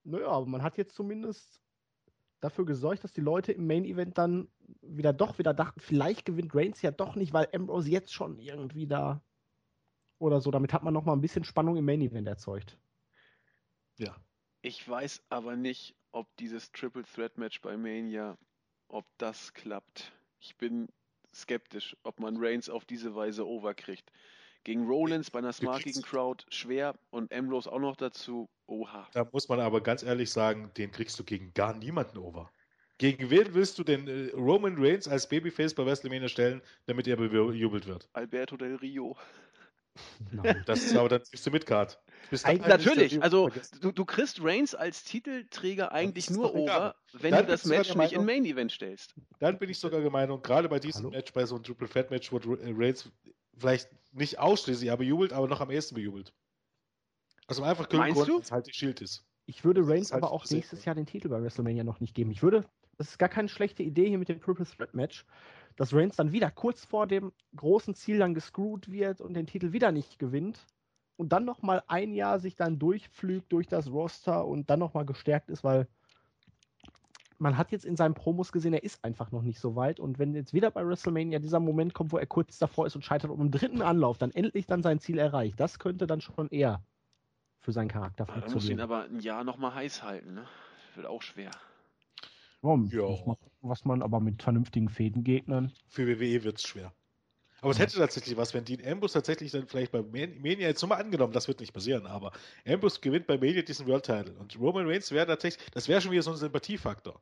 [0.05, 1.61] Naja, aber man hat jetzt zumindest
[2.41, 4.49] dafür gesorgt, dass die Leute im Main Event dann
[4.83, 8.87] wieder doch wieder dachten, vielleicht gewinnt Reigns ja doch nicht, weil Ambrose jetzt schon irgendwie
[8.87, 9.23] da
[10.19, 10.51] oder so.
[10.51, 12.79] Damit hat man noch mal ein bisschen Spannung im Main Event erzeugt.
[13.97, 14.15] Ja.
[14.63, 18.39] Ich weiß aber nicht, ob dieses Triple Threat Match bei Mania,
[18.89, 20.13] ob das klappt.
[20.41, 20.89] Ich bin
[21.35, 24.11] skeptisch, ob man Reigns auf diese Weise overkriegt.
[24.65, 28.49] Gegen Rollins bei einer smartigen Crowd schwer und Ambrose auch noch dazu.
[28.67, 29.07] Oha.
[29.13, 32.51] Da muss man aber ganz ehrlich sagen, den kriegst du gegen gar niemanden over.
[32.97, 37.17] Gegen wen willst du denn äh, Roman Reigns als Babyface bei WrestleMania stellen, damit er
[37.17, 38.09] bejubelt wird?
[38.15, 39.19] Alberto del Rio.
[40.33, 40.63] Nein.
[40.67, 42.01] Das ist aber dann bist du mit Card.
[42.31, 43.51] Natürlich, also
[43.81, 48.13] du, du kriegst Reigns als Titelträger eigentlich nur over, wenn dann du das Match nicht
[48.13, 49.15] in Main Event stellst.
[49.39, 51.11] Dann bin ich sogar gemeint, und gerade bei diesem Hallo?
[51.11, 53.11] Match, bei so einem Triple Fat Match, wo Reigns
[53.57, 56.33] vielleicht nicht ausschließlich aber jubelt, aber noch am ehesten bejubelt.
[57.47, 58.39] Also einfach Meinst Grund, du?
[58.41, 59.25] dass halt die Schild ist.
[59.47, 62.33] Ich würde Reigns halt aber auch nächstes Jahr den Titel bei WrestleMania noch nicht geben.
[62.33, 62.65] Ich würde,
[62.99, 65.25] das ist gar keine schlechte Idee hier mit dem Triple Threat Match,
[65.77, 69.73] dass Reigns dann wieder kurz vor dem großen Ziel dann gescrewt wird und den Titel
[69.73, 70.67] wieder nicht gewinnt
[71.17, 74.95] und dann noch mal ein Jahr sich dann durchflügt durch das Roster und dann noch
[74.95, 75.89] mal gestärkt ist, weil
[77.39, 80.01] man hat jetzt in seinen Promos gesehen, er ist einfach noch nicht so weit.
[80.01, 83.05] Und wenn jetzt wieder bei WrestleMania dieser Moment kommt, wo er kurz davor ist und
[83.05, 86.49] scheitert und im dritten Anlauf dann endlich dann sein Ziel erreicht, das könnte dann schon
[86.49, 86.83] eher
[87.61, 88.55] für seinen Charakter ja, funktionieren.
[88.55, 90.47] Muss ihn aber ein Jahr nochmal heiß halten, ne?
[90.87, 91.51] Das wird auch schwer.
[92.63, 92.87] Warum?
[92.87, 93.05] Ja.
[93.61, 95.73] Was man aber mit vernünftigen Fädengegnern.
[95.89, 96.93] Für WWE wird es schwer.
[97.61, 101.01] Aber es hätte tatsächlich was, wenn Dean Ambrose tatsächlich dann vielleicht bei Mania, jetzt nochmal
[101.01, 102.33] angenommen, das wird nicht passieren, aber
[102.67, 106.11] Ambrose gewinnt bei Mania diesen World Title und Roman Reigns wäre tatsächlich, das wäre schon
[106.11, 107.21] wieder so ein Sympathiefaktor.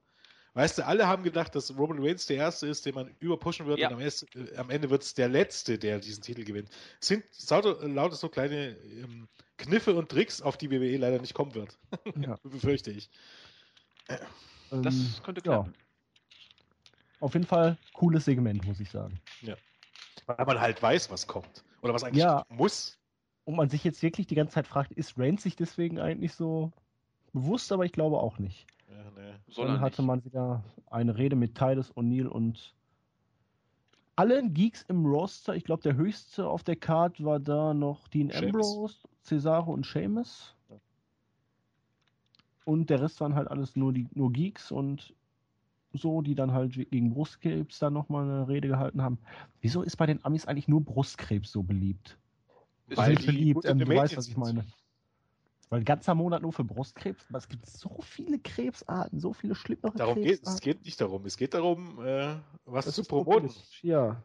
[0.54, 3.80] Weißt du, alle haben gedacht, dass Roman Reigns der Erste ist, den man überpushen wird
[3.80, 3.88] ja.
[3.88, 6.68] und am, erst, äh, am Ende wird es der Letzte, der diesen Titel gewinnt.
[7.00, 11.54] Es sind lauter so kleine ähm, Kniffe und Tricks, auf die WWE leider nicht kommen
[11.54, 11.76] wird.
[12.20, 12.36] Ja.
[12.44, 13.10] Befürchte ich.
[14.70, 15.72] Das könnte klappen.
[15.72, 15.84] Ja.
[17.20, 19.20] Auf jeden Fall cooles Segment, muss ich sagen.
[19.42, 19.56] Ja.
[20.26, 21.64] Weil man halt weiß, was kommt.
[21.82, 22.44] Oder was eigentlich ja.
[22.48, 22.98] muss.
[23.44, 26.72] Und man sich jetzt wirklich die ganze Zeit fragt, ist Reigns sich deswegen eigentlich so
[27.32, 28.66] bewusst, aber ich glaube auch nicht.
[28.88, 29.34] Ja, nee.
[29.56, 30.06] Dann hatte nicht.
[30.06, 32.74] man wieder eine Rede mit Titus O'Neill und
[34.16, 35.54] allen Geeks im Roster.
[35.54, 38.66] Ich glaube, der höchste auf der Card war da noch Dean Seamus.
[38.66, 40.54] Ambrose, Cesaro und Seamus.
[42.64, 45.14] Und der Rest waren halt alles nur, die, nur Geeks und
[45.94, 49.18] so, die dann halt gegen Brustkrebs dann nochmal eine Rede gehalten haben.
[49.60, 52.18] Wieso ist bei den Amis eigentlich nur Brustkrebs so beliebt?
[52.88, 54.66] Ist Weil beliebt, ähm, du weißt, was ich meine.
[55.70, 59.54] Weil ein ganzer Monat nur für Brustkrebs, aber es gibt so viele Krebsarten, so viele
[59.54, 60.44] schlimmere darum Krebsarten.
[60.44, 62.34] Geht, es geht nicht darum, es geht darum, äh,
[62.66, 63.50] was das zu promoten.
[63.82, 64.22] Ja,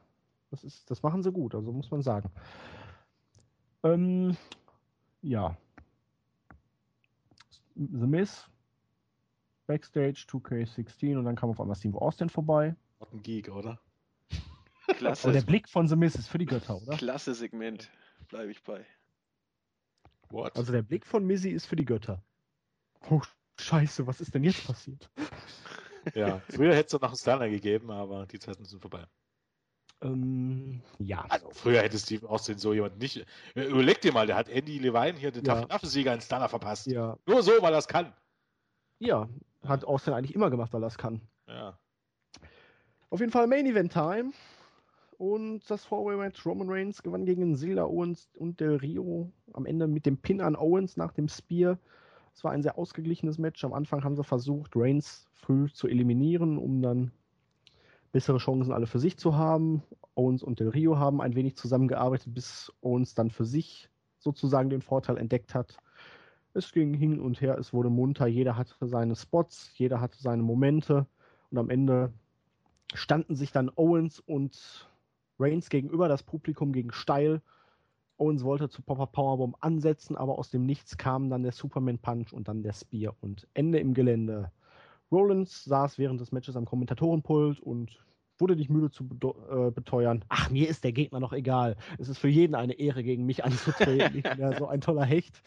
[0.51, 2.29] das, ist, das machen sie gut, also muss man sagen.
[3.83, 4.35] Ähm,
[5.21, 5.55] ja.
[7.75, 8.49] The Miss,
[9.69, 12.75] Backstage 2K16 und dann kam auf einmal Steve Austin vorbei.
[12.97, 13.79] What ein Geek, oder?
[14.97, 15.27] Klasse.
[15.27, 16.97] Und der Blick von The Miss ist für die Götter, oder?
[16.97, 17.91] Klasse Segment,
[18.29, 18.83] bleibe ich bei.
[20.31, 20.57] What?
[20.57, 22.23] Also der Blick von Missy ist für die Götter.
[23.11, 23.21] Oh,
[23.59, 25.07] scheiße, was ist denn jetzt passiert?
[26.15, 29.05] ja, früher hätte es noch einen Stunner gegeben, aber die Zeiten sind vorbei.
[30.01, 31.25] Ähm, ja.
[31.29, 33.23] Also früher hätte Steve Austin so jemand nicht.
[33.53, 35.63] Überleg dir mal, der hat Andy Levine hier den ja.
[35.65, 36.87] Taffensieger einen Stunner verpasst.
[36.87, 37.19] Ja.
[37.27, 38.15] Nur so, weil er es kann.
[38.99, 39.27] Ja,
[39.65, 41.21] hat Austin eigentlich immer gemacht, weil er es kann.
[41.47, 41.77] Ja.
[43.09, 44.31] Auf jeden Fall Main Event Time.
[45.17, 49.29] Und das Four-Way-Match Roman Reigns gewann gegen Zilla Owens und Del Rio.
[49.51, 51.77] Am Ende mit dem Pin an Owens nach dem Spear.
[52.33, 53.65] Es war ein sehr ausgeglichenes Match.
[53.65, 57.11] Am Anfang haben sie versucht, Reigns früh zu eliminieren, um dann
[58.13, 59.83] bessere Chancen alle für sich zu haben.
[60.15, 63.89] Owens und Del Rio haben ein wenig zusammengearbeitet, bis Owens dann für sich
[64.19, 65.77] sozusagen den Vorteil entdeckt hat.
[66.53, 70.43] Es ging hin und her, es wurde munter, jeder hatte seine Spots, jeder hatte seine
[70.43, 71.05] Momente
[71.51, 72.11] und am Ende
[72.93, 74.89] standen sich dann Owens und
[75.39, 77.41] Reigns gegenüber, das Publikum gegen steil.
[78.17, 82.33] Owens wollte zu Popper Powerbomb ansetzen, aber aus dem Nichts kam dann der Superman Punch
[82.33, 84.51] und dann der Spear und Ende im Gelände.
[85.11, 87.99] Rollins saß während des Matches am Kommentatorenpult und
[88.37, 91.75] wurde nicht müde zu äh, beteuern, ach, mir ist der Gegner noch egal.
[91.97, 94.15] Es ist für jeden eine Ehre, gegen mich anzutreten.
[94.17, 95.41] ich bin ja so ein toller Hecht.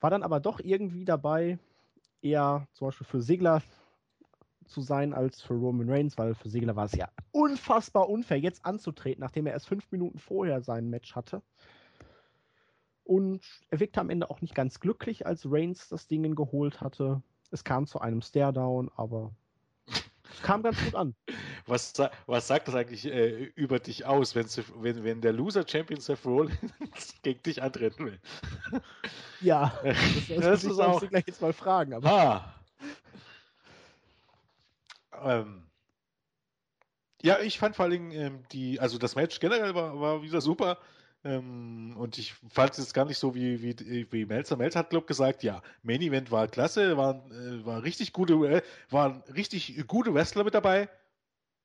[0.00, 1.58] War dann aber doch irgendwie dabei,
[2.22, 3.62] eher zum Beispiel für Segler
[4.66, 8.64] zu sein als für Roman Reigns, weil für Segler war es ja unfassbar unfair, jetzt
[8.64, 11.42] anzutreten, nachdem er erst fünf Minuten vorher sein Match hatte.
[13.04, 17.22] Und er wirkte am Ende auch nicht ganz glücklich, als Reigns das Ding geholt hatte.
[17.50, 19.32] Es kam zu einem Stare-Down, aber
[20.42, 21.14] kam ganz gut an.
[21.66, 21.92] Was,
[22.26, 24.46] was sagt das eigentlich äh, über dich aus, wenn,
[25.04, 26.58] wenn der Loser-Champion Seth Rollins
[27.22, 28.20] gegen dich antreten will?
[29.40, 29.96] Ja, das,
[30.28, 31.00] das, das ist auch.
[31.08, 31.94] gleich jetzt mal fragen.
[31.94, 32.10] Aber.
[32.10, 32.54] Ah.
[35.22, 35.66] Ähm,
[37.22, 40.78] ja, ich fand vor allem ähm, die, also das Match generell war, war wieder super.
[41.22, 44.56] Ähm, und ich fand es gar nicht so wie, wie, wie Melzer.
[44.56, 48.62] Melzer hat, glaube gesagt, ja, Main Event war klasse, waren, äh, war richtig gute, äh,
[48.88, 50.88] waren richtig gute Wrestler mit dabei.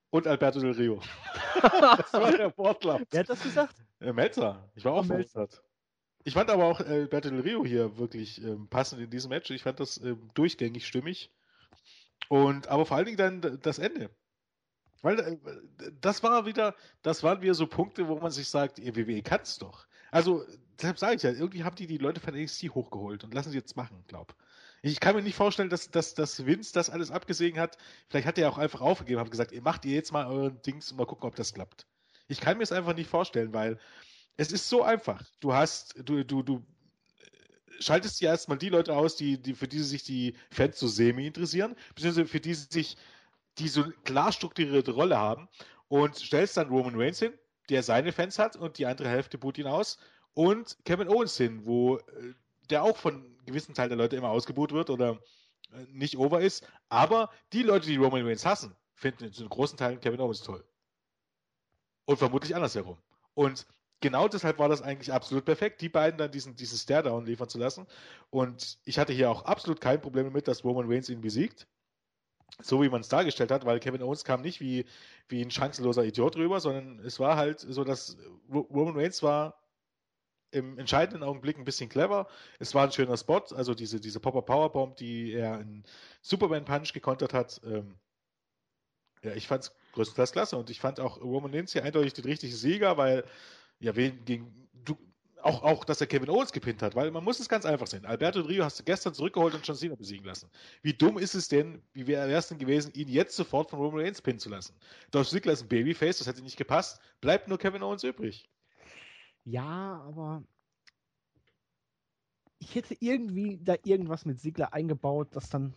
[0.09, 1.01] Und Alberto Del Rio.
[1.61, 3.03] das war der Wortlaut.
[3.11, 3.75] Wer hat das gesagt?
[3.99, 4.69] Äh, Melzer.
[4.75, 5.61] Ich war auch verwundert.
[6.23, 9.49] Ich fand aber auch äh, Alberto Del Rio hier wirklich ähm, passend in diesem Match.
[9.51, 11.31] Ich fand das ähm, durchgängig stimmig.
[12.29, 14.09] Und aber vor allen Dingen dann das Ende.
[15.05, 15.37] Weil äh,
[16.01, 16.73] das war wieder,
[17.03, 19.85] das waren wieder so Punkte, wo man sich sagt, ihr WWE kann's doch.
[20.09, 20.43] Also,
[20.81, 23.57] deshalb sage ich ja, irgendwie haben die die Leute von NXT hochgeholt und lassen sie
[23.57, 24.35] jetzt machen, glaub.
[24.81, 27.77] Ich kann mir nicht vorstellen, dass, dass, dass Vince das alles abgesehen hat.
[28.09, 30.89] Vielleicht hat er auch einfach aufgegeben, hat gesagt, ihr macht ihr jetzt mal euren Dings
[30.89, 31.85] und mal gucken, ob das klappt.
[32.27, 33.77] Ich kann mir es einfach nicht vorstellen, weil
[34.37, 35.23] es ist so einfach.
[35.39, 36.65] Du hast, du, du, du
[37.79, 41.27] schaltest ja erstmal die Leute aus, die, die, für die sich die Fans so semi
[41.27, 42.97] interessieren, beziehungsweise für die sich,
[43.57, 45.47] die so klar strukturierte Rolle haben
[45.87, 47.33] und stellst dann Roman Reigns hin,
[47.69, 49.97] der seine Fans hat und die andere Hälfte boot ihn aus
[50.33, 52.33] und Kevin Owens hin, wo äh,
[52.69, 55.19] der auch von gewissen Teil der Leute immer ausgebuht wird oder
[55.71, 59.99] äh, nicht over ist, aber die Leute, die Roman Reigns hassen, finden zu großen Teilen
[59.99, 60.63] Kevin Owens toll.
[62.05, 62.97] Und vermutlich andersherum.
[63.33, 63.65] Und
[63.99, 67.57] genau deshalb war das eigentlich absolut perfekt, die beiden dann diesen, diesen Stare-Down liefern zu
[67.57, 67.87] lassen.
[68.29, 71.67] Und ich hatte hier auch absolut kein Problem damit, dass Roman Reigns ihn besiegt.
[72.61, 74.85] So wie man es dargestellt hat, weil Kevin Owens kam nicht wie,
[75.27, 78.17] wie ein chancenloser Idiot rüber, sondern es war halt so, dass
[78.49, 79.61] Roman Reigns war
[80.51, 82.27] im entscheidenden Augenblick ein bisschen clever.
[82.59, 85.83] Es war ein schöner Spot, also diese, diese Popper Powerbomb, die er in
[86.21, 87.59] Superman Punch gekontert hat.
[87.65, 87.99] Ähm,
[89.21, 92.25] ja, ich fand es größtenteils klasse und ich fand auch Roman Reigns hier eindeutig den
[92.25, 93.25] richtigen Sieger, weil
[93.79, 94.97] ja, wen gegen du,
[95.45, 98.03] Auch, auch, dass er Kevin Owens gepinnt hat, weil man muss es ganz einfach sehen.
[98.03, 100.49] Alberto Rio hast du gestern zurückgeholt und John Cena besiegen lassen.
[100.81, 104.01] Wie dumm ist es denn, wie wäre es denn gewesen, ihn jetzt sofort von Roman
[104.01, 104.73] Reigns pinnen zu lassen?
[105.11, 106.99] Dolph Ziggler ist ein Babyface, das hätte nicht gepasst.
[107.21, 108.49] Bleibt nur Kevin Owens übrig.
[109.43, 110.43] Ja, aber
[112.57, 115.75] ich hätte irgendwie da irgendwas mit Ziggler eingebaut, das dann,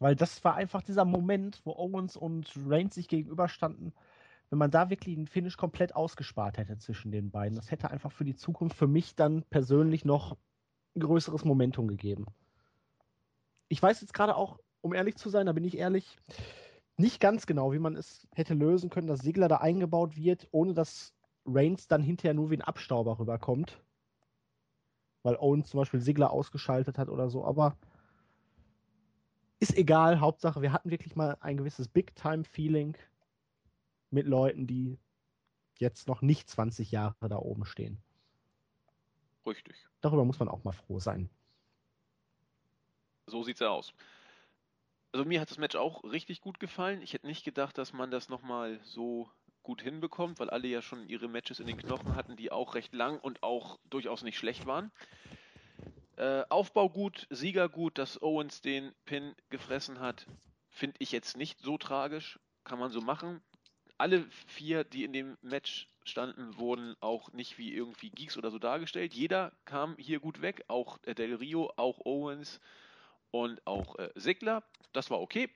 [0.00, 3.94] weil das war einfach dieser Moment, wo Owens und Reigns sich gegenüberstanden
[4.52, 8.12] wenn man da wirklich einen Finish komplett ausgespart hätte zwischen den beiden, das hätte einfach
[8.12, 10.36] für die Zukunft für mich dann persönlich noch
[10.94, 12.26] ein größeres Momentum gegeben.
[13.68, 16.18] Ich weiß jetzt gerade auch, um ehrlich zu sein, da bin ich ehrlich,
[16.98, 20.74] nicht ganz genau, wie man es hätte lösen können, dass Sigler da eingebaut wird, ohne
[20.74, 21.14] dass
[21.46, 23.82] Reigns dann hinterher nur wie ein Abstauber rüberkommt.
[25.22, 27.78] Weil Owens zum Beispiel Sigler ausgeschaltet hat oder so, aber
[29.60, 32.98] ist egal, Hauptsache, wir hatten wirklich mal ein gewisses Big-Time-Feeling
[34.12, 34.98] mit Leuten, die
[35.78, 38.02] jetzt noch nicht 20 Jahre da oben stehen.
[39.46, 39.76] Richtig.
[40.00, 41.28] Darüber muss man auch mal froh sein.
[43.26, 43.92] So sieht's ja aus.
[45.12, 47.02] Also mir hat das Match auch richtig gut gefallen.
[47.02, 49.30] Ich hätte nicht gedacht, dass man das nochmal so
[49.62, 52.94] gut hinbekommt, weil alle ja schon ihre Matches in den Knochen hatten, die auch recht
[52.94, 54.90] lang und auch durchaus nicht schlecht waren.
[56.16, 60.26] Äh, Aufbau gut, Sieger gut, dass Owens den Pin gefressen hat,
[60.68, 62.38] finde ich jetzt nicht so tragisch.
[62.64, 63.42] Kann man so machen
[64.02, 68.58] alle vier, die in dem Match standen, wurden auch nicht wie irgendwie Geeks oder so
[68.58, 69.14] dargestellt.
[69.14, 72.60] Jeder kam hier gut weg, auch äh, Del Rio, auch Owens
[73.30, 74.64] und auch äh, Sigler.
[74.92, 75.48] Das war okay.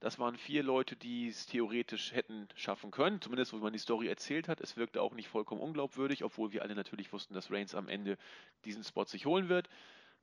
[0.00, 4.08] Das waren vier Leute, die es theoretisch hätten schaffen können, zumindest wo man die Story
[4.08, 4.60] erzählt hat.
[4.60, 8.18] Es wirkte auch nicht vollkommen unglaubwürdig, obwohl wir alle natürlich wussten, dass Reigns am Ende
[8.64, 9.68] diesen Spot sich holen wird.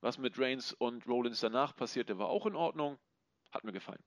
[0.02, 2.98] Was mit Reigns und Rollins danach passierte, war auch in Ordnung.
[3.50, 4.02] Hat mir gefallen.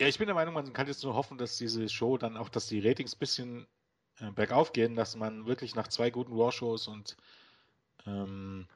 [0.00, 2.50] Ja, ich bin der Meinung, man kann jetzt nur hoffen, dass diese Show dann auch,
[2.50, 3.66] dass die Ratings ein bisschen
[4.18, 7.16] äh, bergauf gehen, dass man wirklich nach zwei guten War-Shows und
[8.06, 8.66] ähm,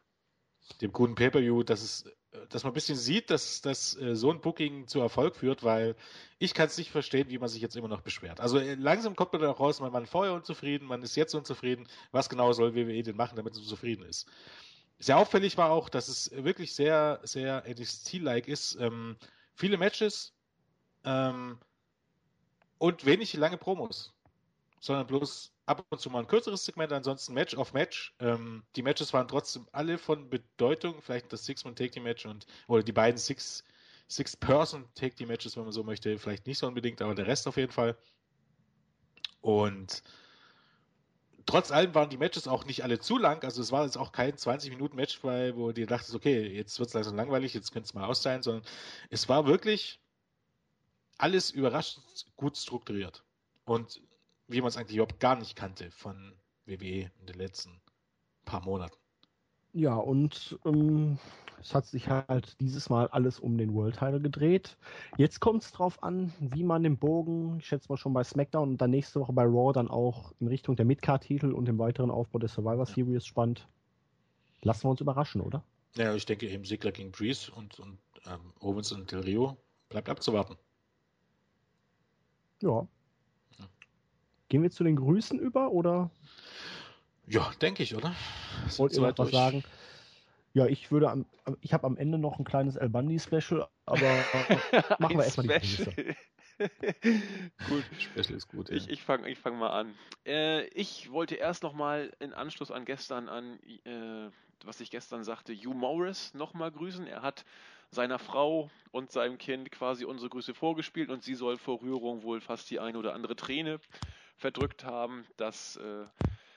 [0.81, 2.05] dem guten Pay-Per-View, dass es,
[2.49, 5.97] dass man ein bisschen sieht, dass, dass äh, so ein Booking zu Erfolg führt, weil
[6.39, 8.41] ich kann es nicht verstehen, wie man sich jetzt immer noch beschwert.
[8.41, 11.87] Also äh, langsam kommt man da raus, man war vorher unzufrieden, man ist jetzt unzufrieden.
[12.13, 14.27] Was genau soll WWE denn machen, damit es zufrieden ist?
[14.99, 18.77] Sehr auffällig war auch, dass es wirklich sehr, sehr NXT-like ist.
[18.77, 19.17] Ähm,
[19.55, 20.35] viele Matches,
[21.05, 21.59] ähm,
[22.79, 24.13] und wenig lange Promos,
[24.81, 28.15] sondern bloß ab und zu mal ein kürzeres Segment, ansonsten Match auf Match.
[28.19, 33.19] Ähm, die Matches waren trotzdem alle von Bedeutung, vielleicht das Six-Man-Take-Team-Match und oder die beiden
[33.19, 33.63] Six,
[34.09, 37.97] Six-Person-Take-Team-Matches, wenn man so möchte, vielleicht nicht so unbedingt, aber der Rest auf jeden Fall.
[39.41, 40.03] Und
[41.47, 43.45] trotz allem waren die Matches auch nicht alle zu lang.
[43.45, 47.17] Also es war jetzt auch kein 20-Minuten-Match, wo dir dachtest, okay, jetzt wird es langsam
[47.17, 48.65] langweilig, jetzt könnte es mal aus sein, sondern
[49.11, 50.01] es war wirklich
[51.21, 52.05] alles überraschend
[52.37, 53.25] gut strukturiert.
[53.65, 54.01] Und
[54.49, 56.35] wie man es eigentlich überhaupt gar nicht kannte von
[56.67, 57.81] WWE in den letzten
[58.45, 58.97] paar Monaten.
[59.73, 61.19] Ja, und ähm,
[61.61, 64.77] es hat sich halt dieses Mal alles um den World Title gedreht.
[65.17, 68.71] Jetzt kommt es drauf an, wie man den Bogen, ich schätze mal schon bei SmackDown
[68.71, 72.11] und dann nächste Woche bei Raw dann auch in Richtung der Midcard-Titel und dem weiteren
[72.11, 73.69] Aufbau der Survivor Series spannt.
[74.63, 75.63] Lassen wir uns überraschen, oder?
[75.95, 79.57] Ja, ich denke eben Sigler gegen Breeze und, und ähm, Owens und Del Rio
[79.89, 80.57] bleibt abzuwarten.
[82.63, 82.87] Ja.
[84.49, 86.11] Gehen wir zu den Grüßen über oder?
[87.27, 88.15] Ja, denke ich, oder?
[88.77, 89.63] Wollt ihr etwas sagen?
[90.53, 91.27] Ja, ich würde am,
[91.61, 94.01] ich habe am Ende noch ein kleines El Bandi Special, aber
[94.99, 95.95] machen wir erstmal die Grüße.
[97.69, 97.85] gut.
[97.99, 98.69] Special ist gut.
[98.69, 98.77] Ja.
[98.77, 99.95] Ich, ich fange ich fang mal an.
[100.27, 104.31] Äh, ich wollte erst nochmal in Anschluss an gestern an, äh,
[104.65, 107.07] was ich gestern sagte, Hugh Morris nochmal grüßen.
[107.07, 107.45] Er hat
[107.91, 112.41] seiner Frau und seinem Kind quasi unsere Grüße vorgespielt und sie soll vor Rührung wohl
[112.41, 113.81] fast die eine oder andere Träne
[114.37, 115.27] verdrückt haben.
[115.37, 116.07] Das äh,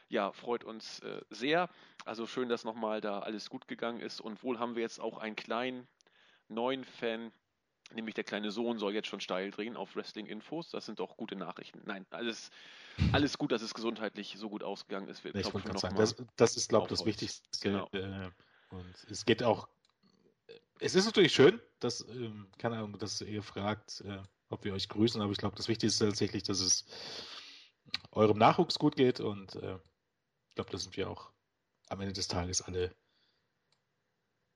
[0.09, 1.69] ja, freut uns äh, sehr.
[2.05, 5.17] Also schön, dass nochmal da alles gut gegangen ist und wohl haben wir jetzt auch
[5.17, 5.87] einen kleinen
[6.49, 7.31] neuen Fan,
[7.93, 10.69] nämlich der kleine Sohn soll jetzt schon steil drehen auf Wrestling-Infos.
[10.69, 11.81] Das sind doch gute Nachrichten.
[11.85, 12.51] Nein, alles,
[13.11, 15.23] alles gut, dass es gesundheitlich so gut ausgegangen ist.
[15.23, 17.47] Wir, ich wollte sagen, das, das, ist, glaube ich, das Wichtigste.
[17.61, 17.87] Genau.
[17.93, 18.29] Äh,
[18.69, 19.67] und es geht auch
[20.83, 24.89] es ist natürlich schön, dass, ähm, keine Ahnung, dass ihr fragt, äh, ob wir euch
[24.89, 26.85] grüßen, aber ich glaube, das Wichtigste ist tatsächlich, dass es
[28.11, 29.77] eurem Nachwuchs gut geht und äh,
[30.49, 31.31] ich glaube, da sind wir auch
[31.89, 32.93] am Ende des Tages alle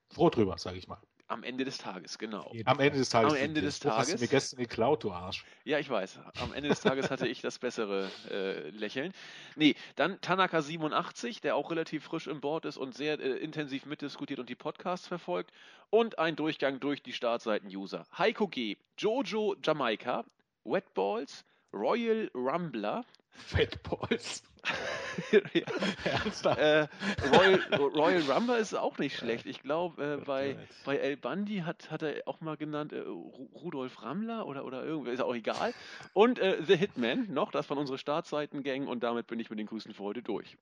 [0.09, 1.01] froh drüber, sage ich mal.
[1.29, 2.53] Am Ende des Tages, genau.
[2.63, 3.33] Am Ende des Tages.
[3.33, 3.97] Am Ende des Tages.
[3.97, 5.43] Hast du mir gestern geklaut, du Arsch.
[5.65, 6.19] Ja, ich weiß.
[6.39, 9.13] Am Ende des Tages hatte ich das bessere äh, Lächeln.
[9.57, 14.39] Nee, dann Tanaka87, der auch relativ frisch im Board ist und sehr äh, intensiv mitdiskutiert
[14.39, 15.51] und die Podcasts verfolgt.
[15.89, 18.05] Und ein Durchgang durch die Startseiten-User.
[18.17, 20.23] Heiko G., Jojo Jamaika,
[20.63, 21.43] Wetballs,
[21.73, 23.03] Royal Rumbler.
[23.51, 24.43] Wetballs.
[25.31, 26.87] äh,
[27.33, 29.45] Royal, Royal Rumble ist auch nicht schlecht.
[29.45, 34.01] Ich glaube, äh, bei, bei El Bandi hat, hat er auch mal genannt äh, Rudolf
[34.03, 35.73] Rammler oder, oder irgendwie, ist auch egal.
[36.13, 39.67] Und äh, The Hitman noch, das waren unsere Startseiten-Gang und damit bin ich mit den
[39.67, 40.57] Grüßen für heute durch.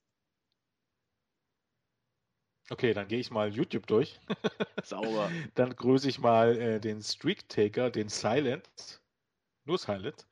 [2.69, 4.19] Okay, dann gehe ich mal YouTube durch.
[4.83, 5.31] Sauber.
[5.53, 8.67] dann grüße ich mal äh, den Streak Taker, den Silent,
[9.65, 10.25] nur Silent,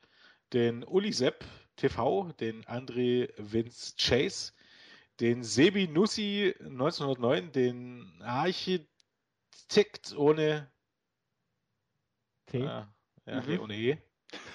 [0.52, 1.46] den Uli Sepp
[1.76, 4.54] TV, den André Vince Chase,
[5.20, 10.72] den Sebi Nussi 1909, den Architekt ohne
[12.48, 12.64] T.
[12.64, 12.94] Ah,
[13.26, 13.60] ja, mhm.
[13.60, 13.98] ohne E.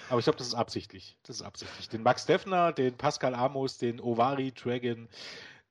[0.08, 1.18] Aber ich glaube, das ist absichtlich.
[1.22, 1.88] Das ist absichtlich.
[1.88, 5.08] Den Max Defner, den Pascal Amos, den Ovari Dragon,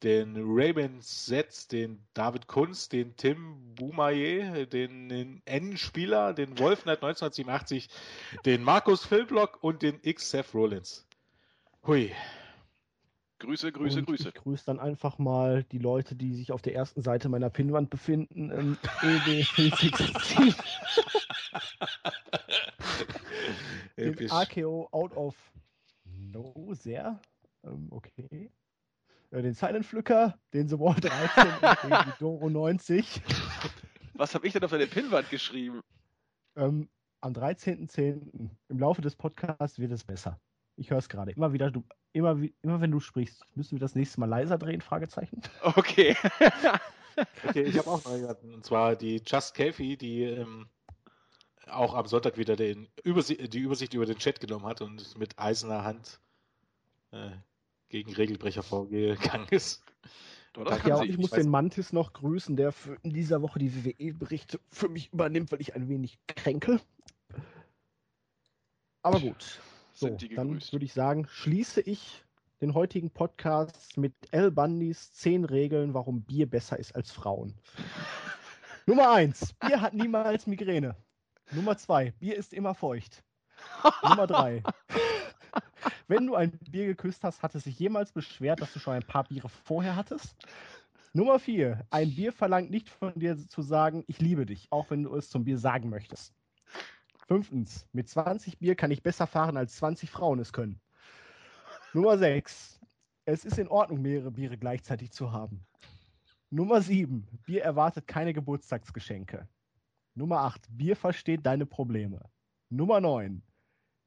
[0.04, 7.90] den Raymond Setz, den David Kunz, den Tim Boumaye, den N-Spieler, den Wolfnet 1987,
[8.46, 11.07] den Markus Philblock und den X Seth Rollins.
[11.88, 12.14] Hui.
[13.40, 14.28] Grüße, Grüße, und Grüße.
[14.28, 17.90] Ich grüße dann einfach mal die Leute, die sich auf der ersten Seite meiner Pinnwand
[17.90, 18.52] befinden.
[18.52, 20.56] Ähm, EW416.
[23.98, 25.36] den AKO Out of
[26.04, 27.22] No, sehr.
[27.64, 28.52] Ähm, okay.
[29.32, 33.22] Äh, den Silent Pflücker, den The Wall 13 und den Doro 90.
[34.16, 35.82] Was habe ich denn auf deine Pinnwand geschrieben?
[36.58, 36.90] Ähm,
[37.22, 38.50] am 13.10.
[38.68, 40.38] im Laufe des Podcasts wird es besser.
[40.78, 41.32] Ich höre es gerade.
[41.32, 41.84] Immer wieder, du,
[42.14, 44.82] immer, immer wenn du sprichst, müssen wir das nächste Mal leiser drehen?
[44.82, 45.42] Fragezeichen.
[45.64, 46.16] Okay.
[47.48, 48.44] okay, ich habe auch mal gehört.
[48.44, 50.68] Und zwar die Just Kathy, die ähm,
[51.68, 55.38] auch am Sonntag wieder den Übersicht, die Übersicht über den Chat genommen hat und mit
[55.40, 56.20] eiserner Hand
[57.12, 57.32] äh,
[57.90, 59.84] gegen Regelbrecher vorgegangen ist.
[60.86, 62.74] Ja, ich, ich muss den Mantis noch grüßen, der
[63.04, 66.80] in dieser Woche die WWE-Berichte für mich übernimmt, weil ich ein wenig kränke.
[69.04, 69.60] Aber gut.
[70.00, 72.24] So, dann würde ich sagen, schließe ich
[72.62, 77.56] den heutigen Podcast mit El Bundys 10 Regeln, warum Bier besser ist als Frauen.
[78.86, 80.96] Nummer 1, Bier hat niemals Migräne.
[81.52, 83.24] Nummer 2, Bier ist immer feucht.
[84.04, 84.62] Nummer 3,
[86.08, 89.02] wenn du ein Bier geküsst hast, hat es sich jemals beschwert, dass du schon ein
[89.02, 90.36] paar Biere vorher hattest?
[91.14, 91.88] Nummer vier.
[91.90, 95.32] Ein Bier verlangt nicht von dir zu sagen, ich liebe dich, auch wenn du es
[95.32, 96.36] zum Bier sagen möchtest.
[97.28, 97.86] Fünftens.
[97.92, 100.80] Mit 20 Bier kann ich besser fahren, als 20 Frauen es können.
[101.94, 102.80] Nummer sechs.
[103.26, 105.66] Es ist in Ordnung, mehrere Biere gleichzeitig zu haben.
[106.50, 107.28] Nummer sieben.
[107.46, 109.48] Bier erwartet keine Geburtstagsgeschenke.
[110.16, 110.66] Nummer acht.
[110.70, 112.30] Bier versteht deine Probleme.
[112.70, 113.44] Nummer neun.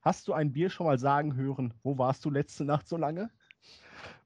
[0.00, 3.30] Hast du ein Bier schon mal sagen hören, wo warst du letzte Nacht so lange?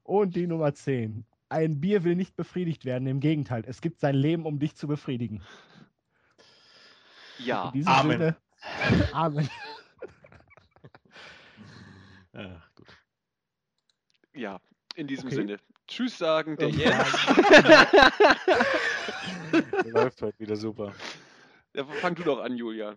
[0.04, 1.26] Und die Nummer 10.
[1.48, 4.86] Ein Bier will nicht befriedigt werden, im Gegenteil, es gibt sein Leben, um dich zu
[4.86, 5.42] befriedigen.
[7.38, 8.12] Ja, Amen.
[8.12, 8.36] Sinne,
[9.12, 9.48] Amen.
[12.32, 12.88] Ach, gut.
[14.34, 14.60] Ja,
[14.96, 15.36] in diesem okay.
[15.36, 15.58] Sinne.
[15.86, 17.26] Tschüss sagen, der Jens.
[19.84, 20.94] Läuft heute wieder super.
[21.74, 22.96] Ja, fang du doch an, Julian.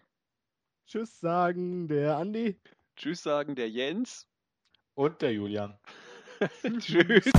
[0.88, 2.60] Tschüss sagen der Andi.
[2.96, 4.28] Tschüss sagen der Jens.
[4.96, 5.78] Und der Julian.
[6.80, 7.30] Tschüss.